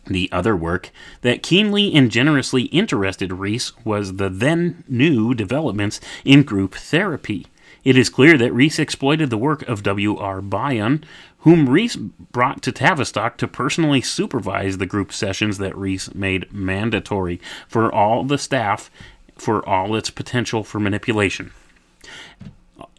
The 0.07 0.29
other 0.31 0.55
work 0.55 0.91
that 1.21 1.43
keenly 1.43 1.93
and 1.93 2.09
generously 2.09 2.63
interested 2.63 3.31
Rees 3.31 3.71
was 3.85 4.15
the 4.15 4.29
then 4.29 4.83
new 4.87 5.33
developments 5.33 5.99
in 6.25 6.43
group 6.43 6.73
therapy. 6.73 7.47
It 7.83 7.97
is 7.97 8.09
clear 8.09 8.37
that 8.37 8.53
Rees 8.53 8.77
exploited 8.77 9.29
the 9.29 9.37
work 9.37 9.63
of 9.63 9.83
W.R. 9.83 10.41
Bion, 10.41 11.03
whom 11.39 11.69
Rees 11.69 11.95
brought 11.95 12.61
to 12.63 12.71
Tavistock 12.71 13.37
to 13.37 13.47
personally 13.47 14.01
supervise 14.01 14.77
the 14.77 14.85
group 14.85 15.11
sessions 15.11 15.57
that 15.57 15.75
Rees 15.75 16.13
made 16.13 16.51
mandatory 16.53 17.41
for 17.67 17.93
all 17.93 18.23
the 18.23 18.37
staff 18.37 18.91
for 19.35 19.67
all 19.67 19.95
its 19.95 20.11
potential 20.11 20.63
for 20.63 20.79
manipulation. 20.79 21.51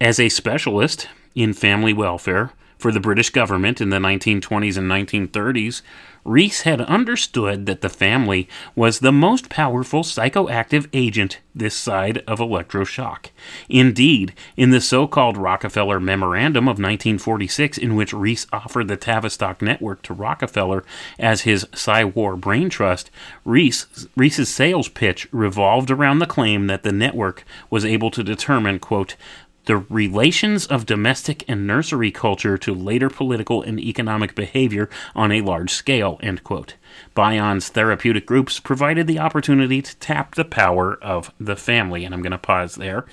As 0.00 0.18
a 0.18 0.28
specialist 0.28 1.08
in 1.34 1.52
family 1.52 1.92
welfare 1.92 2.52
for 2.78 2.90
the 2.90 3.00
British 3.00 3.30
government 3.30 3.80
in 3.80 3.90
the 3.90 3.98
1920s 3.98 4.76
and 4.76 4.90
1930s, 4.90 5.82
Rees 6.24 6.62
had 6.62 6.80
understood 6.82 7.66
that 7.66 7.80
the 7.80 7.88
family 7.88 8.48
was 8.76 9.00
the 9.00 9.12
most 9.12 9.48
powerful 9.48 10.02
psychoactive 10.02 10.88
agent 10.92 11.40
this 11.54 11.74
side 11.74 12.18
of 12.26 12.38
electroshock. 12.38 13.26
Indeed, 13.68 14.32
in 14.56 14.70
the 14.70 14.80
so 14.80 15.06
called 15.06 15.36
Rockefeller 15.36 16.00
Memorandum 16.00 16.64
of 16.64 16.78
1946, 16.78 17.76
in 17.76 17.96
which 17.96 18.12
Rees 18.12 18.46
offered 18.52 18.88
the 18.88 18.96
Tavistock 18.96 19.60
Network 19.60 20.02
to 20.02 20.14
Rockefeller 20.14 20.84
as 21.18 21.42
his 21.42 21.66
Psy-War 21.74 22.36
brain 22.36 22.70
trust, 22.70 23.10
Rees, 23.44 24.08
Rees's 24.16 24.48
sales 24.48 24.88
pitch 24.88 25.28
revolved 25.32 25.90
around 25.90 26.20
the 26.20 26.26
claim 26.26 26.68
that 26.68 26.84
the 26.84 26.92
network 26.92 27.44
was 27.68 27.84
able 27.84 28.10
to 28.12 28.22
determine, 28.22 28.78
quote, 28.78 29.16
the 29.64 29.76
relations 29.76 30.66
of 30.66 30.86
domestic 30.86 31.44
and 31.48 31.66
nursery 31.66 32.10
culture 32.10 32.58
to 32.58 32.74
later 32.74 33.08
political 33.08 33.62
and 33.62 33.78
economic 33.78 34.34
behavior 34.34 34.90
on 35.14 35.30
a 35.30 35.40
large 35.40 35.70
scale. 35.70 36.18
End 36.22 36.42
quote. 36.42 36.74
Bion's 37.14 37.68
therapeutic 37.68 38.26
groups 38.26 38.58
provided 38.58 39.06
the 39.06 39.18
opportunity 39.18 39.80
to 39.80 39.96
tap 39.96 40.34
the 40.34 40.44
power 40.44 40.98
of 41.02 41.32
the 41.38 41.56
family. 41.56 42.04
And 42.04 42.14
I'm 42.14 42.22
going 42.22 42.32
to 42.32 42.38
pause 42.38 42.74
there. 42.74 43.06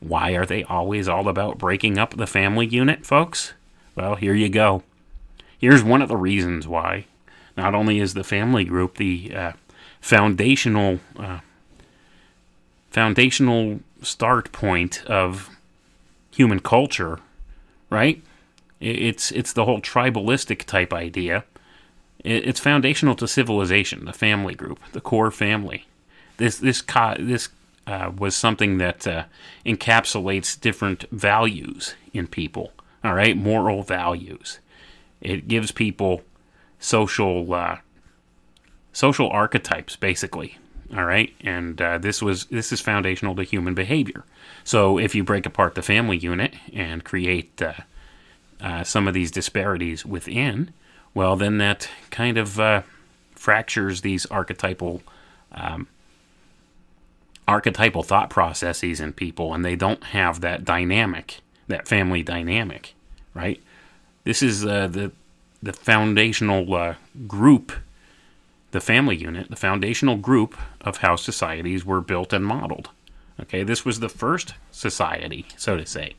Why 0.00 0.32
are 0.32 0.46
they 0.46 0.62
always 0.64 1.08
all 1.08 1.28
about 1.28 1.58
breaking 1.58 1.98
up 1.98 2.16
the 2.16 2.26
family 2.26 2.66
unit, 2.66 3.04
folks? 3.04 3.54
Well, 3.96 4.14
here 4.14 4.34
you 4.34 4.48
go. 4.48 4.84
Here's 5.58 5.82
one 5.82 6.02
of 6.02 6.08
the 6.08 6.16
reasons 6.16 6.68
why. 6.68 7.06
Not 7.56 7.74
only 7.74 7.98
is 7.98 8.14
the 8.14 8.22
family 8.22 8.64
group 8.64 8.96
the 8.96 9.34
uh, 9.34 9.52
foundational 10.00 11.00
uh, 11.18 11.40
foundational 12.90 13.80
start 14.00 14.52
point 14.52 15.04
of 15.06 15.57
human 16.30 16.60
culture, 16.60 17.20
right? 17.90 18.22
It's 18.80 19.32
it's 19.32 19.52
the 19.52 19.64
whole 19.64 19.80
tribalistic 19.80 20.64
type 20.64 20.92
idea. 20.92 21.44
It's 22.24 22.60
foundational 22.60 23.14
to 23.16 23.28
civilization, 23.28 24.04
the 24.04 24.12
family 24.12 24.54
group, 24.54 24.80
the 24.92 25.00
core 25.00 25.30
family. 25.30 25.86
This 26.36 26.58
this 26.58 26.82
this 27.18 27.48
uh, 27.86 28.12
was 28.16 28.36
something 28.36 28.78
that 28.78 29.06
uh, 29.06 29.24
encapsulates 29.64 30.60
different 30.60 31.04
values 31.10 31.94
in 32.12 32.26
people. 32.26 32.72
All 33.02 33.14
right, 33.14 33.36
moral 33.36 33.82
values. 33.82 34.58
It 35.20 35.48
gives 35.48 35.72
people 35.72 36.22
social 36.78 37.52
uh, 37.54 37.78
social 38.92 39.28
archetypes, 39.30 39.96
basically. 39.96 40.58
All 40.96 41.04
right, 41.04 41.34
and 41.42 41.80
uh, 41.82 41.98
this 41.98 42.22
was 42.22 42.46
this 42.46 42.72
is 42.72 42.80
foundational 42.80 43.34
to 43.36 43.42
human 43.42 43.74
behavior. 43.74 44.24
So 44.64 44.98
if 44.98 45.14
you 45.14 45.22
break 45.22 45.44
apart 45.44 45.74
the 45.74 45.82
family 45.82 46.16
unit 46.16 46.54
and 46.72 47.04
create 47.04 47.60
uh, 47.60 47.72
uh, 48.60 48.84
some 48.84 49.06
of 49.06 49.12
these 49.12 49.30
disparities 49.30 50.06
within, 50.06 50.72
well, 51.12 51.36
then 51.36 51.58
that 51.58 51.90
kind 52.10 52.38
of 52.38 52.58
uh, 52.58 52.82
fractures 53.32 54.00
these 54.00 54.24
archetypal 54.26 55.02
um, 55.52 55.88
archetypal 57.46 58.02
thought 58.02 58.30
processes 58.30 59.00
in 59.00 59.12
people, 59.12 59.54
and 59.54 59.64
they 59.64 59.76
don't 59.76 60.04
have 60.04 60.40
that 60.40 60.64
dynamic, 60.64 61.40
that 61.66 61.88
family 61.88 62.22
dynamic, 62.22 62.94
right? 63.34 63.62
This 64.24 64.42
is 64.42 64.64
uh, 64.64 64.86
the 64.86 65.12
the 65.62 65.72
foundational 65.72 66.72
uh, 66.74 66.94
group, 67.26 67.72
the 68.70 68.80
family 68.80 69.16
unit, 69.16 69.50
the 69.50 69.56
foundational 69.56 70.16
group 70.16 70.56
of 70.80 70.98
how 70.98 71.16
societies 71.16 71.84
were 71.84 72.00
built 72.00 72.32
and 72.32 72.44
modeled. 72.44 72.90
Okay, 73.40 73.62
this 73.62 73.84
was 73.84 74.00
the 74.00 74.08
first 74.08 74.54
society, 74.70 75.46
so 75.56 75.76
to 75.76 75.86
say. 75.86 76.14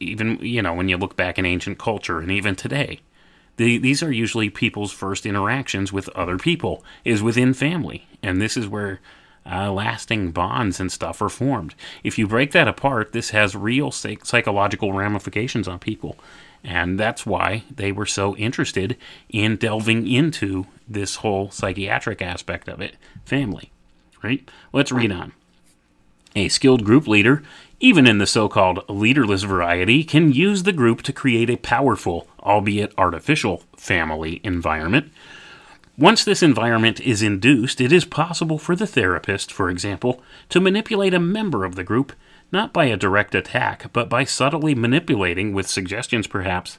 Even 0.00 0.38
you 0.40 0.62
know 0.62 0.74
when 0.74 0.88
you 0.88 0.96
look 0.96 1.16
back 1.16 1.38
in 1.38 1.44
ancient 1.44 1.78
culture, 1.78 2.20
and 2.20 2.30
even 2.30 2.54
today, 2.54 3.00
the, 3.56 3.78
these 3.78 4.02
are 4.02 4.12
usually 4.12 4.48
people's 4.48 4.92
first 4.92 5.26
interactions 5.26 5.92
with 5.92 6.08
other 6.10 6.38
people 6.38 6.84
is 7.04 7.22
within 7.22 7.52
family, 7.52 8.06
and 8.22 8.40
this 8.40 8.56
is 8.56 8.68
where 8.68 9.00
uh, 9.44 9.72
lasting 9.72 10.30
bonds 10.30 10.78
and 10.78 10.92
stuff 10.92 11.20
are 11.20 11.28
formed. 11.28 11.74
If 12.04 12.16
you 12.18 12.28
break 12.28 12.52
that 12.52 12.68
apart, 12.68 13.12
this 13.12 13.30
has 13.30 13.56
real 13.56 13.90
psych- 13.90 14.24
psychological 14.24 14.92
ramifications 14.92 15.66
on 15.66 15.80
people, 15.80 16.16
and 16.62 17.00
that's 17.00 17.26
why 17.26 17.64
they 17.74 17.90
were 17.90 18.06
so 18.06 18.36
interested 18.36 18.96
in 19.28 19.56
delving 19.56 20.06
into 20.06 20.66
this 20.88 21.16
whole 21.16 21.50
psychiatric 21.50 22.22
aspect 22.22 22.68
of 22.68 22.80
it, 22.80 22.96
family. 23.24 23.70
Right? 24.22 24.48
Let's 24.72 24.92
read 24.92 25.12
on. 25.12 25.32
A 26.34 26.48
skilled 26.48 26.84
group 26.84 27.06
leader, 27.06 27.42
even 27.80 28.06
in 28.06 28.18
the 28.18 28.26
so 28.26 28.48
called 28.48 28.84
leaderless 28.88 29.42
variety, 29.42 30.04
can 30.04 30.32
use 30.32 30.64
the 30.64 30.72
group 30.72 31.02
to 31.02 31.12
create 31.12 31.50
a 31.50 31.56
powerful, 31.56 32.28
albeit 32.40 32.92
artificial, 32.98 33.62
family 33.76 34.40
environment. 34.42 35.12
Once 35.96 36.22
this 36.22 36.42
environment 36.42 37.00
is 37.00 37.22
induced, 37.22 37.80
it 37.80 37.92
is 37.92 38.04
possible 38.04 38.58
for 38.58 38.76
the 38.76 38.86
therapist, 38.86 39.52
for 39.52 39.68
example, 39.68 40.22
to 40.48 40.60
manipulate 40.60 41.12
a 41.12 41.18
member 41.18 41.64
of 41.64 41.74
the 41.74 41.82
group, 41.82 42.12
not 42.52 42.72
by 42.72 42.84
a 42.84 42.96
direct 42.96 43.34
attack, 43.34 43.92
but 43.92 44.08
by 44.08 44.22
subtly 44.22 44.74
manipulating, 44.74 45.52
with 45.52 45.66
suggestions 45.66 46.26
perhaps, 46.26 46.78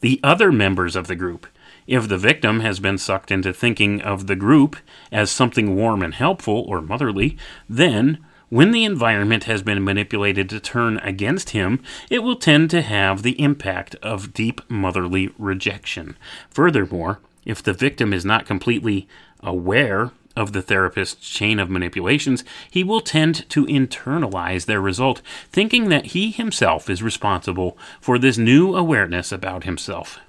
the 0.00 0.20
other 0.22 0.52
members 0.52 0.94
of 0.94 1.08
the 1.08 1.16
group. 1.16 1.46
If 1.90 2.06
the 2.06 2.18
victim 2.18 2.60
has 2.60 2.78
been 2.78 2.98
sucked 2.98 3.32
into 3.32 3.52
thinking 3.52 4.00
of 4.00 4.28
the 4.28 4.36
group 4.36 4.76
as 5.10 5.28
something 5.28 5.74
warm 5.74 6.04
and 6.04 6.14
helpful 6.14 6.64
or 6.68 6.80
motherly, 6.80 7.36
then 7.68 8.24
when 8.48 8.70
the 8.70 8.84
environment 8.84 9.44
has 9.44 9.60
been 9.62 9.82
manipulated 9.82 10.48
to 10.50 10.60
turn 10.60 10.98
against 10.98 11.50
him, 11.50 11.82
it 12.08 12.22
will 12.22 12.36
tend 12.36 12.70
to 12.70 12.82
have 12.82 13.24
the 13.24 13.40
impact 13.42 13.96
of 14.04 14.32
deep 14.32 14.60
motherly 14.70 15.34
rejection. 15.36 16.16
Furthermore, 16.48 17.18
if 17.44 17.60
the 17.60 17.72
victim 17.72 18.12
is 18.12 18.24
not 18.24 18.46
completely 18.46 19.08
aware 19.40 20.12
of 20.36 20.52
the 20.52 20.62
therapist's 20.62 21.28
chain 21.28 21.58
of 21.58 21.68
manipulations, 21.68 22.44
he 22.70 22.84
will 22.84 23.00
tend 23.00 23.48
to 23.50 23.66
internalize 23.66 24.66
their 24.66 24.80
result, 24.80 25.22
thinking 25.50 25.88
that 25.88 26.06
he 26.06 26.30
himself 26.30 26.88
is 26.88 27.02
responsible 27.02 27.76
for 28.00 28.16
this 28.16 28.38
new 28.38 28.76
awareness 28.76 29.32
about 29.32 29.64
himself. 29.64 30.20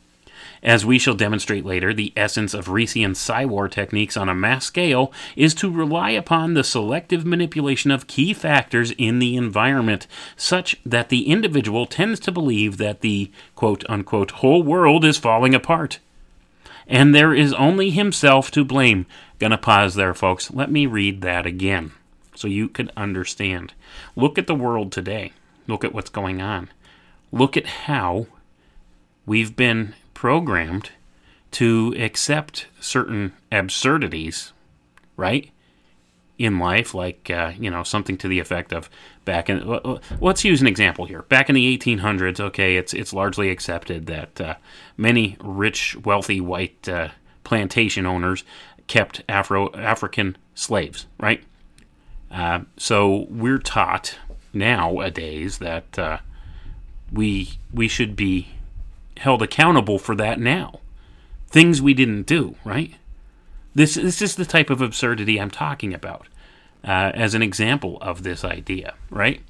As 0.63 0.85
we 0.85 0.99
shall 0.99 1.15
demonstrate 1.15 1.65
later, 1.65 1.91
the 1.91 2.13
essence 2.15 2.53
of 2.53 2.67
Reesian 2.67 3.11
Psywar 3.11 3.69
techniques 3.69 4.15
on 4.15 4.29
a 4.29 4.35
mass 4.35 4.65
scale 4.65 5.11
is 5.35 5.55
to 5.55 5.71
rely 5.71 6.11
upon 6.11 6.53
the 6.53 6.63
selective 6.63 7.25
manipulation 7.25 7.89
of 7.89 8.05
key 8.05 8.31
factors 8.31 8.91
in 8.91 9.17
the 9.17 9.35
environment, 9.35 10.05
such 10.35 10.75
that 10.85 11.09
the 11.09 11.27
individual 11.27 11.87
tends 11.87 12.19
to 12.19 12.31
believe 12.31 12.77
that 12.77 13.01
the 13.01 13.31
quote 13.55 13.83
unquote 13.89 14.31
whole 14.31 14.61
world 14.61 15.03
is 15.03 15.17
falling 15.17 15.55
apart. 15.55 15.97
And 16.87 17.15
there 17.15 17.33
is 17.33 17.53
only 17.53 17.89
himself 17.89 18.51
to 18.51 18.63
blame. 18.63 19.07
Gonna 19.39 19.57
pause 19.57 19.95
there, 19.95 20.13
folks. 20.13 20.51
Let 20.51 20.71
me 20.71 20.85
read 20.85 21.21
that 21.21 21.47
again 21.47 21.91
so 22.35 22.47
you 22.47 22.67
could 22.67 22.91
understand. 22.95 23.73
Look 24.15 24.37
at 24.37 24.45
the 24.45 24.55
world 24.55 24.91
today. 24.91 25.31
Look 25.67 25.83
at 25.83 25.93
what's 25.93 26.09
going 26.09 26.41
on. 26.41 26.69
Look 27.31 27.57
at 27.57 27.65
how 27.65 28.27
we've 29.25 29.55
been 29.55 29.95
programmed 30.21 30.91
to 31.49 31.95
accept 31.97 32.67
certain 32.79 33.33
absurdities, 33.51 34.53
right? 35.17 35.49
In 36.37 36.59
life, 36.59 36.93
like, 36.93 37.31
uh, 37.31 37.53
you 37.57 37.71
know, 37.71 37.81
something 37.81 38.19
to 38.19 38.27
the 38.27 38.37
effect 38.37 38.71
of 38.71 38.87
back 39.25 39.49
in, 39.49 39.99
let's 40.19 40.45
use 40.45 40.61
an 40.61 40.67
example 40.67 41.05
here. 41.05 41.23
Back 41.23 41.49
in 41.49 41.55
the 41.55 41.75
1800s, 41.75 42.39
okay, 42.39 42.75
it's, 42.77 42.93
it's 42.93 43.13
largely 43.13 43.49
accepted 43.49 44.05
that 44.05 44.39
uh, 44.39 44.55
many 44.95 45.37
rich, 45.43 45.97
wealthy 46.05 46.39
white 46.39 46.87
uh, 46.87 47.07
plantation 47.43 48.05
owners 48.05 48.43
kept 48.85 49.23
Afro 49.27 49.73
African 49.73 50.37
slaves, 50.53 51.07
right? 51.19 51.43
Uh, 52.29 52.59
so 52.77 53.25
we're 53.27 53.57
taught 53.57 54.19
nowadays 54.53 55.57
that 55.57 55.97
uh, 55.97 56.19
we 57.11 57.57
we 57.73 57.87
should 57.87 58.15
be 58.15 58.49
held 59.21 59.41
accountable 59.41 59.99
for 59.99 60.15
that 60.15 60.39
now. 60.39 60.79
Things 61.47 61.81
we 61.81 61.93
didn't 61.93 62.23
do, 62.23 62.55
right? 62.65 62.95
This 63.73 63.95
this 63.95 64.21
is 64.21 64.35
the 64.35 64.45
type 64.45 64.69
of 64.69 64.81
absurdity 64.81 65.39
I'm 65.39 65.51
talking 65.51 65.93
about 65.93 66.27
uh, 66.83 67.11
as 67.13 67.33
an 67.33 67.41
example 67.41 67.97
of 68.01 68.23
this 68.23 68.43
idea, 68.43 68.95
right? 69.09 69.41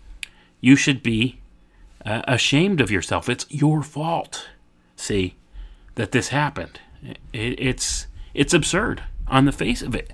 You 0.60 0.76
should 0.76 1.02
be 1.02 1.40
uh, 2.06 2.22
ashamed 2.28 2.82
of 2.82 2.92
yourself. 2.92 3.30
It's 3.30 3.46
your 3.50 3.82
fault. 3.82 4.50
See 4.96 5.36
that 5.96 6.12
this 6.12 6.30
happened. 6.30 6.80
It, 7.34 7.60
it's 7.60 8.08
it's 8.34 8.54
absurd 8.54 9.04
on 9.28 9.46
the 9.46 9.52
face 9.52 9.82
of 9.82 9.96
it, 9.96 10.12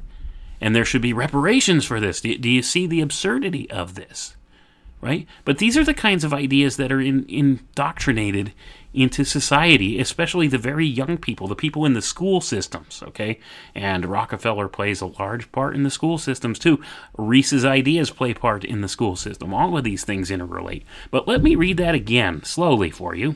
and 0.62 0.76
there 0.76 0.86
should 0.86 1.02
be 1.02 1.14
reparations 1.14 1.86
for 1.86 2.00
this. 2.00 2.22
Do, 2.22 2.38
do 2.38 2.50
you 2.50 2.62
see 2.62 2.88
the 2.88 3.02
absurdity 3.02 3.70
of 3.72 3.96
this? 3.96 4.36
Right? 5.00 5.28
But 5.46 5.60
these 5.60 5.78
are 5.78 5.84
the 5.84 5.94
kinds 5.94 6.24
of 6.24 6.34
ideas 6.34 6.78
that 6.78 6.92
are 6.92 7.00
in, 7.00 7.26
indoctrinated 7.30 8.52
into 8.94 9.24
society, 9.24 10.00
especially 10.00 10.48
the 10.48 10.58
very 10.58 10.86
young 10.86 11.18
people, 11.18 11.48
the 11.48 11.56
people 11.56 11.86
in 11.86 11.94
the 11.94 12.02
school 12.02 12.42
systems, 12.42 13.04
okay? 13.04 13.40
And 13.76 14.06
Rockefeller 14.06 14.68
plays 14.68 15.02
a 15.02 15.08
large 15.08 15.52
part 15.52 15.76
in 15.76 15.84
the 15.84 15.92
school 15.92 16.18
systems 16.18 16.58
too. 16.58 16.82
Rees's 17.18 17.66
ideas 17.66 18.10
play 18.10 18.34
part 18.34 18.64
in 18.64 18.82
the 18.82 18.88
school 18.88 19.16
system. 19.16 19.54
All 19.54 19.78
of 19.78 19.84
these 19.84 20.04
things 20.04 20.32
interrelate. 20.32 20.84
But 21.12 21.28
let 21.28 21.44
me 21.44 21.56
read 21.56 21.78
that 21.78 21.96
again 21.96 22.44
slowly 22.44 22.90
for 22.90 23.14
you 23.14 23.36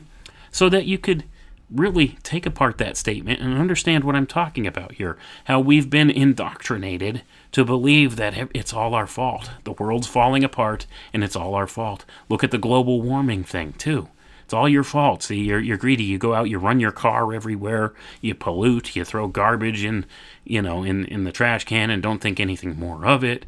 so 0.51 0.69
that 0.69 0.85
you 0.85 0.97
could 0.97 1.23
really 1.69 2.17
take 2.23 2.45
apart 2.45 2.77
that 2.77 2.97
statement 2.97 3.39
and 3.39 3.57
understand 3.57 4.03
what 4.03 4.15
I'm 4.15 4.27
talking 4.27 4.67
about 4.67 4.93
here. 4.93 5.17
How 5.45 5.59
we've 5.59 5.89
been 5.89 6.09
indoctrinated 6.09 7.23
to 7.53 7.63
believe 7.63 8.17
that 8.17 8.49
it's 8.53 8.73
all 8.73 8.93
our 8.93 9.07
fault. 9.07 9.51
The 9.63 9.71
world's 9.73 10.07
falling 10.07 10.43
apart 10.43 10.85
and 11.13 11.23
it's 11.23 11.35
all 11.35 11.55
our 11.55 11.67
fault. 11.67 12.05
Look 12.29 12.43
at 12.43 12.51
the 12.51 12.57
global 12.57 13.01
warming 13.01 13.43
thing, 13.43 13.73
too. 13.73 14.09
It's 14.51 14.53
all 14.53 14.67
your 14.67 14.83
fault. 14.83 15.23
See, 15.23 15.43
you're, 15.43 15.61
you're 15.61 15.77
greedy. 15.77 16.03
You 16.03 16.17
go 16.17 16.33
out, 16.33 16.49
you 16.49 16.59
run 16.59 16.81
your 16.81 16.91
car 16.91 17.33
everywhere, 17.33 17.93
you 18.19 18.35
pollute, 18.35 18.97
you 18.97 19.05
throw 19.05 19.29
garbage 19.29 19.85
in, 19.85 20.05
you 20.43 20.61
know, 20.61 20.83
in, 20.83 21.05
in 21.05 21.23
the 21.23 21.31
trash 21.31 21.63
can 21.63 21.89
and 21.89 22.03
don't 22.03 22.19
think 22.19 22.37
anything 22.37 22.77
more 22.77 23.05
of 23.05 23.23
it. 23.23 23.45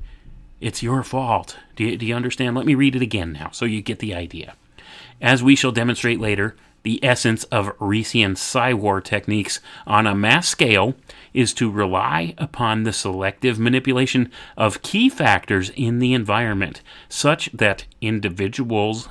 It's 0.61 0.81
your 0.81 1.03
fault. 1.03 1.57
Do 1.75 1.83
you, 1.83 1.97
do 1.97 2.05
you 2.05 2.15
understand? 2.15 2.55
Let 2.55 2.65
me 2.65 2.73
read 2.73 2.95
it 2.95 3.01
again 3.01 3.33
now 3.33 3.49
so 3.51 3.65
you 3.65 3.81
get 3.81 3.99
the 3.99 4.13
idea. 4.13 4.55
As 5.21 5.43
we 5.43 5.57
shall 5.57 5.73
demonstrate 5.73 6.21
later, 6.21 6.55
the 6.83 7.03
essence 7.03 7.43
of 7.45 7.77
Reesian 7.79 8.37
Psywar 8.37 9.03
techniques 9.03 9.59
on 9.85 10.07
a 10.07 10.15
mass 10.15 10.47
scale 10.47 10.95
is 11.33 11.53
to 11.55 11.69
rely 11.69 12.33
upon 12.37 12.83
the 12.83 12.93
selective 12.93 13.59
manipulation 13.59 14.31
of 14.55 14.81
key 14.81 15.09
factors 15.09 15.69
in 15.75 15.99
the 15.99 16.13
environment, 16.13 16.81
such 17.09 17.49
that 17.51 17.83
individuals 17.99 19.09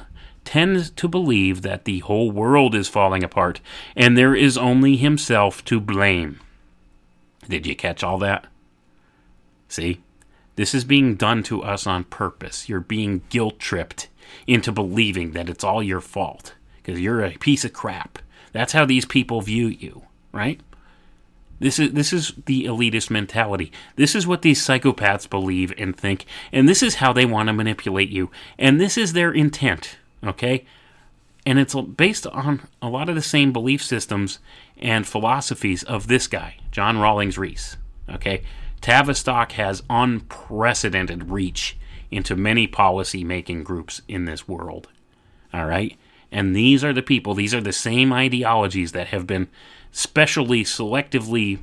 tend 0.52 0.94
to 0.94 1.08
believe 1.08 1.62
that 1.62 1.86
the 1.86 2.00
whole 2.00 2.30
world 2.30 2.74
is 2.74 2.86
falling 2.86 3.24
apart 3.24 3.58
and 3.96 4.18
there 4.18 4.34
is 4.34 4.58
only 4.58 4.98
himself 4.98 5.64
to 5.64 5.80
blame. 5.80 6.38
Did 7.48 7.66
you 7.66 7.74
catch 7.74 8.04
all 8.04 8.18
that? 8.18 8.46
See? 9.68 10.02
This 10.56 10.74
is 10.74 10.84
being 10.84 11.14
done 11.14 11.42
to 11.44 11.62
us 11.62 11.86
on 11.86 12.04
purpose. 12.04 12.68
You're 12.68 12.80
being 12.80 13.22
guilt 13.30 13.58
tripped 13.58 14.08
into 14.46 14.70
believing 14.70 15.32
that 15.32 15.48
it's 15.48 15.64
all 15.64 15.82
your 15.82 16.02
fault 16.02 16.52
because 16.76 17.00
you're 17.00 17.24
a 17.24 17.38
piece 17.38 17.64
of 17.64 17.72
crap. 17.72 18.18
That's 18.52 18.74
how 18.74 18.84
these 18.84 19.06
people 19.06 19.40
view 19.40 19.68
you, 19.68 20.02
right? 20.32 20.60
This 21.60 21.78
is 21.78 21.92
this 21.92 22.12
is 22.12 22.34
the 22.44 22.66
elitist 22.66 23.08
mentality. 23.08 23.72
This 23.96 24.14
is 24.14 24.26
what 24.26 24.42
these 24.42 24.60
psychopaths 24.60 25.30
believe 25.30 25.72
and 25.78 25.96
think, 25.96 26.26
and 26.52 26.68
this 26.68 26.82
is 26.82 26.96
how 26.96 27.14
they 27.14 27.24
want 27.24 27.46
to 27.46 27.54
manipulate 27.54 28.10
you. 28.10 28.30
And 28.58 28.78
this 28.78 28.98
is 28.98 29.14
their 29.14 29.32
intent, 29.32 29.96
okay? 30.24 30.64
And 31.44 31.58
it's 31.58 31.74
based 31.74 32.26
on 32.26 32.68
a 32.80 32.88
lot 32.88 33.08
of 33.08 33.14
the 33.14 33.22
same 33.22 33.52
belief 33.52 33.82
systems 33.82 34.38
and 34.76 35.06
philosophies 35.06 35.82
of 35.82 36.06
this 36.06 36.26
guy, 36.26 36.56
John 36.70 36.98
Rawlings 36.98 37.36
Rees. 37.36 37.76
Okay? 38.08 38.42
Tavistock 38.80 39.52
has 39.52 39.82
unprecedented 39.90 41.30
reach 41.30 41.76
into 42.10 42.36
many 42.36 42.66
policy 42.66 43.24
making 43.24 43.64
groups 43.64 44.02
in 44.06 44.24
this 44.24 44.46
world. 44.46 44.88
All 45.52 45.66
right? 45.66 45.96
And 46.30 46.54
these 46.54 46.84
are 46.84 46.92
the 46.92 47.02
people, 47.02 47.34
these 47.34 47.54
are 47.54 47.60
the 47.60 47.72
same 47.72 48.12
ideologies 48.12 48.92
that 48.92 49.08
have 49.08 49.26
been 49.26 49.48
specially, 49.90 50.64
selectively 50.64 51.60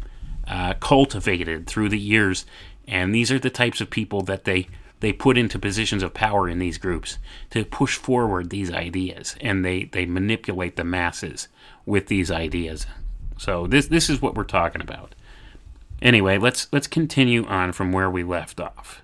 uh, 0.48 0.74
cultivated 0.76 1.68
through 1.68 1.90
the 1.90 2.00
years. 2.00 2.46
And 2.88 3.14
these 3.14 3.32
are 3.32 3.40
the 3.40 3.50
types 3.50 3.82
of 3.82 3.90
people 3.90 4.22
that 4.24 4.46
they, 4.46 4.68
they 5.00 5.14
put 5.14 5.38
into 5.38 5.58
positions 5.58 6.04
of 6.04 6.14
power 6.14 6.50
in 6.50 6.60
these 6.60 6.78
groups 6.78 7.18
to 7.52 7.66
push 7.66 7.98
forward 7.98 8.50
these 8.50 8.72
ideas. 8.72 9.36
And 9.42 9.64
they, 9.64 9.86
they 9.86 10.06
manipulate 10.06 10.76
the 10.76 10.84
masses 10.84 11.48
with 11.86 12.08
these 12.08 12.30
ideas. 12.30 12.86
So 13.38 13.68
this, 13.68 13.88
this 13.88 14.10
is 14.10 14.22
what 14.22 14.36
we're 14.36 14.44
talking 14.44 14.82
about. 14.82 15.16
Anyway, 16.02 16.38
let's, 16.38 16.68
let's 16.72 16.88
continue 16.88 17.46
on 17.46 17.72
from 17.72 17.92
where 17.92 18.10
we 18.10 18.24
left 18.24 18.60
off. 18.60 19.02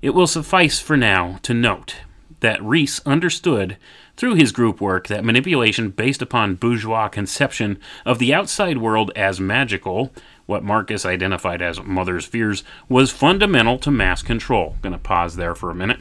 It 0.00 0.10
will 0.10 0.26
suffice 0.28 0.78
for 0.78 0.96
now 0.96 1.38
to 1.42 1.52
note 1.52 1.96
that 2.40 2.62
Rees 2.62 3.00
understood 3.04 3.76
through 4.16 4.34
his 4.34 4.52
group 4.52 4.80
work 4.80 5.08
that 5.08 5.24
manipulation 5.24 5.90
based 5.90 6.22
upon 6.22 6.54
bourgeois 6.54 7.08
conception 7.08 7.78
of 8.04 8.18
the 8.18 8.32
outside 8.32 8.78
world 8.78 9.10
as 9.16 9.40
magical, 9.40 10.12
what 10.48 10.64
Marcus 10.64 11.04
identified 11.04 11.60
as 11.60 11.82
mother's 11.82 12.24
fears, 12.24 12.64
was 12.88 13.10
fundamental 13.10 13.78
to 13.78 13.90
mass 13.90 14.22
control. 14.22 14.76
Going 14.80 14.94
to 14.94 14.98
pause 14.98 15.36
there 15.36 15.54
for 15.54 15.70
a 15.70 15.74
minute. 15.74 16.00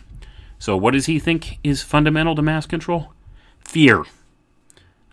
So, 0.58 0.78
what 0.78 0.92
does 0.92 1.08
he 1.08 1.20
think 1.20 1.60
is 1.66 1.84
fundamental 1.84 2.34
to 2.34 2.42
mass 2.42 2.66
control? 2.66 3.12
Fear. 3.60 4.06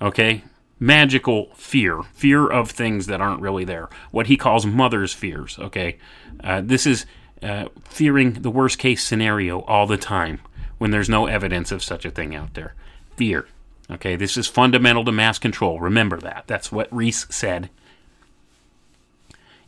Okay? 0.01 0.45
Magical 0.79 1.51
fear. 1.57 2.05
Fear 2.15 2.47
of 2.47 2.71
things 2.71 3.07
that 3.07 3.21
aren't 3.21 3.41
really 3.41 3.65
there. 3.65 3.89
What 4.13 4.29
he 4.29 4.37
calls 4.37 4.65
mother's 4.65 5.13
fears. 5.13 5.59
Okay? 5.59 5.99
Uh, 6.45 6.61
this 6.65 6.87
is 6.87 7.05
uh, 7.43 7.71
fearing 7.89 8.35
the 8.35 8.53
worst 8.53 8.79
case 8.79 9.03
scenario 9.03 9.63
all 9.63 9.89
the 9.89 9.97
time 9.97 10.39
when 10.79 10.93
there's 10.93 11.09
no 11.09 11.27
evidence 11.27 11.73
of 11.73 11.83
such 11.83 12.05
a 12.05 12.11
thing 12.11 12.37
out 12.37 12.55
there. 12.55 12.75
Fear. 13.17 13.49
Okay, 13.91 14.15
this 14.15 14.37
is 14.37 14.47
fundamental 14.47 15.05
to 15.05 15.13
mass 15.13 15.41
control. 15.41 15.81
Remember 15.81 16.19
that. 16.21 16.45
That's 16.47 16.71
what 16.71 16.95
Rees 16.95 17.27
said. 17.31 17.69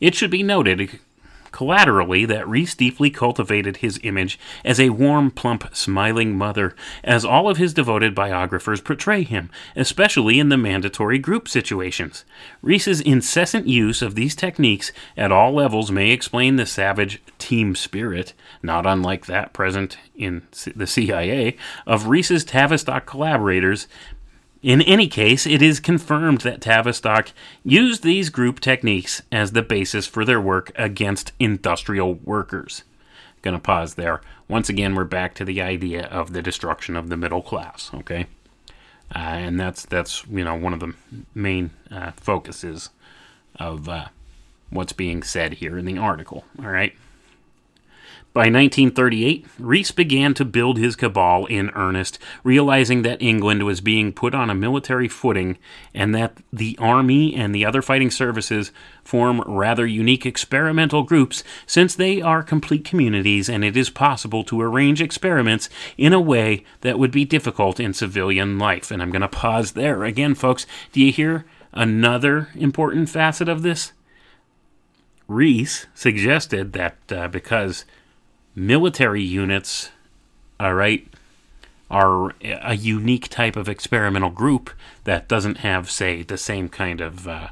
It 0.00 0.14
should 0.14 0.30
be 0.30 0.42
noted 0.42 1.00
collaterally 1.56 2.26
that 2.26 2.46
Rees 2.46 2.74
deeply 2.74 3.08
cultivated 3.08 3.78
his 3.78 3.98
image 4.02 4.38
as 4.62 4.78
a 4.78 4.90
warm, 4.90 5.30
plump, 5.30 5.74
smiling 5.74 6.36
mother, 6.36 6.76
as 7.02 7.24
all 7.24 7.48
of 7.48 7.56
his 7.56 7.72
devoted 7.72 8.14
biographers 8.14 8.82
portray 8.82 9.22
him, 9.22 9.48
especially 9.74 10.38
in 10.38 10.50
the 10.50 10.58
mandatory 10.58 11.18
group 11.18 11.48
situations. 11.48 12.26
Rees's 12.60 13.00
incessant 13.00 13.66
use 13.66 14.02
of 14.02 14.14
these 14.14 14.36
techniques 14.36 14.92
at 15.16 15.32
all 15.32 15.54
levels 15.54 15.90
may 15.90 16.10
explain 16.10 16.56
the 16.56 16.66
savage 16.66 17.22
team 17.38 17.74
spirit, 17.74 18.34
not 18.62 18.84
unlike 18.84 19.24
that 19.24 19.54
present 19.54 19.96
in 20.14 20.42
the 20.74 20.86
CIA, 20.86 21.56
of 21.86 22.08
Rees's 22.08 22.44
Tavistock 22.44 23.06
collaborators 23.06 23.88
in 24.62 24.82
any 24.82 25.08
case, 25.08 25.46
it 25.46 25.62
is 25.62 25.80
confirmed 25.80 26.40
that 26.40 26.60
Tavistock 26.60 27.30
used 27.64 28.02
these 28.02 28.30
group 28.30 28.60
techniques 28.60 29.22
as 29.30 29.52
the 29.52 29.62
basis 29.62 30.06
for 30.06 30.24
their 30.24 30.40
work 30.40 30.72
against 30.76 31.32
industrial 31.38 32.14
workers. 32.14 32.82
Gonna 33.42 33.58
pause 33.58 33.94
there. 33.94 34.20
Once 34.48 34.68
again, 34.68 34.94
we're 34.94 35.04
back 35.04 35.34
to 35.34 35.44
the 35.44 35.60
idea 35.60 36.06
of 36.06 36.32
the 36.32 36.42
destruction 36.42 36.96
of 36.96 37.08
the 37.08 37.16
middle 37.16 37.42
class. 37.42 37.90
Okay, 37.94 38.26
uh, 39.14 39.18
and 39.18 39.60
that's 39.60 39.84
that's 39.84 40.26
you 40.26 40.42
know 40.42 40.54
one 40.54 40.72
of 40.72 40.80
the 40.80 40.94
main 41.34 41.70
uh, 41.90 42.12
focuses 42.16 42.90
of 43.56 43.88
uh, 43.88 44.06
what's 44.70 44.92
being 44.92 45.22
said 45.22 45.54
here 45.54 45.78
in 45.78 45.84
the 45.84 45.98
article. 45.98 46.44
All 46.58 46.70
right. 46.70 46.94
By 48.36 48.50
1938, 48.50 49.46
Rees 49.58 49.92
began 49.92 50.34
to 50.34 50.44
build 50.44 50.76
his 50.76 50.94
cabal 50.94 51.46
in 51.46 51.70
earnest, 51.70 52.18
realizing 52.44 53.00
that 53.00 53.22
England 53.22 53.62
was 53.62 53.80
being 53.80 54.12
put 54.12 54.34
on 54.34 54.50
a 54.50 54.54
military 54.54 55.08
footing 55.08 55.56
and 55.94 56.14
that 56.14 56.36
the 56.52 56.76
Army 56.78 57.34
and 57.34 57.54
the 57.54 57.64
other 57.64 57.80
fighting 57.80 58.10
services 58.10 58.72
form 59.02 59.40
rather 59.46 59.86
unique 59.86 60.26
experimental 60.26 61.02
groups 61.02 61.44
since 61.64 61.94
they 61.94 62.20
are 62.20 62.42
complete 62.42 62.84
communities 62.84 63.48
and 63.48 63.64
it 63.64 63.74
is 63.74 63.88
possible 63.88 64.44
to 64.44 64.60
arrange 64.60 65.00
experiments 65.00 65.70
in 65.96 66.12
a 66.12 66.20
way 66.20 66.62
that 66.82 66.98
would 66.98 67.12
be 67.12 67.24
difficult 67.24 67.80
in 67.80 67.94
civilian 67.94 68.58
life. 68.58 68.90
And 68.90 69.00
I'm 69.00 69.10
going 69.10 69.22
to 69.22 69.28
pause 69.28 69.72
there. 69.72 70.04
Again, 70.04 70.34
folks, 70.34 70.66
do 70.92 71.00
you 71.00 71.10
hear 71.10 71.46
another 71.72 72.50
important 72.54 73.08
facet 73.08 73.48
of 73.48 73.62
this? 73.62 73.94
Rees 75.26 75.86
suggested 75.94 76.74
that 76.74 76.98
uh, 77.10 77.28
because 77.28 77.86
military 78.56 79.22
units, 79.22 79.90
all 80.58 80.74
right, 80.74 81.06
are 81.88 82.34
a 82.42 82.74
unique 82.74 83.28
type 83.28 83.54
of 83.54 83.68
experimental 83.68 84.30
group 84.30 84.70
that 85.04 85.28
doesn't 85.28 85.58
have, 85.58 85.88
say, 85.88 86.22
the 86.22 86.38
same 86.38 86.68
kind 86.68 87.00
of 87.00 87.28
uh, 87.28 87.48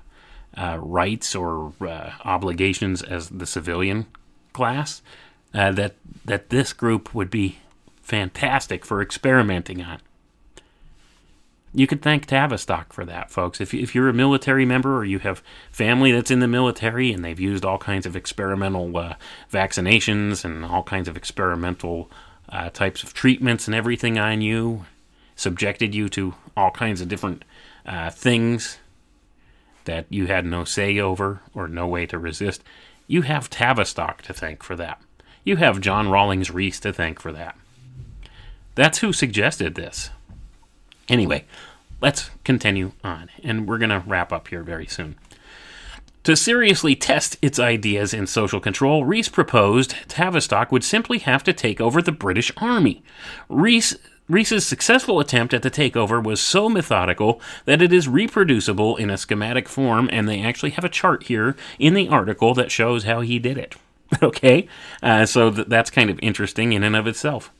uh, 0.57 0.78
rights 0.80 1.36
or 1.36 1.72
uh, 1.80 2.11
obligations 2.24 3.02
as 3.02 3.28
the 3.28 3.46
civilian 3.46 4.07
class. 4.52 5.02
Uh, 5.52 5.70
that 5.70 5.94
that 6.24 6.50
this 6.50 6.72
group 6.72 7.14
would 7.14 7.30
be 7.30 7.59
fantastic 8.02 8.84
for 8.84 9.00
experimenting 9.00 9.80
on. 9.80 10.00
You 11.77 11.89
could 11.89 12.03
thank 12.03 12.27
Tavistock 12.27 12.93
for 12.93 13.05
that, 13.05 13.33
folks. 13.33 13.61
If, 13.61 13.75
if 13.75 13.97
you're 13.97 14.09
a 14.09 14.14
military 14.14 14.64
member 14.64 14.97
or 14.97 15.05
you 15.05 15.18
have 15.18 15.43
family 15.72 16.12
that's 16.12 16.31
in 16.31 16.39
the 16.39 16.47
military 16.47 17.12
and 17.12 17.25
they've 17.25 17.41
used 17.41 17.64
all 17.64 17.79
kinds 17.79 18.07
of 18.07 18.14
experimental 18.14 18.97
uh, 18.97 19.14
vaccinations 19.53 20.45
and 20.45 20.64
all 20.64 20.85
kinds 20.85 21.09
of 21.09 21.16
experimental 21.16 22.09
uh, 22.49 22.70
types 22.70 23.03
of 23.03 23.12
treatments 23.12 23.66
and 23.66 23.75
everything 23.75 24.18
on 24.18 24.41
you, 24.41 24.85
subjected 25.35 25.97
you 25.97 26.09
to 26.11 26.35
all 26.57 26.70
kinds 26.70 27.01
of 27.01 27.09
different 27.09 27.45
uh, 27.85 28.09
things 28.09 28.79
that 29.85 30.07
you 30.09 30.27
had 30.27 30.47
no 30.47 30.64
say 30.64 30.99
over 31.01 31.41
or 31.55 31.66
no 31.66 31.89
way 31.89 32.07
to 32.07 32.18
resist, 32.18 32.62
you 33.09 33.22
have 33.22 33.51
Tavistock 33.51 34.22
to 34.22 34.33
thank 34.33 34.62
for 34.62 34.77
that. 34.77 35.03
You 35.43 35.57
have 35.57 35.81
John 35.81 36.09
Rawlings 36.09 36.53
Rees 36.53 36.79
to 36.81 36.93
thank 36.93 37.20
for 37.20 37.33
that. 37.33 37.57
That's 38.77 38.99
who 38.99 39.12
suggested 39.12 39.75
this. 39.75 40.11
Anyway, 41.09 41.44
let's 42.00 42.30
continue 42.44 42.92
on, 43.02 43.30
and 43.42 43.68
we're 43.68 43.78
going 43.78 43.90
to 43.90 44.02
wrap 44.07 44.32
up 44.32 44.48
here 44.48 44.62
very 44.62 44.86
soon. 44.86 45.16
To 46.24 46.36
seriously 46.36 46.96
test 46.96 47.36
its 47.42 47.59
ideas 47.59 48.14
in 48.14 48.26
social 48.26 48.59
control, 48.59 49.05
Rees 49.05 49.28
proposed 49.28 49.94
Tavistock 50.09 50.72
would 50.72 50.82
simply 50.82 51.18
have 51.18 51.44
to 51.44 51.52
take 51.52 51.82
over 51.82 52.00
the 52.00 52.12
British 52.12 52.50
Army. 52.57 53.02
Rees 53.50 53.98
Rees's 54.26 54.66
successful 54.66 55.20
attempt 55.20 55.52
at 55.52 55.61
the 55.61 55.70
takeover 55.70 56.24
was 56.24 56.40
so 56.40 56.70
methodical 56.70 57.42
that 57.66 57.82
it 57.82 57.92
is 57.92 58.09
reproducible 58.09 58.96
in 58.96 59.11
a 59.11 59.18
schematic 59.18 59.68
form, 59.68 60.09
and 60.11 60.26
they 60.26 60.40
actually 60.40 60.70
have 60.70 60.84
a 60.84 60.88
chart 60.88 61.24
here 61.24 61.55
in 61.78 61.92
the 61.92 62.09
article 62.09 62.55
that 62.55 62.70
shows 62.70 63.05
how 63.05 63.20
he 63.20 63.38
did 63.38 63.59
it. 63.59 63.76
okay, 64.22 64.66
uh, 65.02 65.26
so 65.26 65.50
th- 65.50 65.68
that's 65.68 65.90
kind 65.90 66.09
of 66.09 66.18
interesting 66.22 66.72
in 66.72 66.82
and 66.82 66.96
of 66.96 67.07
itself. 67.07 67.52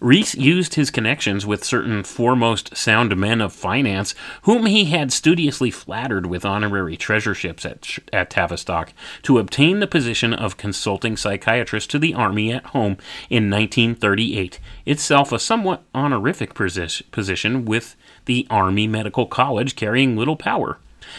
Rees 0.00 0.34
used 0.36 0.74
his 0.74 0.92
connections 0.92 1.44
with 1.44 1.64
certain 1.64 2.04
foremost 2.04 2.76
sound 2.76 3.16
men 3.16 3.40
of 3.40 3.52
finance, 3.52 4.14
whom 4.42 4.66
he 4.66 4.84
had 4.84 5.12
studiously 5.12 5.72
flattered 5.72 6.26
with 6.26 6.44
honorary 6.44 6.96
treasureships 6.96 7.66
at, 7.66 7.98
at 8.12 8.30
Tavistock, 8.30 8.92
to 9.22 9.38
obtain 9.38 9.80
the 9.80 9.88
position 9.88 10.32
of 10.32 10.56
consulting 10.56 11.16
psychiatrist 11.16 11.90
to 11.90 11.98
the 11.98 12.14
Army 12.14 12.52
at 12.52 12.66
home 12.66 12.96
in 13.28 13.50
1938, 13.50 14.60
itself 14.86 15.32
a 15.32 15.38
somewhat 15.38 15.82
honorific 15.92 16.54
position 16.54 17.64
with 17.64 17.96
the 18.26 18.46
Army 18.50 18.86
Medical 18.86 19.26
College 19.26 19.74
carrying 19.74 20.16
little 20.16 20.36
power. 20.36 20.78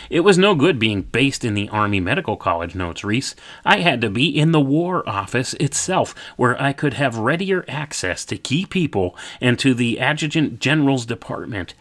It 0.10 0.22
was 0.22 0.38
no 0.38 0.56
good 0.56 0.80
being 0.80 1.04
based 1.04 1.44
in 1.46 1.54
the 1.54 1.70
Army 1.70 2.00
Medical 2.00 2.38
College, 2.38 2.76
notes 2.76 3.04
Rees. 3.04 3.36
I 3.66 3.80
had 3.80 4.02
to 4.02 4.10
be 4.10 4.28
in 4.28 4.52
the 4.52 4.60
War 4.60 5.08
Office 5.08 5.54
itself, 5.56 6.16
where 6.38 6.62
I 6.62 6.74
could 6.74 6.96
have 6.96 7.18
readier 7.18 7.66
access 7.68 8.26
to 8.26 8.38
key 8.38 8.66
people 8.66 9.16
and 9.40 9.58
to 9.60 9.74
the 9.74 10.00
Adjutant 10.00 10.60
General's 10.60 11.06
Department, 11.06 11.74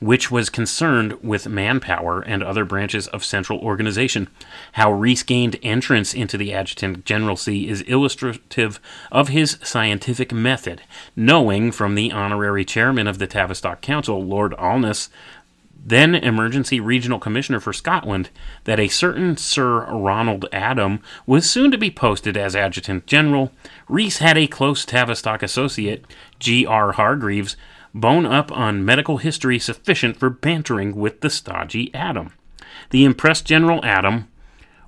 which 0.00 0.32
was 0.32 0.50
concerned 0.50 1.22
with 1.22 1.46
manpower 1.46 2.20
and 2.22 2.42
other 2.42 2.64
branches 2.64 3.06
of 3.08 3.24
central 3.24 3.60
organization. 3.60 4.28
How 4.72 4.90
Rees 4.90 5.22
gained 5.22 5.60
entrance 5.62 6.12
into 6.12 6.36
the 6.36 6.52
Adjutant 6.52 7.04
Generalcy 7.04 7.68
is 7.68 7.82
illustrative 7.82 8.80
of 9.12 9.28
his 9.28 9.58
scientific 9.62 10.32
method, 10.32 10.82
knowing 11.14 11.70
from 11.70 11.94
the 11.94 12.10
honorary 12.10 12.64
chairman 12.64 13.06
of 13.06 13.18
the 13.18 13.28
Tavistock 13.28 13.80
Council, 13.80 14.24
Lord 14.24 14.54
Alness, 14.54 15.08
then 15.84 16.14
Emergency 16.14 16.78
Regional 16.80 17.18
Commissioner 17.18 17.60
for 17.60 17.72
Scotland, 17.72 18.30
that 18.64 18.78
a 18.78 18.88
certain 18.88 19.36
Sir 19.36 19.84
Ronald 19.86 20.48
Adam 20.52 21.00
was 21.26 21.50
soon 21.50 21.70
to 21.70 21.78
be 21.78 21.90
posted 21.90 22.36
as 22.36 22.54
Adjutant 22.54 23.06
General, 23.06 23.52
Rees 23.88 24.18
had 24.18 24.38
a 24.38 24.46
close 24.46 24.84
Tavistock 24.84 25.42
associate, 25.42 26.04
G.R. 26.38 26.92
Hargreaves, 26.92 27.56
bone 27.94 28.24
up 28.24 28.52
on 28.52 28.84
medical 28.84 29.18
history 29.18 29.58
sufficient 29.58 30.16
for 30.16 30.30
bantering 30.30 30.94
with 30.94 31.20
the 31.20 31.30
stodgy 31.30 31.92
Adam. 31.92 32.32
The 32.90 33.04
impressed 33.04 33.44
General 33.44 33.84
Adam 33.84 34.28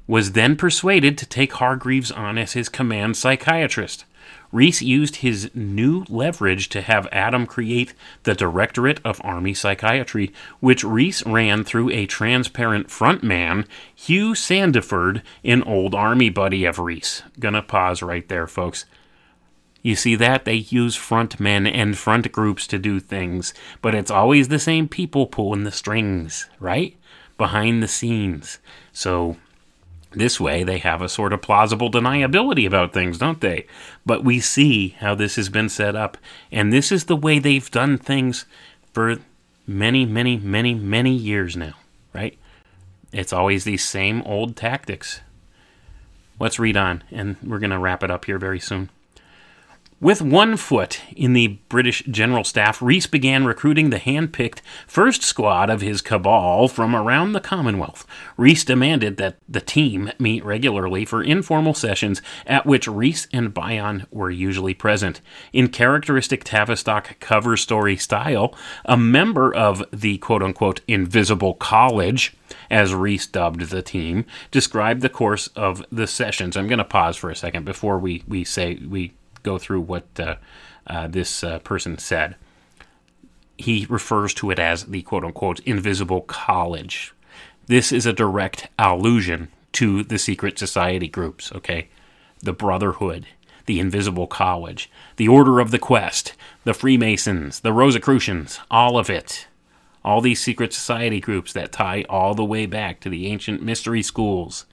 was 0.06 0.32
then 0.32 0.56
persuaded 0.56 1.16
to 1.18 1.26
take 1.26 1.54
Hargreaves 1.54 2.12
on 2.12 2.38
as 2.38 2.52
his 2.52 2.68
command 2.68 3.16
psychiatrist. 3.16 4.04
Rees 4.54 4.80
used 4.80 5.16
his 5.16 5.50
new 5.52 6.04
leverage 6.08 6.68
to 6.68 6.80
have 6.80 7.08
Adam 7.10 7.44
create 7.44 7.92
the 8.22 8.36
Directorate 8.36 9.00
of 9.04 9.20
Army 9.24 9.52
Psychiatry, 9.52 10.32
which 10.60 10.84
Rees 10.84 11.24
ran 11.26 11.64
through 11.64 11.90
a 11.90 12.06
transparent 12.06 12.86
frontman, 12.86 13.66
Hugh 13.92 14.30
Sandiford, 14.30 15.22
an 15.42 15.64
old 15.64 15.92
Army 15.92 16.30
buddy 16.30 16.64
of 16.66 16.78
Rees. 16.78 17.24
Gonna 17.40 17.62
pause 17.62 18.00
right 18.00 18.28
there, 18.28 18.46
folks. 18.46 18.84
You 19.82 19.96
see 19.96 20.14
that? 20.14 20.44
They 20.44 20.54
use 20.54 20.94
front 20.94 21.40
men 21.40 21.66
and 21.66 21.98
front 21.98 22.30
groups 22.30 22.68
to 22.68 22.78
do 22.78 23.00
things, 23.00 23.54
but 23.82 23.92
it's 23.92 24.10
always 24.10 24.46
the 24.46 24.60
same 24.60 24.86
people 24.86 25.26
pulling 25.26 25.64
the 25.64 25.72
strings, 25.72 26.48
right? 26.60 26.96
Behind 27.36 27.82
the 27.82 27.88
scenes. 27.88 28.60
So 28.92 29.36
this 30.14 30.40
way, 30.40 30.64
they 30.64 30.78
have 30.78 31.02
a 31.02 31.08
sort 31.08 31.32
of 31.32 31.42
plausible 31.42 31.90
deniability 31.90 32.66
about 32.66 32.92
things, 32.92 33.18
don't 33.18 33.40
they? 33.40 33.66
But 34.06 34.24
we 34.24 34.40
see 34.40 34.90
how 35.00 35.14
this 35.14 35.36
has 35.36 35.48
been 35.48 35.68
set 35.68 35.96
up, 35.96 36.16
and 36.50 36.72
this 36.72 36.90
is 36.90 37.04
the 37.04 37.16
way 37.16 37.38
they've 37.38 37.70
done 37.70 37.98
things 37.98 38.46
for 38.92 39.16
many, 39.66 40.04
many, 40.04 40.36
many, 40.36 40.74
many 40.74 41.12
years 41.12 41.56
now, 41.56 41.74
right? 42.12 42.38
It's 43.12 43.32
always 43.32 43.64
these 43.64 43.84
same 43.84 44.22
old 44.22 44.56
tactics. 44.56 45.20
Let's 46.40 46.58
read 46.58 46.76
on, 46.76 47.04
and 47.10 47.36
we're 47.42 47.60
going 47.60 47.70
to 47.70 47.78
wrap 47.78 48.02
it 48.02 48.10
up 48.10 48.24
here 48.24 48.38
very 48.38 48.60
soon. 48.60 48.90
With 50.00 50.20
one 50.20 50.56
foot 50.56 51.00
in 51.16 51.34
the 51.34 51.60
British 51.68 52.02
General 52.02 52.42
Staff, 52.42 52.82
Rees 52.82 53.06
began 53.06 53.44
recruiting 53.44 53.90
the 53.90 53.98
hand 53.98 54.32
picked 54.32 54.60
first 54.88 55.22
squad 55.22 55.70
of 55.70 55.82
his 55.82 56.02
cabal 56.02 56.66
from 56.66 56.96
around 56.96 57.32
the 57.32 57.40
Commonwealth. 57.40 58.04
Rees 58.36 58.64
demanded 58.64 59.16
that 59.16 59.38
the 59.48 59.60
team 59.60 60.10
meet 60.18 60.44
regularly 60.44 61.04
for 61.04 61.22
informal 61.22 61.74
sessions 61.74 62.20
at 62.44 62.66
which 62.66 62.88
Rees 62.88 63.28
and 63.32 63.54
Bion 63.54 64.06
were 64.10 64.30
usually 64.30 64.74
present. 64.74 65.20
In 65.52 65.68
characteristic 65.68 66.42
Tavistock 66.42 67.18
cover 67.20 67.56
story 67.56 67.96
style, 67.96 68.54
a 68.84 68.96
member 68.96 69.54
of 69.54 69.84
the 69.92 70.18
quote 70.18 70.42
unquote 70.42 70.80
invisible 70.88 71.54
college, 71.54 72.36
as 72.68 72.94
Rees 72.94 73.28
dubbed 73.28 73.70
the 73.70 73.80
team, 73.80 74.26
described 74.50 75.02
the 75.02 75.08
course 75.08 75.46
of 75.54 75.86
the 75.90 76.08
sessions. 76.08 76.56
I'm 76.56 76.66
going 76.66 76.78
to 76.78 76.84
pause 76.84 77.16
for 77.16 77.30
a 77.30 77.36
second 77.36 77.64
before 77.64 77.98
we, 77.98 78.24
we 78.26 78.44
say 78.44 78.74
we 78.86 79.14
go 79.44 79.58
through 79.58 79.82
what 79.82 80.06
uh, 80.18 80.36
uh, 80.88 81.06
this 81.06 81.44
uh, 81.44 81.60
person 81.60 81.98
said. 81.98 82.34
He 83.56 83.86
refers 83.88 84.34
to 84.34 84.50
it 84.50 84.58
as 84.58 84.86
the 84.86 85.02
quote 85.02 85.22
unquote 85.22 85.60
invisible 85.60 86.22
college. 86.22 87.14
This 87.66 87.92
is 87.92 88.04
a 88.04 88.12
direct 88.12 88.68
allusion 88.78 89.48
to 89.74 90.02
the 90.02 90.18
secret 90.18 90.58
society 90.58 91.08
groups, 91.08 91.52
okay? 91.52 91.88
The 92.40 92.52
Brotherhood, 92.52 93.26
the 93.66 93.80
Invisible 93.80 94.26
College, 94.26 94.90
the 95.16 95.28
Order 95.28 95.60
of 95.60 95.70
the 95.70 95.78
Quest, 95.78 96.34
the 96.64 96.74
Freemasons, 96.74 97.60
the 97.60 97.72
Rosicrucians, 97.72 98.60
all 98.70 98.98
of 98.98 99.08
it. 99.08 99.46
All 100.04 100.20
these 100.20 100.42
secret 100.42 100.74
society 100.74 101.18
groups 101.18 101.54
that 101.54 101.72
tie 101.72 102.04
all 102.10 102.34
the 102.34 102.44
way 102.44 102.66
back 102.66 103.00
to 103.00 103.08
the 103.08 103.26
ancient 103.26 103.62
mystery 103.62 104.02
schools. 104.02 104.66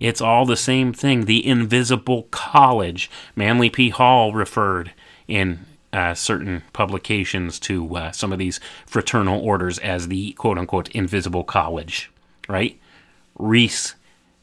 It's 0.00 0.22
all 0.22 0.46
the 0.46 0.56
same 0.56 0.92
thing. 0.92 1.26
The 1.26 1.46
Invisible 1.46 2.24
College. 2.30 3.10
Manly 3.36 3.70
P. 3.70 3.90
Hall 3.90 4.32
referred 4.32 4.92
in 5.28 5.66
uh, 5.92 6.14
certain 6.14 6.62
publications 6.72 7.58
to 7.60 7.96
uh, 7.96 8.12
some 8.12 8.32
of 8.32 8.38
these 8.38 8.60
fraternal 8.86 9.40
orders 9.40 9.78
as 9.78 10.08
the 10.08 10.32
quote 10.32 10.58
unquote 10.58 10.88
Invisible 10.90 11.44
College, 11.44 12.10
right? 12.48 12.78
Rees 13.38 13.94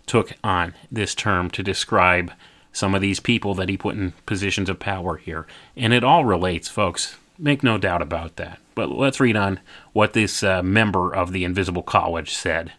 took 0.06 0.34
on 0.44 0.74
this 0.92 1.16
term 1.16 1.50
to 1.52 1.64
describe 1.64 2.32
some 2.72 2.94
of 2.94 3.02
these 3.02 3.20
people 3.20 3.56
that 3.56 3.70
he 3.70 3.78
put 3.78 3.96
in 3.96 4.14
positions 4.26 4.70
of 4.70 4.80
power 4.80 5.18
here. 5.18 5.48
And 5.76 5.94
it 5.94 6.04
all 6.04 6.26
relates, 6.26 6.68
folks. 6.68 7.18
Make 7.40 7.64
no 7.64 7.78
doubt 7.78 8.02
about 8.02 8.36
that. 8.36 8.60
But 8.76 8.92
let's 8.92 9.20
read 9.20 9.36
on 9.36 9.60
what 9.94 10.14
this 10.14 10.44
uh, 10.44 10.62
member 10.62 11.14
of 11.14 11.32
the 11.32 11.44
Invisible 11.44 11.84
College 11.84 12.34
said. 12.34 12.74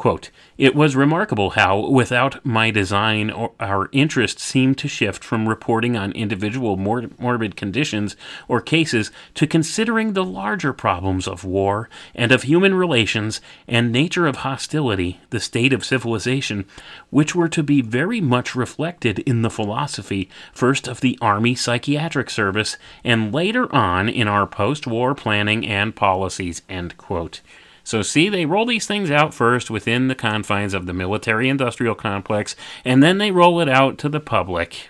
Quote, 0.00 0.30
it 0.56 0.74
was 0.74 0.96
remarkable 0.96 1.50
how, 1.50 1.78
without 1.90 2.42
my 2.42 2.70
design, 2.70 3.30
our 3.60 3.90
interest 3.92 4.38
seemed 4.38 4.78
to 4.78 4.88
shift 4.88 5.22
from 5.22 5.46
reporting 5.46 5.94
on 5.94 6.12
individual 6.12 6.78
mor- 6.78 7.10
morbid 7.18 7.54
conditions 7.54 8.16
or 8.48 8.62
cases 8.62 9.10
to 9.34 9.46
considering 9.46 10.14
the 10.14 10.24
larger 10.24 10.72
problems 10.72 11.28
of 11.28 11.44
war 11.44 11.90
and 12.14 12.32
of 12.32 12.44
human 12.44 12.74
relations 12.74 13.42
and 13.68 13.92
nature 13.92 14.26
of 14.26 14.36
hostility, 14.36 15.20
the 15.28 15.38
state 15.38 15.74
of 15.74 15.84
civilization, 15.84 16.64
which 17.10 17.34
were 17.34 17.50
to 17.50 17.62
be 17.62 17.82
very 17.82 18.22
much 18.22 18.54
reflected 18.54 19.18
in 19.18 19.42
the 19.42 19.50
philosophy, 19.50 20.30
first 20.54 20.88
of 20.88 21.02
the 21.02 21.18
Army 21.20 21.54
Psychiatric 21.54 22.30
Service, 22.30 22.78
and 23.04 23.34
later 23.34 23.70
on 23.70 24.08
in 24.08 24.28
our 24.28 24.46
post 24.46 24.86
war 24.86 25.14
planning 25.14 25.66
and 25.66 25.94
policies. 25.94 26.62
End 26.70 26.96
quote. 26.96 27.42
So, 27.84 28.02
see, 28.02 28.28
they 28.28 28.46
roll 28.46 28.66
these 28.66 28.86
things 28.86 29.10
out 29.10 29.34
first 29.34 29.70
within 29.70 30.08
the 30.08 30.14
confines 30.14 30.74
of 30.74 30.86
the 30.86 30.92
military 30.92 31.48
industrial 31.48 31.94
complex, 31.94 32.54
and 32.84 33.02
then 33.02 33.18
they 33.18 33.30
roll 33.30 33.60
it 33.60 33.68
out 33.68 33.98
to 33.98 34.08
the 34.08 34.20
public. 34.20 34.88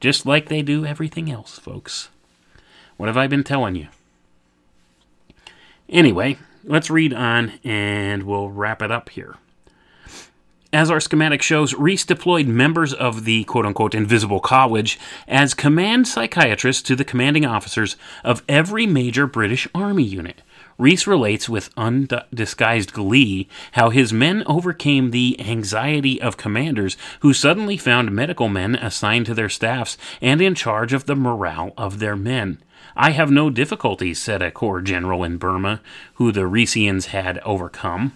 Just 0.00 0.24
like 0.24 0.48
they 0.48 0.62
do 0.62 0.86
everything 0.86 1.30
else, 1.30 1.58
folks. 1.58 2.08
What 2.96 3.08
have 3.08 3.16
I 3.16 3.26
been 3.26 3.44
telling 3.44 3.74
you? 3.74 3.88
Anyway, 5.88 6.36
let's 6.64 6.90
read 6.90 7.14
on 7.14 7.52
and 7.64 8.24
we'll 8.24 8.50
wrap 8.50 8.82
it 8.82 8.90
up 8.90 9.08
here. 9.10 9.36
As 10.70 10.90
our 10.90 11.00
schematic 11.00 11.40
shows, 11.40 11.72
Rees 11.72 12.04
deployed 12.04 12.46
members 12.46 12.92
of 12.92 13.24
the 13.24 13.44
quote 13.44 13.64
unquote 13.64 13.94
invisible 13.94 14.40
college 14.40 14.98
as 15.26 15.54
command 15.54 16.06
psychiatrists 16.06 16.82
to 16.82 16.94
the 16.94 17.06
commanding 17.06 17.46
officers 17.46 17.96
of 18.22 18.42
every 18.48 18.86
major 18.86 19.26
British 19.26 19.66
Army 19.74 20.04
unit. 20.04 20.42
Rees 20.78 21.08
relates 21.08 21.48
with 21.48 21.70
undisguised 21.76 22.92
glee 22.92 23.48
how 23.72 23.90
his 23.90 24.12
men 24.12 24.44
overcame 24.46 25.10
the 25.10 25.36
anxiety 25.40 26.22
of 26.22 26.36
commanders 26.36 26.96
who 27.18 27.34
suddenly 27.34 27.76
found 27.76 28.12
medical 28.12 28.48
men 28.48 28.76
assigned 28.76 29.26
to 29.26 29.34
their 29.34 29.48
staffs 29.48 29.98
and 30.22 30.40
in 30.40 30.54
charge 30.54 30.92
of 30.92 31.06
the 31.06 31.16
morale 31.16 31.72
of 31.76 31.98
their 31.98 32.14
men. 32.14 32.58
I 32.96 33.10
have 33.10 33.30
no 33.30 33.50
difficulties, 33.50 34.18
said 34.18 34.40
a 34.40 34.50
corps 34.50 34.80
general 34.80 35.24
in 35.24 35.36
Burma, 35.36 35.80
who 36.14 36.32
the 36.32 36.42
Reesians 36.42 37.06
had 37.06 37.38
overcome. 37.38 38.12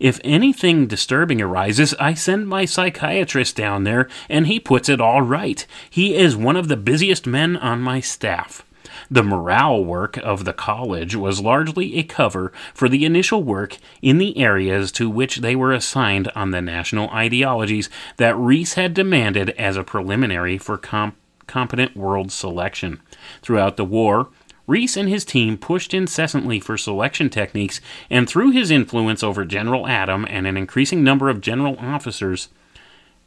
If 0.00 0.20
anything 0.24 0.86
disturbing 0.86 1.40
arises, 1.40 1.94
I 2.00 2.14
send 2.14 2.48
my 2.48 2.64
psychiatrist 2.64 3.56
down 3.56 3.84
there, 3.84 4.08
and 4.28 4.46
he 4.46 4.58
puts 4.60 4.88
it 4.88 5.00
all 5.00 5.22
right. 5.22 5.66
He 5.88 6.14
is 6.14 6.36
one 6.36 6.56
of 6.56 6.68
the 6.68 6.76
busiest 6.76 7.26
men 7.26 7.56
on 7.56 7.80
my 7.80 8.00
staff. 8.00 8.65
The 9.10 9.22
morale 9.22 9.84
work 9.84 10.16
of 10.18 10.44
the 10.44 10.52
college 10.52 11.14
was 11.14 11.40
largely 11.40 11.96
a 11.96 12.02
cover 12.02 12.52
for 12.74 12.88
the 12.88 13.04
initial 13.04 13.42
work 13.42 13.78
in 14.02 14.18
the 14.18 14.38
areas 14.38 14.92
to 14.92 15.10
which 15.10 15.36
they 15.38 15.56
were 15.56 15.72
assigned 15.72 16.30
on 16.34 16.50
the 16.50 16.62
national 16.62 17.10
ideologies 17.10 17.88
that 18.16 18.36
Rees 18.36 18.74
had 18.74 18.94
demanded 18.94 19.50
as 19.50 19.76
a 19.76 19.84
preliminary 19.84 20.58
for 20.58 20.78
comp- 20.78 21.16
competent 21.46 21.96
world 21.96 22.32
selection. 22.32 23.00
Throughout 23.42 23.76
the 23.76 23.84
war, 23.84 24.28
Rees 24.66 24.96
and 24.96 25.08
his 25.08 25.24
team 25.24 25.56
pushed 25.56 25.94
incessantly 25.94 26.58
for 26.58 26.76
selection 26.76 27.30
techniques, 27.30 27.80
and 28.10 28.28
through 28.28 28.50
his 28.50 28.70
influence 28.70 29.22
over 29.22 29.44
General 29.44 29.86
Adam 29.86 30.26
and 30.28 30.46
an 30.46 30.56
increasing 30.56 31.04
number 31.04 31.28
of 31.28 31.40
general 31.40 31.76
officers, 31.78 32.48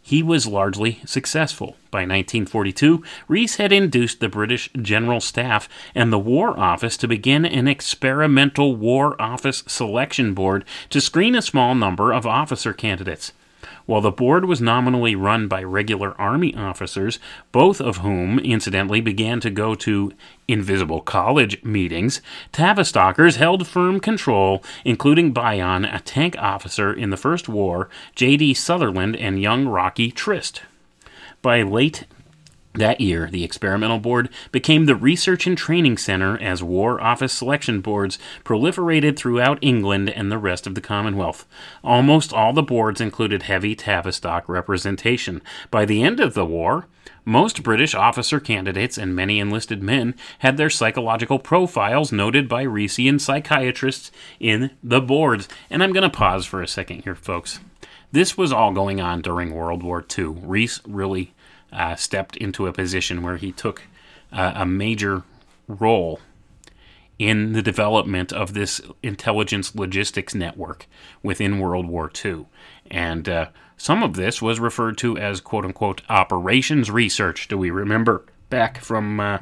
he 0.09 0.23
was 0.23 0.47
largely 0.47 0.99
successful. 1.05 1.75
By 1.91 1.99
1942, 1.99 3.03
Rees 3.27 3.57
had 3.57 3.71
induced 3.71 4.19
the 4.19 4.27
British 4.27 4.67
General 4.81 5.19
Staff 5.19 5.69
and 5.93 6.11
the 6.11 6.17
War 6.17 6.59
Office 6.59 6.97
to 6.97 7.07
begin 7.07 7.45
an 7.45 7.67
experimental 7.67 8.75
War 8.75 9.15
Office 9.21 9.63
Selection 9.67 10.33
Board 10.33 10.65
to 10.89 10.99
screen 10.99 11.35
a 11.35 11.43
small 11.43 11.75
number 11.75 12.11
of 12.11 12.25
officer 12.25 12.73
candidates. 12.73 13.33
While 13.89 14.01
the 14.01 14.11
board 14.11 14.45
was 14.45 14.61
nominally 14.61 15.15
run 15.15 15.47
by 15.47 15.63
regular 15.63 16.13
Army 16.21 16.53
officers, 16.53 17.17
both 17.51 17.81
of 17.81 17.97
whom, 17.97 18.37
incidentally, 18.37 19.01
began 19.01 19.39
to 19.39 19.49
go 19.49 19.73
to 19.73 20.13
Invisible 20.47 21.01
College 21.01 21.63
meetings, 21.63 22.21
Tavistockers 22.53 23.37
held 23.37 23.65
firm 23.65 23.99
control, 23.99 24.63
including 24.85 25.33
Bion, 25.33 25.85
a 25.85 26.01
tank 26.01 26.35
officer 26.37 26.93
in 26.93 27.09
the 27.09 27.17
First 27.17 27.49
War, 27.49 27.89
J.D. 28.13 28.53
Sutherland, 28.53 29.15
and 29.15 29.41
young 29.41 29.67
Rocky 29.67 30.11
Trist. 30.11 30.61
By 31.41 31.63
late 31.63 32.05
that 32.79 32.99
year, 32.99 33.29
the 33.31 33.43
experimental 33.43 33.99
board 33.99 34.29
became 34.51 34.85
the 34.85 34.95
Research 34.95 35.47
and 35.47 35.57
Training 35.57 35.97
Center 35.97 36.37
as 36.41 36.63
War 36.63 36.99
Office 36.99 37.31
selection 37.31 37.81
boards 37.81 38.17
proliferated 38.43 39.15
throughout 39.17 39.59
England 39.61 40.09
and 40.09 40.31
the 40.31 40.37
rest 40.37 40.67
of 40.67 40.75
the 40.75 40.81
Commonwealth. 40.81 41.45
Almost 41.83 42.33
all 42.33 42.51
the 42.53 42.63
boards 42.63 42.99
included 42.99 43.43
heavy 43.43 43.75
Tavistock 43.75 44.49
representation. 44.49 45.41
By 45.71 45.85
the 45.85 46.03
end 46.03 46.19
of 46.19 46.33
the 46.33 46.45
war, 46.45 46.87
most 47.25 47.63
British 47.63 47.93
officer 47.93 48.39
candidates 48.39 48.97
and 48.97 49.15
many 49.15 49.39
enlisted 49.39 49.83
men 49.83 50.15
had 50.39 50.57
their 50.57 50.69
psychological 50.69 51.37
profiles 51.37 52.11
noted 52.11 52.49
by 52.49 52.65
Reesian 52.65 53.21
psychiatrists 53.21 54.11
in 54.39 54.71
the 54.83 55.01
boards. 55.01 55.47
And 55.69 55.83
I'm 55.83 55.93
going 55.93 56.09
to 56.09 56.17
pause 56.17 56.45
for 56.45 56.61
a 56.61 56.67
second 56.67 57.03
here, 57.03 57.15
folks. 57.15 57.59
This 58.11 58.35
was 58.35 58.51
all 58.51 58.73
going 58.73 58.99
on 58.99 59.21
during 59.21 59.53
World 59.53 59.83
War 59.83 60.03
II. 60.17 60.25
Rees 60.25 60.81
really 60.87 61.33
uh, 61.71 61.95
stepped 61.95 62.37
into 62.37 62.67
a 62.67 62.73
position 62.73 63.21
where 63.21 63.37
he 63.37 63.51
took 63.51 63.83
uh, 64.31 64.53
a 64.55 64.65
major 64.65 65.23
role 65.67 66.19
in 67.17 67.51
the 67.51 67.61
development 67.61 68.31
of 68.31 68.53
this 68.53 68.79
intelligence 69.03 69.75
logistics 69.75 70.33
network 70.33 70.87
within 71.21 71.59
World 71.59 71.85
War 71.85 72.09
II. 72.23 72.45
And 72.89 73.27
uh, 73.27 73.49
some 73.77 74.03
of 74.03 74.15
this 74.15 74.41
was 74.41 74.59
referred 74.59 74.97
to 74.99 75.17
as 75.17 75.41
quote 75.41 75.65
unquote 75.65 76.01
operations 76.09 76.89
research. 76.89 77.47
Do 77.49 77.57
we 77.57 77.69
remember 77.69 78.25
back 78.49 78.79
from 78.79 79.19
uh, 79.19 79.39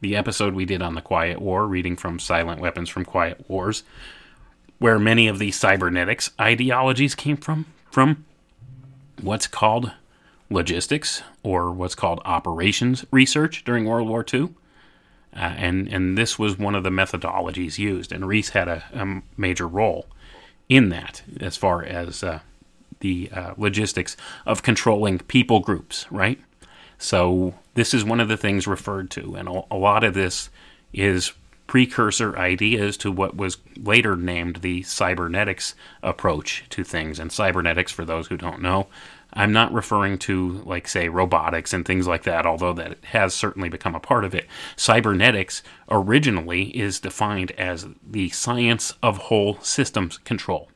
the 0.00 0.14
episode 0.14 0.54
we 0.54 0.66
did 0.66 0.82
on 0.82 0.94
the 0.94 1.00
Quiet 1.00 1.40
War, 1.40 1.66
reading 1.66 1.96
from 1.96 2.18
Silent 2.18 2.60
Weapons 2.60 2.88
from 2.88 3.04
Quiet 3.04 3.44
Wars, 3.48 3.82
where 4.78 4.98
many 4.98 5.26
of 5.28 5.38
the 5.38 5.50
cybernetics 5.50 6.30
ideologies 6.40 7.14
came 7.14 7.36
from? 7.36 7.66
From 7.90 8.26
what's 9.20 9.46
called 9.46 9.92
logistics 10.50 11.22
or 11.42 11.70
what's 11.70 11.94
called 11.94 12.20
operations 12.24 13.04
research 13.10 13.64
during 13.64 13.84
World 13.84 14.08
War 14.08 14.24
II. 14.32 14.50
Uh, 15.34 15.40
and, 15.40 15.88
and 15.88 16.16
this 16.16 16.38
was 16.38 16.58
one 16.58 16.74
of 16.74 16.84
the 16.84 16.90
methodologies 16.90 17.78
used. 17.78 18.12
And 18.12 18.26
Rees 18.26 18.50
had 18.50 18.68
a, 18.68 18.84
a 18.94 19.22
major 19.36 19.68
role 19.68 20.06
in 20.68 20.88
that 20.88 21.22
as 21.40 21.56
far 21.56 21.84
as 21.84 22.22
uh, 22.22 22.40
the 23.00 23.30
uh, 23.32 23.54
logistics 23.56 24.16
of 24.46 24.62
controlling 24.62 25.18
people 25.18 25.60
groups, 25.60 26.06
right? 26.10 26.40
So 26.98 27.54
this 27.74 27.94
is 27.94 28.04
one 28.04 28.20
of 28.20 28.28
the 28.28 28.36
things 28.36 28.66
referred 28.66 29.10
to. 29.12 29.34
And 29.36 29.48
a, 29.48 29.62
a 29.70 29.76
lot 29.76 30.02
of 30.02 30.14
this 30.14 30.50
is 30.92 31.32
precursor 31.66 32.36
ideas 32.36 32.96
to 32.96 33.12
what 33.12 33.36
was 33.36 33.58
later 33.76 34.16
named 34.16 34.56
the 34.56 34.82
cybernetics 34.82 35.74
approach 36.02 36.64
to 36.70 36.82
things. 36.82 37.20
And 37.20 37.30
cybernetics, 37.30 37.92
for 37.92 38.04
those 38.04 38.26
who 38.28 38.36
don't 38.36 38.62
know, 38.62 38.88
I'm 39.32 39.52
not 39.52 39.72
referring 39.72 40.18
to, 40.20 40.62
like, 40.64 40.88
say, 40.88 41.08
robotics 41.08 41.72
and 41.72 41.84
things 41.84 42.06
like 42.06 42.22
that, 42.22 42.46
although 42.46 42.72
that 42.74 42.96
has 43.06 43.34
certainly 43.34 43.68
become 43.68 43.94
a 43.94 44.00
part 44.00 44.24
of 44.24 44.34
it. 44.34 44.46
Cybernetics 44.74 45.62
originally 45.90 46.76
is 46.76 46.98
defined 46.98 47.52
as 47.52 47.86
the 48.04 48.30
science 48.30 48.94
of 49.02 49.18
whole 49.18 49.60
systems 49.60 50.18
control. 50.18 50.70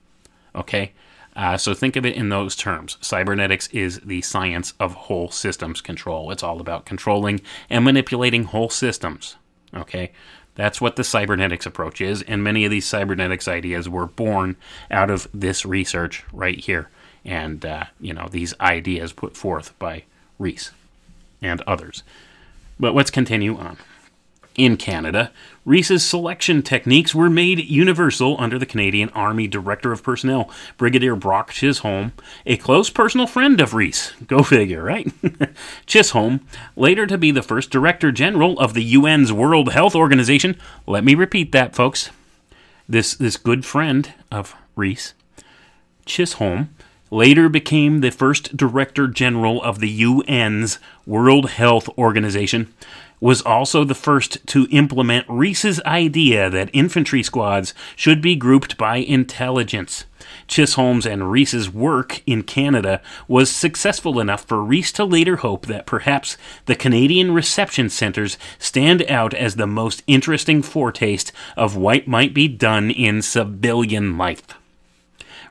Okay? 0.55 0.93
Uh, 1.35 1.57
so 1.57 1.73
think 1.73 1.97
of 1.97 2.05
it 2.05 2.15
in 2.15 2.29
those 2.29 2.55
terms. 2.55 2.99
Cybernetics 3.01 3.69
is 3.69 4.01
the 4.01 4.21
science 4.21 4.75
of 4.79 4.93
whole 4.93 5.31
systems 5.31 5.81
control. 5.81 6.31
It's 6.31 6.43
all 6.43 6.61
about 6.61 6.85
controlling 6.85 7.41
and 7.71 7.85
manipulating 7.85 8.45
whole 8.45 8.69
systems. 8.69 9.37
Okay? 9.75 10.13
That's 10.55 10.79
what 10.79 10.97
the 10.97 11.05
cybernetics 11.05 11.65
approach 11.65 12.03
is, 12.03 12.21
and 12.21 12.45
many 12.45 12.67
of 12.67 12.71
these 12.71 12.85
cybernetics 12.85 13.49
ideas 13.49 13.89
were 13.89 14.07
born 14.07 14.57
out 14.91 15.09
of 15.09 15.27
this 15.33 15.65
research 15.65 16.25
right 16.31 16.59
here 16.59 16.91
and 17.25 17.65
uh, 17.65 17.85
you 18.01 18.13
know 18.13 18.29
these 18.31 18.55
ideas 18.61 19.13
put 19.13 19.37
forth 19.37 19.79
by 19.79 20.05
Rees 20.39 20.73
and 21.41 21.61
others. 21.63 22.03
But 22.79 22.95
let's 22.95 23.11
continue 23.11 23.57
on. 23.57 23.79
In 24.55 24.77
Canada, 24.77 25.33
Rees's 25.65 26.05
selection 26.05 26.63
techniques 26.63 27.15
were 27.15 27.31
made 27.31 27.59
universal 27.65 28.37
under 28.39 28.59
the 28.59 28.67
Canadian 28.67 29.09
Army 29.11 29.47
Director 29.47 29.93
of 29.93 30.03
Personnel, 30.03 30.51
Brigadier 30.77 31.17
Brock 31.17 31.53
Chisholm, 31.53 32.13
a 32.45 32.59
close 32.59 32.91
personal 32.91 33.27
friend 33.27 33.63
of 33.63 33.73
Rees. 33.73 34.13
Go 34.27 34.43
figure, 34.43 34.83
right? 34.83 35.11
Chisholm, 35.87 36.47
later 36.77 37.07
to 37.07 37.17
be 37.17 37.31
the 37.31 37.43
first 37.43 37.71
Director 37.71 38.13
General 38.13 38.59
of 38.59 38.75
the 38.75 38.95
UN's 38.95 39.33
World 39.33 39.73
Health 39.73 39.95
Organization. 39.95 40.59
Let 40.87 41.03
me 41.03 41.15
repeat 41.15 41.53
that, 41.53 41.75
folks. 41.75 42.11
This 42.87 43.15
this 43.15 43.39
good 43.39 43.65
friend 43.65 44.13
of 44.31 44.55
Rees, 44.77 45.15
Chisholm, 46.05 46.75
later 47.13 47.47
became 47.51 48.01
the 48.01 48.11
first 48.11 48.57
Director 48.57 49.07
General 49.07 49.63
of 49.63 49.81
the 49.81 50.03
UN's 50.03 50.79
World 51.05 51.51
Health 51.51 51.87
Organization, 51.99 52.73
was 53.21 53.43
also 53.43 53.85
the 53.85 53.95
first 53.95 54.45
to 54.47 54.67
implement 54.71 55.27
Rees's 55.29 55.79
idea 55.83 56.49
that 56.49 56.71
infantry 56.73 57.23
squads 57.23 57.75
should 57.97 58.23
be 58.23 58.35
grouped 58.35 58.79
by 58.79 58.97
intelligence. 58.97 60.07
Chisholm's 60.49 61.05
and 61.05 61.31
Rees's 61.31 61.69
work 61.69 62.23
in 62.27 62.45
Canada 62.45 63.03
was 63.29 63.51
successful 63.51 64.19
enough 64.19 64.45
for 64.47 64.65
Rees 64.65 64.91
to 64.93 65.05
later 65.05 65.37
hope 65.37 65.67
that 65.67 65.85
perhaps 65.85 66.39
the 66.65 66.75
Canadian 66.75 67.35
reception 67.35 67.91
centers 67.91 68.39
stand 68.59 69.03
out 69.11 69.35
as 69.35 69.57
the 69.57 69.67
most 69.67 70.03
interesting 70.07 70.63
foretaste 70.63 71.31
of 71.59 71.77
what 71.77 72.09
might 72.09 72.33
be 72.33 72.49
done 72.49 72.91
in 72.91 73.21
civilian 73.21 74.17
life. 74.17 74.43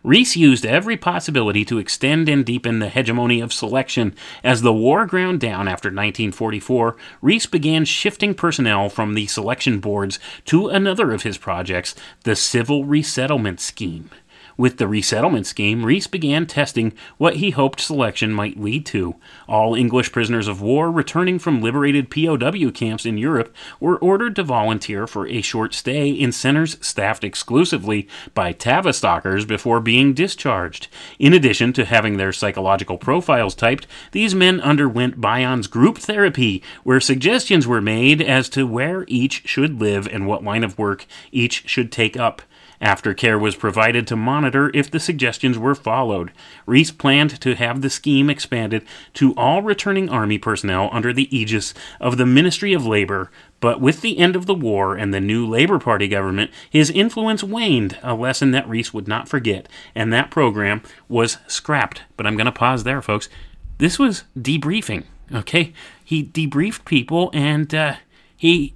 Rees 0.03 0.35
used 0.35 0.65
every 0.65 0.97
possibility 0.97 1.63
to 1.65 1.77
extend 1.77 2.27
and 2.27 2.43
deepen 2.43 2.79
the 2.79 2.89
hegemony 2.89 3.39
of 3.39 3.53
selection. 3.53 4.15
As 4.43 4.63
the 4.63 4.73
war 4.73 5.05
ground 5.05 5.39
down 5.39 5.67
after 5.67 5.89
1944, 5.89 6.97
Rees 7.21 7.45
began 7.45 7.85
shifting 7.85 8.33
personnel 8.33 8.89
from 8.89 9.13
the 9.13 9.27
selection 9.27 9.79
boards 9.79 10.19
to 10.45 10.69
another 10.69 11.11
of 11.11 11.21
his 11.21 11.37
projects, 11.37 11.93
the 12.23 12.35
Civil 12.35 12.83
Resettlement 12.83 13.59
Scheme. 13.59 14.09
With 14.57 14.77
the 14.77 14.87
resettlement 14.87 15.47
scheme, 15.47 15.85
Rees 15.85 16.07
began 16.07 16.45
testing 16.45 16.93
what 17.17 17.37
he 17.37 17.51
hoped 17.51 17.79
selection 17.79 18.31
might 18.31 18.59
lead 18.59 18.85
to. 18.87 19.15
All 19.47 19.75
English 19.75 20.11
prisoners 20.11 20.47
of 20.47 20.61
war 20.61 20.91
returning 20.91 21.39
from 21.39 21.61
liberated 21.61 22.09
POW 22.09 22.71
camps 22.71 23.05
in 23.05 23.17
Europe 23.17 23.53
were 23.79 23.97
ordered 23.97 24.35
to 24.35 24.43
volunteer 24.43 25.07
for 25.07 25.27
a 25.27 25.41
short 25.41 25.73
stay 25.73 26.09
in 26.09 26.31
centers 26.31 26.77
staffed 26.81 27.23
exclusively 27.23 28.07
by 28.33 28.53
Tavistockers 28.53 29.47
before 29.47 29.79
being 29.79 30.13
discharged. 30.13 30.87
In 31.17 31.33
addition 31.33 31.73
to 31.73 31.85
having 31.85 32.17
their 32.17 32.33
psychological 32.33 32.97
profiles 32.97 33.55
typed, 33.55 33.87
these 34.11 34.35
men 34.35 34.59
underwent 34.59 35.21
Bion's 35.21 35.67
group 35.67 35.97
therapy, 35.97 36.61
where 36.83 36.99
suggestions 36.99 37.65
were 37.65 37.81
made 37.81 38.21
as 38.21 38.49
to 38.49 38.67
where 38.67 39.05
each 39.07 39.47
should 39.47 39.79
live 39.79 40.07
and 40.07 40.27
what 40.27 40.43
line 40.43 40.63
of 40.63 40.77
work 40.77 41.05
each 41.31 41.67
should 41.69 41.91
take 41.91 42.17
up. 42.17 42.41
Aftercare 42.81 43.39
was 43.39 43.55
provided 43.55 44.07
to 44.07 44.15
monitor 44.15 44.71
if 44.73 44.89
the 44.89 44.99
suggestions 44.99 45.57
were 45.57 45.75
followed. 45.75 46.31
Rees 46.65 46.89
planned 46.89 47.39
to 47.41 47.55
have 47.55 47.81
the 47.81 47.89
scheme 47.89 48.29
expanded 48.29 48.83
to 49.13 49.35
all 49.35 49.61
returning 49.61 50.09
Army 50.09 50.39
personnel 50.39 50.89
under 50.91 51.13
the 51.13 51.35
aegis 51.35 51.75
of 51.99 52.17
the 52.17 52.25
Ministry 52.25 52.73
of 52.73 52.85
Labor, 52.85 53.29
but 53.59 53.79
with 53.79 54.01
the 54.01 54.17
end 54.17 54.35
of 54.35 54.47
the 54.47 54.55
war 54.55 54.95
and 54.95 55.13
the 55.13 55.21
new 55.21 55.47
Labor 55.47 55.77
Party 55.77 56.07
government, 56.07 56.49
his 56.67 56.89
influence 56.89 57.43
waned, 57.43 57.99
a 58.01 58.15
lesson 58.15 58.49
that 58.51 58.67
Rees 58.67 58.93
would 58.93 59.07
not 59.07 59.29
forget, 59.29 59.69
and 59.93 60.11
that 60.11 60.31
program 60.31 60.81
was 61.07 61.37
scrapped. 61.47 62.01
But 62.17 62.25
I'm 62.25 62.35
going 62.35 62.45
to 62.45 62.51
pause 62.51 62.83
there, 62.83 63.01
folks. 63.01 63.29
This 63.77 63.99
was 63.99 64.23
debriefing, 64.37 65.03
okay? 65.31 65.73
He 66.03 66.23
debriefed 66.23 66.85
people, 66.85 67.29
and 67.33 67.73
uh, 67.73 67.95
he. 68.35 68.73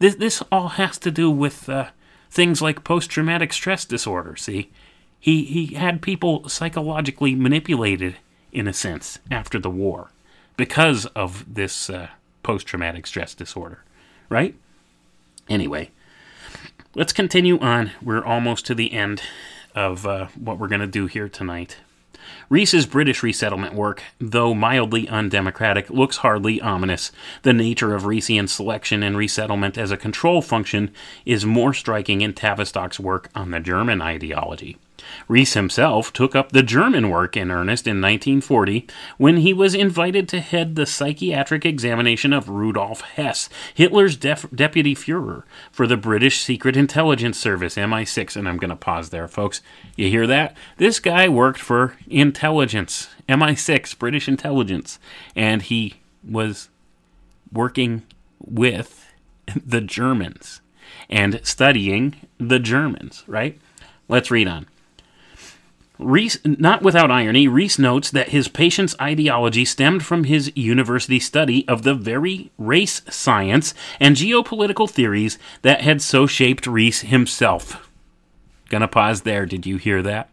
This, 0.00 0.14
this 0.14 0.42
all 0.52 0.68
has 0.68 0.98
to 0.98 1.10
do 1.10 1.30
with. 1.30 1.66
Uh, 1.68 1.88
things 2.30 2.62
like 2.62 2.84
post 2.84 3.10
traumatic 3.10 3.52
stress 3.52 3.84
disorder. 3.84 4.36
See, 4.36 4.70
he, 5.20 5.44
he 5.44 5.74
had 5.74 6.02
people 6.02 6.48
psychologically 6.48 7.34
manipulated, 7.34 8.16
in 8.52 8.68
a 8.68 8.72
sense, 8.72 9.18
after 9.30 9.58
the 9.58 9.70
war 9.70 10.10
because 10.56 11.06
of 11.06 11.54
this 11.54 11.90
uh, 11.90 12.08
post 12.42 12.66
traumatic 12.66 13.06
stress 13.06 13.34
disorder, 13.34 13.82
right? 14.28 14.54
Anyway, 15.48 15.90
let's 16.94 17.12
continue 17.12 17.58
on. 17.60 17.92
We're 18.02 18.24
almost 18.24 18.66
to 18.66 18.74
the 18.74 18.92
end 18.92 19.22
of 19.74 20.06
uh, 20.06 20.26
what 20.34 20.58
we're 20.58 20.68
going 20.68 20.80
to 20.80 20.86
do 20.86 21.06
here 21.06 21.28
tonight. 21.28 21.78
Rees's 22.48 22.86
British 22.86 23.22
resettlement 23.22 23.74
work, 23.74 24.02
though 24.18 24.54
mildly 24.54 25.08
undemocratic, 25.08 25.90
looks 25.90 26.18
hardly 26.18 26.60
ominous. 26.60 27.12
The 27.42 27.52
nature 27.52 27.94
of 27.94 28.02
Reesian 28.02 28.48
selection 28.48 29.02
and 29.02 29.16
resettlement 29.16 29.76
as 29.76 29.90
a 29.90 29.96
control 29.96 30.42
function 30.42 30.90
is 31.24 31.44
more 31.44 31.74
striking 31.74 32.20
in 32.20 32.32
Tavistock's 32.32 33.00
work 33.00 33.28
on 33.34 33.50
the 33.50 33.60
German 33.60 34.02
ideology. 34.02 34.76
Rees 35.28 35.54
himself 35.54 36.12
took 36.12 36.34
up 36.34 36.52
the 36.52 36.62
German 36.62 37.10
work 37.10 37.36
in 37.36 37.50
earnest 37.50 37.86
in 37.86 38.00
1940 38.00 38.86
when 39.16 39.38
he 39.38 39.52
was 39.52 39.74
invited 39.74 40.28
to 40.28 40.40
head 40.40 40.74
the 40.74 40.86
psychiatric 40.86 41.64
examination 41.64 42.32
of 42.32 42.48
Rudolf 42.48 43.00
Hess, 43.02 43.48
Hitler's 43.74 44.16
def- 44.16 44.50
deputy 44.54 44.94
Fuhrer, 44.94 45.42
for 45.70 45.86
the 45.86 45.96
British 45.96 46.40
Secret 46.40 46.76
Intelligence 46.76 47.38
Service, 47.38 47.76
MI6. 47.76 48.36
And 48.36 48.48
I'm 48.48 48.58
going 48.58 48.70
to 48.70 48.76
pause 48.76 49.10
there, 49.10 49.28
folks. 49.28 49.60
You 49.96 50.08
hear 50.08 50.26
that? 50.26 50.56
This 50.76 51.00
guy 51.00 51.28
worked 51.28 51.60
for 51.60 51.96
intelligence, 52.08 53.08
MI6, 53.28 53.98
British 53.98 54.28
intelligence, 54.28 54.98
and 55.36 55.62
he 55.62 55.94
was 56.28 56.68
working 57.52 58.02
with 58.40 59.12
the 59.54 59.80
Germans 59.80 60.60
and 61.08 61.40
studying 61.42 62.16
the 62.38 62.58
Germans, 62.58 63.24
right? 63.26 63.58
Let's 64.08 64.30
read 64.30 64.48
on. 64.48 64.66
Rees, 65.98 66.38
not 66.44 66.82
without 66.82 67.10
irony, 67.10 67.48
Rees 67.48 67.78
notes 67.78 68.10
that 68.12 68.28
his 68.28 68.46
patient's 68.46 68.94
ideology 69.00 69.64
stemmed 69.64 70.04
from 70.04 70.24
his 70.24 70.52
university 70.54 71.18
study 71.18 71.66
of 71.66 71.82
the 71.82 71.94
very 71.94 72.50
race 72.56 73.02
science 73.08 73.74
and 73.98 74.14
geopolitical 74.14 74.88
theories 74.88 75.38
that 75.62 75.80
had 75.80 76.00
so 76.00 76.26
shaped 76.26 76.66
Rees 76.66 77.00
himself. 77.00 77.90
Gonna 78.68 78.86
pause 78.86 79.22
there. 79.22 79.44
Did 79.44 79.66
you 79.66 79.76
hear 79.76 80.02
that? 80.02 80.28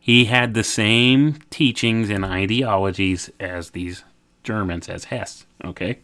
He 0.00 0.26
had 0.26 0.54
the 0.54 0.64
same 0.64 1.38
teachings 1.50 2.08
and 2.10 2.24
ideologies 2.24 3.30
as 3.40 3.70
these 3.70 4.04
Germans 4.42 4.88
as 4.88 5.04
Hess. 5.04 5.46
Okay? 5.64 5.98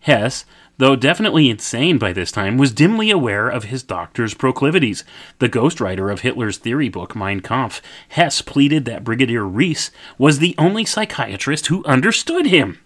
Hess, 0.00 0.44
though 0.78 0.96
definitely 0.96 1.48
insane 1.48 1.98
by 1.98 2.12
this 2.12 2.32
time, 2.32 2.58
was 2.58 2.72
dimly 2.72 3.10
aware 3.10 3.48
of 3.48 3.64
his 3.64 3.82
doctor's 3.82 4.34
proclivities. 4.34 5.04
The 5.38 5.48
ghostwriter 5.48 6.12
of 6.12 6.20
Hitler's 6.20 6.58
theory 6.58 6.88
book, 6.88 7.14
Mein 7.14 7.40
Kampf, 7.40 7.80
Hess 8.08 8.42
pleaded 8.42 8.84
that 8.84 9.04
Brigadier 9.04 9.44
Rees 9.44 9.90
was 10.18 10.38
the 10.38 10.54
only 10.58 10.84
psychiatrist 10.84 11.68
who 11.68 11.84
understood 11.84 12.46
him. 12.46 12.78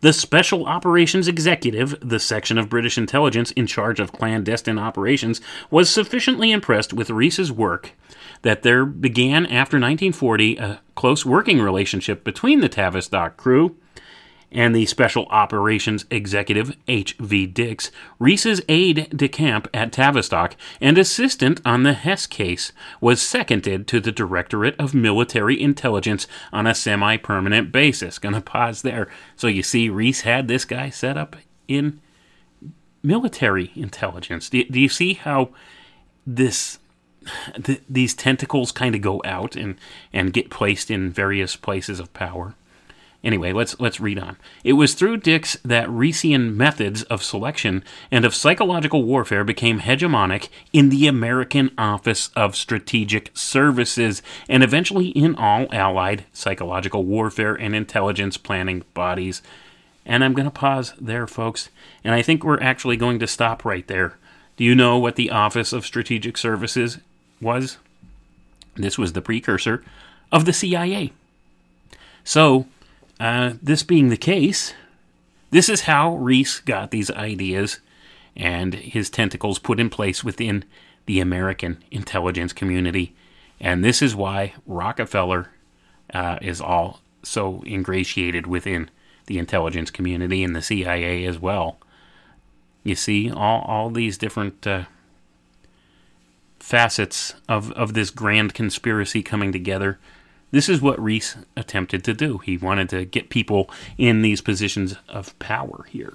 The 0.00 0.12
Special 0.12 0.66
Operations 0.66 1.28
Executive, 1.28 1.96
the 2.00 2.18
section 2.18 2.58
of 2.58 2.68
British 2.68 2.98
intelligence 2.98 3.52
in 3.52 3.66
charge 3.66 4.00
of 4.00 4.12
clandestine 4.12 4.78
operations, 4.78 5.40
was 5.70 5.88
sufficiently 5.88 6.50
impressed 6.50 6.92
with 6.92 7.10
Rees's 7.10 7.52
work 7.52 7.92
that 8.42 8.62
there 8.62 8.84
began 8.84 9.46
after 9.46 9.76
1940 9.76 10.56
a 10.56 10.80
close 10.94 11.24
working 11.24 11.60
relationship 11.60 12.24
between 12.24 12.60
the 12.60 12.68
Tavistock 12.68 13.36
crew 13.36 13.76
and 14.52 14.74
the 14.74 14.86
Special 14.86 15.26
Operations 15.26 16.04
Executive 16.10 16.76
H.V. 16.86 17.46
Dicks, 17.46 17.90
Rees's 18.18 18.62
aide 18.68 19.08
de 19.16 19.28
camp 19.28 19.68
at 19.74 19.92
Tavistock 19.92 20.56
and 20.80 20.98
assistant 20.98 21.60
on 21.64 21.82
the 21.82 21.94
Hess 21.94 22.26
case, 22.26 22.72
was 23.00 23.20
seconded 23.20 23.86
to 23.88 24.00
the 24.00 24.12
Directorate 24.12 24.78
of 24.78 24.94
Military 24.94 25.60
Intelligence 25.60 26.26
on 26.52 26.66
a 26.66 26.74
semi 26.74 27.16
permanent 27.16 27.72
basis. 27.72 28.18
Gonna 28.18 28.40
pause 28.40 28.82
there. 28.82 29.08
So 29.36 29.46
you 29.46 29.62
see, 29.62 29.88
Rees 29.88 30.20
had 30.22 30.48
this 30.48 30.64
guy 30.64 30.90
set 30.90 31.16
up 31.16 31.36
in 31.66 32.00
military 33.02 33.72
intelligence. 33.74 34.48
Do, 34.48 34.64
do 34.64 34.78
you 34.78 34.88
see 34.88 35.14
how 35.14 35.50
this 36.26 36.78
th- 37.62 37.82
these 37.88 38.14
tentacles 38.14 38.72
kind 38.72 38.94
of 38.94 39.00
go 39.00 39.20
out 39.24 39.56
and 39.56 39.76
and 40.12 40.32
get 40.32 40.50
placed 40.50 40.90
in 40.90 41.10
various 41.10 41.56
places 41.56 42.00
of 42.00 42.12
power? 42.12 42.54
Anyway, 43.24 43.52
let's 43.52 43.78
let's 43.78 44.00
read 44.00 44.18
on. 44.18 44.36
It 44.64 44.72
was 44.72 44.94
through 44.94 45.18
Dicks 45.18 45.56
that 45.64 45.88
Reesian 45.88 46.54
methods 46.56 47.04
of 47.04 47.22
selection 47.22 47.84
and 48.10 48.24
of 48.24 48.34
psychological 48.34 49.04
warfare 49.04 49.44
became 49.44 49.80
hegemonic 49.80 50.48
in 50.72 50.88
the 50.88 51.06
American 51.06 51.70
Office 51.78 52.30
of 52.34 52.56
Strategic 52.56 53.30
Services 53.34 54.22
and 54.48 54.64
eventually 54.64 55.08
in 55.08 55.36
all 55.36 55.68
allied 55.72 56.24
psychological 56.32 57.04
warfare 57.04 57.54
and 57.54 57.76
intelligence 57.76 58.36
planning 58.36 58.82
bodies. 58.92 59.40
And 60.04 60.24
I'm 60.24 60.34
going 60.34 60.46
to 60.46 60.50
pause 60.50 60.92
there, 61.00 61.28
folks. 61.28 61.68
And 62.02 62.14
I 62.14 62.22
think 62.22 62.42
we're 62.42 62.60
actually 62.60 62.96
going 62.96 63.20
to 63.20 63.28
stop 63.28 63.64
right 63.64 63.86
there. 63.86 64.16
Do 64.56 64.64
you 64.64 64.74
know 64.74 64.98
what 64.98 65.14
the 65.14 65.30
Office 65.30 65.72
of 65.72 65.86
Strategic 65.86 66.36
Services 66.36 66.98
was? 67.40 67.78
This 68.74 68.98
was 68.98 69.12
the 69.12 69.22
precursor 69.22 69.84
of 70.32 70.44
the 70.44 70.52
CIA. 70.52 71.12
So, 72.24 72.66
uh, 73.22 73.54
this 73.62 73.84
being 73.84 74.08
the 74.08 74.16
case, 74.16 74.74
this 75.50 75.68
is 75.68 75.82
how 75.82 76.16
Rees 76.16 76.58
got 76.58 76.90
these 76.90 77.08
ideas 77.12 77.78
and 78.34 78.74
his 78.74 79.08
tentacles 79.08 79.60
put 79.60 79.78
in 79.78 79.90
place 79.90 80.24
within 80.24 80.64
the 81.06 81.20
American 81.20 81.84
intelligence 81.92 82.52
community. 82.52 83.14
And 83.60 83.84
this 83.84 84.02
is 84.02 84.16
why 84.16 84.54
Rockefeller 84.66 85.50
uh, 86.12 86.38
is 86.42 86.60
all 86.60 87.00
so 87.22 87.62
ingratiated 87.64 88.48
within 88.48 88.90
the 89.26 89.38
intelligence 89.38 89.92
community 89.92 90.42
and 90.42 90.56
the 90.56 90.60
CIA 90.60 91.24
as 91.24 91.38
well. 91.38 91.78
You 92.82 92.96
see, 92.96 93.30
all, 93.30 93.62
all 93.62 93.90
these 93.90 94.18
different 94.18 94.66
uh, 94.66 94.86
facets 96.58 97.34
of, 97.48 97.70
of 97.72 97.94
this 97.94 98.10
grand 98.10 98.52
conspiracy 98.52 99.22
coming 99.22 99.52
together 99.52 100.00
this 100.52 100.68
is 100.68 100.80
what 100.80 101.02
Rees 101.02 101.36
attempted 101.56 102.04
to 102.04 102.14
do. 102.14 102.38
He 102.38 102.56
wanted 102.56 102.88
to 102.90 103.04
get 103.04 103.30
people 103.30 103.68
in 103.98 104.22
these 104.22 104.40
positions 104.40 104.94
of 105.08 105.36
power 105.38 105.86
here. 105.88 106.14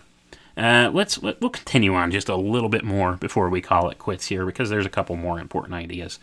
Uh, 0.55 0.89
let's 0.93 1.21
let, 1.21 1.39
we'll 1.41 1.49
continue 1.49 1.93
on 1.93 2.09
just 2.09 2.29
a 2.29 2.35
little 2.35 2.69
bit 2.69 2.83
more 2.83 3.17
before 3.17 3.49
we 3.49 3.61
call 3.61 3.89
it 3.89 3.99
quits 3.99 4.27
here 4.27 4.45
because 4.45 4.69
there's 4.69 4.85
a 4.85 4.89
couple 4.89 5.15
more 5.15 5.39
important 5.39 5.75
ideas. 5.75 6.19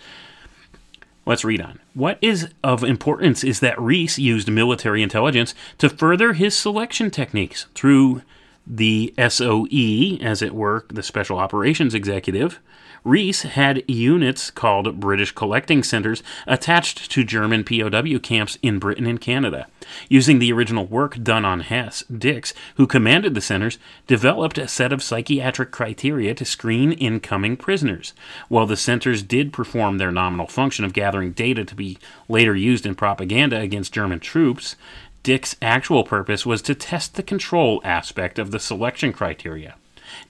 Let's 1.26 1.44
read 1.44 1.60
on. 1.60 1.78
What 1.94 2.18
is 2.20 2.48
of 2.62 2.84
importance 2.84 3.44
is 3.44 3.60
that 3.60 3.80
Rees 3.80 4.18
used 4.18 4.50
military 4.50 5.02
intelligence 5.02 5.54
to 5.78 5.88
further 5.88 6.34
his 6.34 6.56
selection 6.56 7.10
techniques 7.10 7.66
through 7.74 8.22
the 8.66 9.14
SOE, 9.16 10.18
as 10.24 10.42
it 10.42 10.54
were, 10.54 10.84
the 10.88 11.02
Special 11.02 11.38
Operations 11.38 11.94
Executive, 11.94 12.60
Rees 13.04 13.42
had 13.42 13.84
units 13.86 14.50
called 14.50 14.98
British 14.98 15.32
Collecting 15.32 15.82
Centers 15.82 16.22
attached 16.46 17.10
to 17.10 17.22
German 17.22 17.62
POW 17.62 18.18
camps 18.18 18.56
in 18.62 18.78
Britain 18.78 19.06
and 19.06 19.20
Canada. 19.20 19.66
Using 20.08 20.38
the 20.38 20.50
original 20.54 20.86
work 20.86 21.22
done 21.22 21.44
on 21.44 21.60
Hess, 21.60 22.02
Dicks, 22.04 22.54
who 22.76 22.86
commanded 22.86 23.34
the 23.34 23.42
centers, 23.42 23.78
developed 24.06 24.56
a 24.56 24.66
set 24.66 24.90
of 24.90 25.02
psychiatric 25.02 25.70
criteria 25.70 26.34
to 26.34 26.46
screen 26.46 26.92
incoming 26.92 27.58
prisoners. 27.58 28.14
While 28.48 28.64
the 28.64 28.74
centers 28.74 29.22
did 29.22 29.52
perform 29.52 29.98
their 29.98 30.10
nominal 30.10 30.46
function 30.46 30.86
of 30.86 30.94
gathering 30.94 31.32
data 31.32 31.62
to 31.62 31.74
be 31.74 31.98
later 32.26 32.56
used 32.56 32.86
in 32.86 32.94
propaganda 32.94 33.60
against 33.60 33.92
German 33.92 34.20
troops, 34.20 34.76
Dicks's 35.22 35.56
actual 35.60 36.04
purpose 36.04 36.46
was 36.46 36.62
to 36.62 36.74
test 36.74 37.16
the 37.16 37.22
control 37.22 37.82
aspect 37.84 38.38
of 38.38 38.50
the 38.50 38.58
selection 38.58 39.12
criteria. 39.12 39.74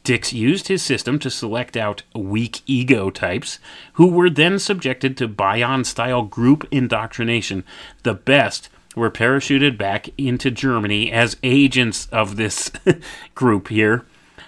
Dicks 0.05 0.35
used 0.35 0.69
his 0.69 0.83
system 0.83 1.19
to 1.19 1.31
select 1.31 1.77
out 1.79 2.03
weak 2.15 2.61
ego 2.67 3.09
types 3.09 3.59
who 3.95 4.07
were 4.07 4.29
then 4.29 4.59
subjected 4.59 5.17
to 5.17 5.27
Bion 5.27 5.85
style 5.85 6.23
group 6.23 6.69
indoctrination. 6.71 7.65
The 8.03 8.13
best 8.13 8.69
were 8.95 9.11
parachuted 9.11 9.79
back 9.79 10.11
into 10.19 10.51
Germany 10.51 11.11
as 11.11 11.39
agents 11.43 12.07
of 12.13 12.37
this 12.37 12.71
group 13.35 13.69
here. 13.69 14.05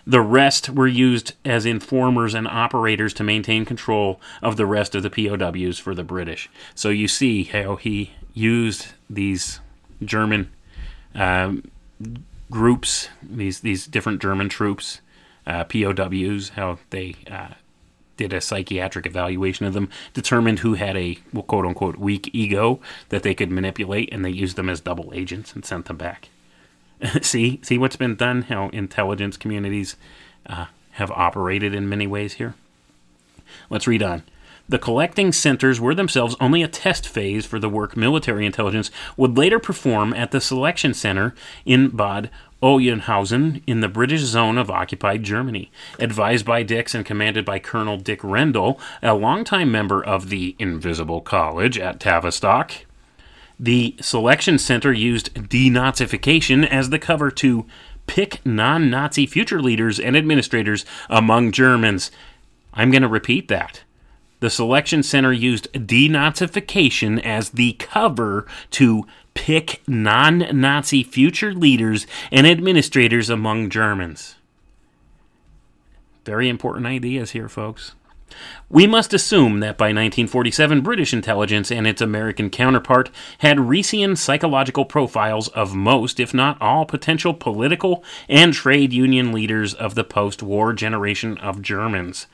The 0.07 0.21
rest 0.21 0.71
were 0.71 0.87
used 0.87 1.33
as 1.45 1.67
informers 1.67 2.35
and 2.35 2.47
operators 2.47 3.13
to 3.15 3.25
maintain 3.25 3.65
control 3.65 4.21
of 4.41 4.57
the 4.57 4.67
rest 4.67 4.95
of 4.95 5.03
the 5.03 5.11
POWs 5.11 5.79
for 5.79 5.95
the 5.95 6.05
British. 6.05 6.49
So 6.75 6.91
you 6.91 7.09
see 7.09 7.45
how 7.45 7.77
he 7.77 8.13
used 8.35 8.89
these 9.11 9.61
German 10.05 10.53
um, 11.15 11.65
groups, 12.51 13.09
these 13.23 13.61
these 13.61 13.87
different 13.87 14.23
German 14.23 14.49
troops, 14.49 15.01
uh, 15.47 15.65
POWs, 15.65 16.51
how 16.51 16.79
they 16.91 17.17
uh, 17.31 17.49
did 18.17 18.33
a 18.33 18.41
psychiatric 18.41 19.07
evaluation 19.07 19.67
of 19.67 19.75
them, 19.75 19.89
determined 20.15 20.61
who 20.61 20.75
had 20.75 20.97
a 20.97 21.19
well, 21.33 21.43
quote 21.43 21.67
unquote 21.67 21.97
weak 21.97 22.31
ego 22.33 22.81
that 23.11 23.23
they 23.23 23.35
could 23.35 23.51
manipulate, 23.51 24.13
and 24.13 24.25
they 24.25 24.31
used 24.31 24.57
them 24.57 24.69
as 24.69 24.81
double 24.81 25.13
agents 25.15 25.53
and 25.53 25.65
sent 25.65 25.87
them 25.87 25.97
back. 25.97 26.29
see, 27.23 27.61
see 27.63 27.79
what's 27.79 27.97
been 27.97 28.17
done. 28.17 28.43
How 28.43 28.69
intelligence 28.71 29.37
communities 29.37 29.97
uh, 30.47 30.67
have 30.93 31.11
operated 31.11 31.75
in 31.75 31.89
many 31.89 32.07
ways 32.07 32.35
here. 32.35 32.55
Let's 33.71 33.87
read 33.87 34.03
on. 34.03 34.23
The 34.69 34.79
collecting 34.81 35.31
centers 35.31 35.81
were 35.81 35.95
themselves 35.95 36.35
only 36.41 36.63
a 36.63 36.69
test 36.69 37.07
phase 37.07 37.47
for 37.47 37.61
the 37.61 37.69
work 37.69 37.97
military 37.97 38.45
intelligence 38.45 38.91
would 39.17 39.39
later 39.39 39.61
perform 39.61 40.13
at 40.13 40.33
the 40.33 40.41
selection 40.41 40.93
center 40.93 41.37
in 41.65 41.91
Bad 41.91 42.31
Oeynhausen 42.63 43.63
in 43.67 43.81
the 43.81 43.89
British 43.89 44.23
zone 44.23 44.59
of 44.59 44.71
occupied 44.71 45.23
Germany. 45.23 45.71
Advised 45.99 46.45
by 46.47 46.63
Dicks 46.63 46.95
and 46.95 47.05
commanded 47.05 47.45
by 47.45 47.59
Colonel 47.59 47.99
Dick 47.99 48.23
Rendell, 48.23 48.81
a 49.03 49.15
longtime 49.15 49.71
member 49.71 50.03
of 50.03 50.29
the 50.29 50.57
Invisible 50.59 51.21
College 51.21 51.79
at 51.79 52.01
Tavistock, 52.01 52.73
the 53.59 53.97
selection 54.01 54.59
center 54.59 54.93
used 54.93 55.33
denazification 55.35 56.67
as 56.67 56.91
the 56.91 56.99
cover 56.99 57.31
to 57.31 57.67
pick 58.07 58.45
non 58.45 58.91
Nazi 58.91 59.27
future 59.27 59.63
leaders 59.63 59.99
and 59.99 60.17
administrators 60.17 60.85
among 61.09 61.53
Germans. 61.53 62.11
I'm 62.75 62.91
going 62.91 63.03
to 63.03 63.09
repeat 63.09 63.49
that. 63.49 63.83
The 64.41 64.51
selection 64.51 65.03
center 65.03 65.33
used 65.33 65.73
denazification 65.73 67.23
as 67.25 67.51
the 67.51 67.73
cover 67.75 68.47
to 68.73 69.07
pick 69.37 69.83
non 69.87 70.39
Nazi 70.53 71.05
future 71.05 71.55
leaders 71.55 72.07
and 72.33 72.47
administrators 72.47 73.31
among 73.31 73.71
Germans. 73.71 74.35
Very 76.25 76.49
important 76.49 76.87
ideas 76.87 77.31
here, 77.31 77.49
folks. 77.49 77.95
We 78.69 78.89
must 78.89 79.15
assume 79.15 79.61
that 79.61 79.79
by 79.79 79.87
1947, 79.87 80.81
British 80.81 81.13
intelligence 81.13 81.71
and 81.71 81.87
its 81.87 82.01
American 82.01 82.51
counterpart 82.51 83.11
had 83.39 83.59
Reesian 83.59 84.19
psychological 84.19 84.85
profiles 84.85 85.47
of 85.49 85.77
most, 85.77 86.19
if 86.19 86.35
not 86.35 86.61
all, 86.61 86.85
potential 86.85 87.33
political 87.33 88.03
and 88.29 88.53
trade 88.53 88.93
union 88.93 89.33
leaders 89.33 89.73
of 89.73 89.95
the 89.95 90.03
post 90.03 90.43
war 90.43 90.73
generation 90.73 91.39
of 91.39 91.63
Germans. 91.63 92.27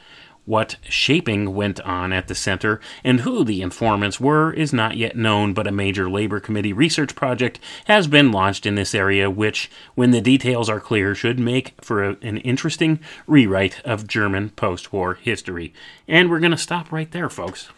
What 0.44 0.77
shaping 0.89 1.55
went 1.55 1.81
on 1.82 2.12
at 2.12 2.27
the 2.27 2.35
center 2.35 2.81
and 3.05 3.20
who 3.20 3.44
the 3.44 3.62
informants 3.62 4.19
were 4.19 4.52
is 4.52 4.73
not 4.73 4.97
yet 4.97 5.16
known, 5.16 5.55
but 5.55 5.69
a 5.69 5.73
major 5.73 6.10
Labor 6.10 6.40
Committee 6.40 6.73
research 6.73 7.14
project 7.14 7.60
has 7.85 8.09
been 8.09 8.32
launched 8.32 8.66
in 8.66 8.74
this 8.74 8.93
area, 8.93 9.31
which, 9.31 9.70
when 9.94 10.10
the 10.10 10.20
details 10.20 10.69
are 10.69 10.81
clear, 10.81 11.14
should 11.14 11.39
make 11.39 11.74
for 11.81 12.02
a, 12.02 12.16
an 12.23 12.39
interesting 12.39 12.98
rewrite 13.28 13.81
of 13.85 14.09
German 14.09 14.51
post 14.51 14.93
war 14.93 15.14
history. 15.14 15.73
And 16.09 16.28
we're 16.28 16.40
going 16.40 16.51
to 16.51 16.59
stop 16.59 16.90
right 16.90 17.10
there, 17.12 17.28
folks. 17.28 17.69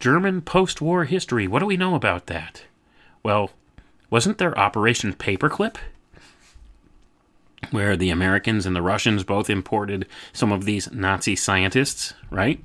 German 0.00 0.42
post 0.42 0.80
war 0.80 1.04
history. 1.04 1.46
What 1.46 1.60
do 1.60 1.66
we 1.66 1.76
know 1.76 1.94
about 1.94 2.26
that? 2.26 2.64
Well, 3.22 3.52
wasn't 4.10 4.38
there 4.38 4.58
Operation 4.58 5.12
Paperclip? 5.12 5.76
Where 7.70 7.96
the 7.96 8.10
Americans 8.10 8.66
and 8.66 8.76
the 8.76 8.82
Russians 8.82 9.24
both 9.24 9.50
imported 9.50 10.06
some 10.32 10.52
of 10.52 10.64
these 10.64 10.90
Nazi 10.92 11.34
scientists, 11.34 12.14
right? 12.30 12.62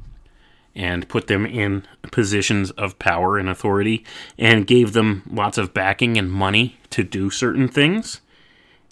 And 0.76 1.10
put 1.10 1.28
them 1.28 1.46
in 1.46 1.86
positions 2.12 2.72
of 2.72 3.00
power 3.00 3.38
and 3.38 3.50
authority 3.50 4.06
and 4.38 4.68
gave 4.68 4.94
them 4.94 5.24
lots 5.32 5.58
of 5.58 5.74
backing 5.74 6.18
and 6.18 6.32
money 6.32 6.78
to 6.92 7.04
do 7.04 7.30
certain 7.30 7.68
things. 7.68 8.22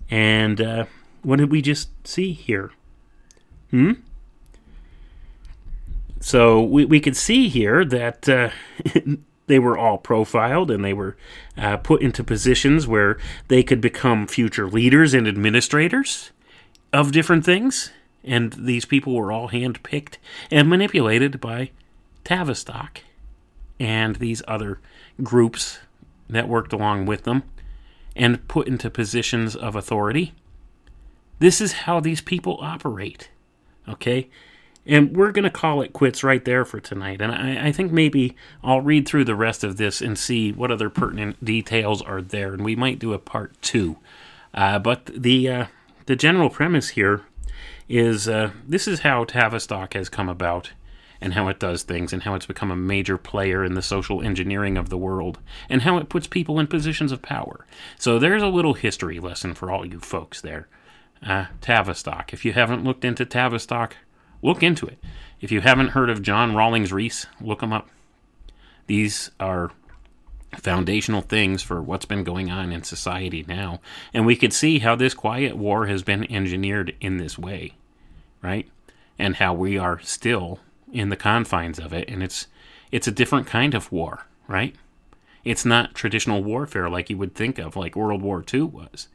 And 0.09 0.59
uh, 0.59 0.85
what 1.21 1.37
did 1.37 1.51
we 1.51 1.61
just 1.61 1.89
see 2.07 2.33
here? 2.33 2.71
Hmm? 3.71 3.93
So 6.19 6.61
we, 6.61 6.85
we 6.85 6.99
could 6.99 7.15
see 7.15 7.47
here 7.47 7.85
that 7.85 8.27
uh, 8.27 8.49
they 9.49 9.59
were 9.59 9.77
all 9.77 9.97
profiled 9.97 10.71
and 10.71 10.85
they 10.85 10.93
were 10.93 11.17
uh, 11.57 11.75
put 11.77 12.01
into 12.01 12.23
positions 12.23 12.87
where 12.87 13.17
they 13.49 13.63
could 13.63 13.81
become 13.81 14.27
future 14.27 14.69
leaders 14.69 15.13
and 15.13 15.27
administrators 15.27 16.31
of 16.93 17.11
different 17.11 17.43
things. 17.43 17.91
And 18.23 18.53
these 18.53 18.85
people 18.85 19.15
were 19.15 19.31
all 19.31 19.49
handpicked 19.49 20.17
and 20.51 20.69
manipulated 20.69 21.41
by 21.41 21.71
Tavistock 22.23 23.01
and 23.79 24.17
these 24.17 24.43
other 24.47 24.79
groups 25.23 25.79
that 26.29 26.47
worked 26.47 26.71
along 26.71 27.07
with 27.07 27.23
them 27.23 27.43
and 28.15 28.47
put 28.47 28.67
into 28.67 28.89
positions 28.89 29.55
of 29.55 29.75
authority. 29.75 30.33
This 31.39 31.59
is 31.59 31.71
how 31.71 31.99
these 31.99 32.21
people 32.21 32.59
operate. 32.61 33.29
Okay? 33.87 34.29
And 34.85 35.15
we're 35.15 35.31
going 35.31 35.43
to 35.43 35.49
call 35.49 35.81
it 35.81 35.93
quits 35.93 36.23
right 36.23 36.43
there 36.43 36.65
for 36.65 36.79
tonight. 36.79 37.21
And 37.21 37.31
I, 37.31 37.67
I, 37.67 37.71
think 37.71 37.91
maybe 37.91 38.35
I'll 38.63 38.81
read 38.81 39.07
through 39.07 39.25
the 39.25 39.35
rest 39.35 39.63
of 39.63 39.77
this 39.77 40.01
and 40.01 40.17
see 40.17 40.51
what 40.51 40.71
other 40.71 40.89
pertinent 40.89 41.43
details 41.43 42.01
are 42.01 42.21
there. 42.21 42.53
And 42.53 42.63
we 42.63 42.75
might 42.75 42.97
do 42.97 43.13
a 43.13 43.19
part 43.19 43.61
two. 43.61 43.97
Uh, 44.53 44.79
but 44.79 45.05
the, 45.05 45.49
uh, 45.49 45.65
the 46.07 46.15
general 46.15 46.49
premise 46.49 46.89
here 46.89 47.21
is 47.87 48.27
uh, 48.27 48.51
this 48.67 48.87
is 48.87 49.01
how 49.01 49.25
Tavistock 49.25 49.93
has 49.93 50.09
come 50.09 50.29
about 50.29 50.71
and 51.21 51.33
how 51.33 51.47
it 51.47 51.59
does 51.59 51.83
things 51.83 52.13
and 52.13 52.23
how 52.23 52.35
it's 52.35 52.45
become 52.45 52.71
a 52.71 52.75
major 52.75 53.17
player 53.17 53.63
in 53.63 53.73
the 53.73 53.81
social 53.81 54.21
engineering 54.21 54.77
of 54.77 54.89
the 54.89 54.97
world 54.97 55.39
and 55.69 55.81
how 55.81 55.97
it 55.97 56.09
puts 56.09 56.27
people 56.27 56.59
in 56.59 56.67
positions 56.67 57.11
of 57.11 57.21
power. 57.21 57.65
So 57.97 58.19
there's 58.19 58.43
a 58.43 58.47
little 58.47 58.73
history 58.73 59.19
lesson 59.19 59.53
for 59.53 59.71
all 59.71 59.85
you 59.85 59.99
folks 59.99 60.41
there. 60.41 60.67
Uh, 61.21 61.47
Tavistock. 61.59 62.31
If 62.31 62.45
you 62.45 62.53
haven't 62.53 62.85
looked 62.85 63.03
into 63.03 63.25
Tavistock, 63.25 63.97
look 64.41 64.63
into 64.63 64.85
it. 64.85 64.97
If 65.41 65.51
you 65.51 65.61
haven't 65.61 65.89
heard 65.89 66.09
of 66.09 66.21
John 66.21 66.55
Rawlings 66.55 66.91
Rees, 66.91 67.27
look 67.39 67.61
him 67.61 67.71
up. 67.71 67.89
These 68.87 69.31
are 69.39 69.71
foundational 70.57 71.21
things 71.21 71.61
for 71.61 71.81
what's 71.81 72.05
been 72.05 72.23
going 72.23 72.49
on 72.49 72.71
in 72.71 72.83
society 72.83 73.45
now. 73.47 73.79
And 74.13 74.25
we 74.25 74.35
could 74.35 74.53
see 74.53 74.79
how 74.79 74.95
this 74.95 75.13
quiet 75.13 75.55
war 75.55 75.85
has 75.85 76.03
been 76.03 76.29
engineered 76.31 76.95
in 76.99 77.17
this 77.17 77.37
way, 77.37 77.73
right? 78.41 78.67
And 79.17 79.35
how 79.35 79.53
we 79.53 79.77
are 79.77 79.99
still 79.99 80.59
in 80.91 81.09
the 81.09 81.15
confines 81.15 81.77
of 81.77 81.93
it 81.93 82.09
and 82.09 82.23
it's 82.23 82.47
it's 82.91 83.07
a 83.07 83.11
different 83.11 83.45
kind 83.45 83.75
of 83.75 83.91
war, 83.91 84.25
right? 84.47 84.75
It's 85.43 85.65
not 85.65 85.93
traditional 85.93 86.43
warfare 86.43 86.89
like 86.89 87.09
you 87.09 87.17
would 87.17 87.35
think 87.35 87.59
of 87.59 87.75
like 87.75 87.95
World 87.95 88.21
War 88.21 88.43
II 88.51 88.63
was. 88.63 89.07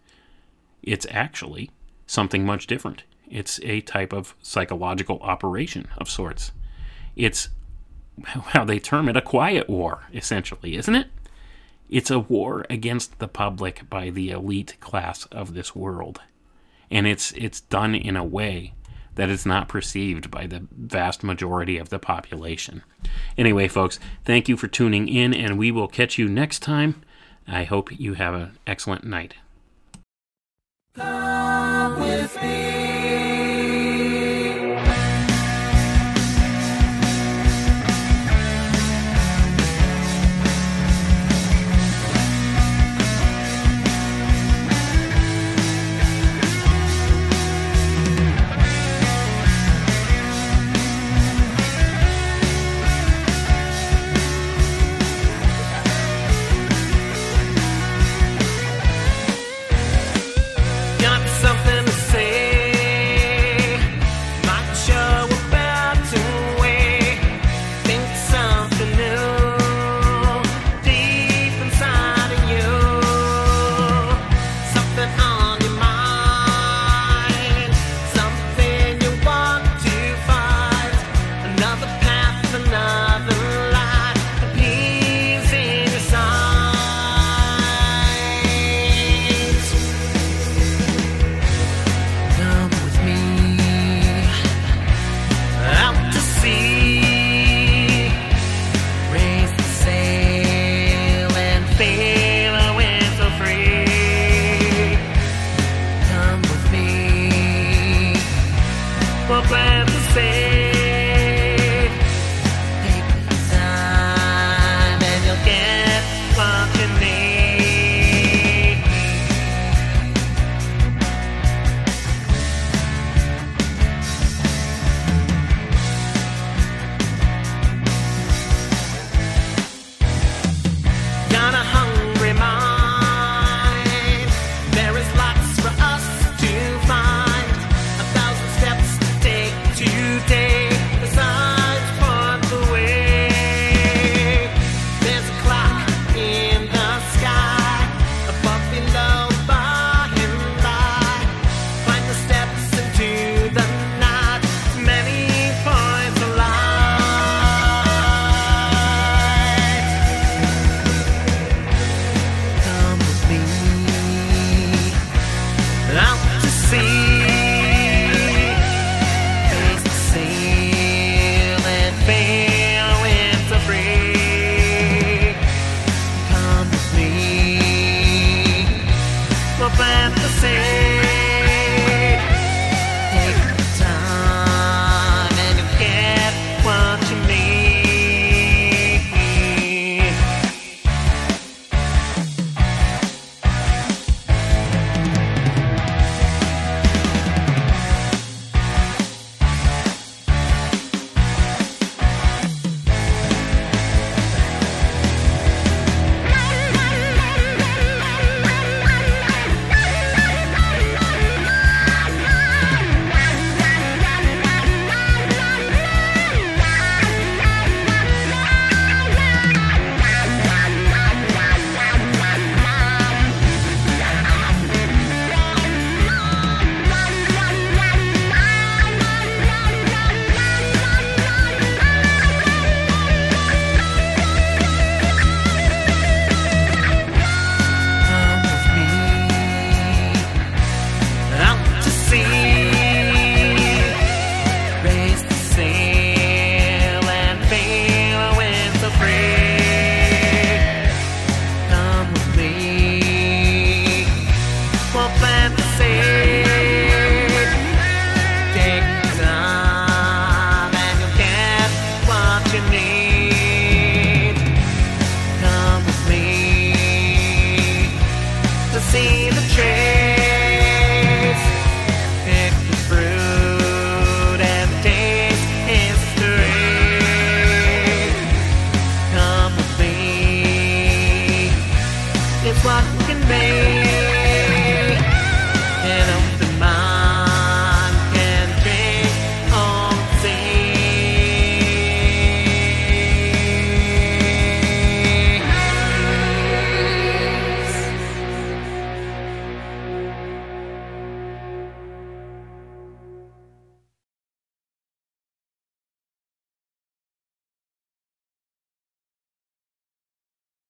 It's 0.83 1.07
actually 1.11 1.71
something 2.07 2.47
much 2.47 2.67
different. 2.67 3.03
It's 3.31 3.61
a 3.63 3.81
type 3.81 4.13
of 4.13 4.35
psychological 4.43 5.19
operation 5.21 5.89
of 5.99 6.09
sorts. 6.09 6.53
It's 7.17 7.49
how 8.25 8.65
they 8.65 8.79
term 8.79 9.09
it 9.09 9.17
a 9.17 9.23
quiet 9.23 9.69
war, 9.69 10.05
essentially, 10.13 10.77
isn't 10.77 10.95
it? 10.95 11.09
It's 11.91 12.11
a 12.11 12.19
war 12.19 12.65
against 12.71 13.19
the 13.19 13.29
public 13.29 13.89
by 13.91 14.11
the 14.11 14.31
elite 14.31 14.77
class 14.81 15.27
of 15.27 15.55
this 15.55 15.77
world. 15.77 16.21
And 16.91 17.07
it's 17.07 17.33
it's 17.33 17.61
done 17.61 17.95
in 17.95 18.17
a 18.17 18.25
way 18.25 18.75
that 19.15 19.31
is 19.31 19.47
not 19.47 19.69
perceived 19.69 20.31
by 20.31 20.47
the 20.47 20.67
vast 20.73 21.23
majority 21.23 21.79
of 21.79 21.89
the 21.89 21.99
population. 21.99 22.83
Anyway, 23.39 23.69
folks, 23.69 24.01
thank 24.25 24.49
you 24.49 24.57
for 24.57 24.67
tuning 24.67 25.09
in, 25.09 25.33
and 25.33 25.59
we 25.59 25.71
will 25.71 25.89
catch 25.89 26.19
you 26.19 26.29
next 26.29 26.61
time. 26.61 27.03
I 27.47 27.65
hope 27.65 27.99
you 27.99 28.15
have 28.15 28.35
an 28.35 28.59
excellent 28.67 29.05
night. 29.05 29.35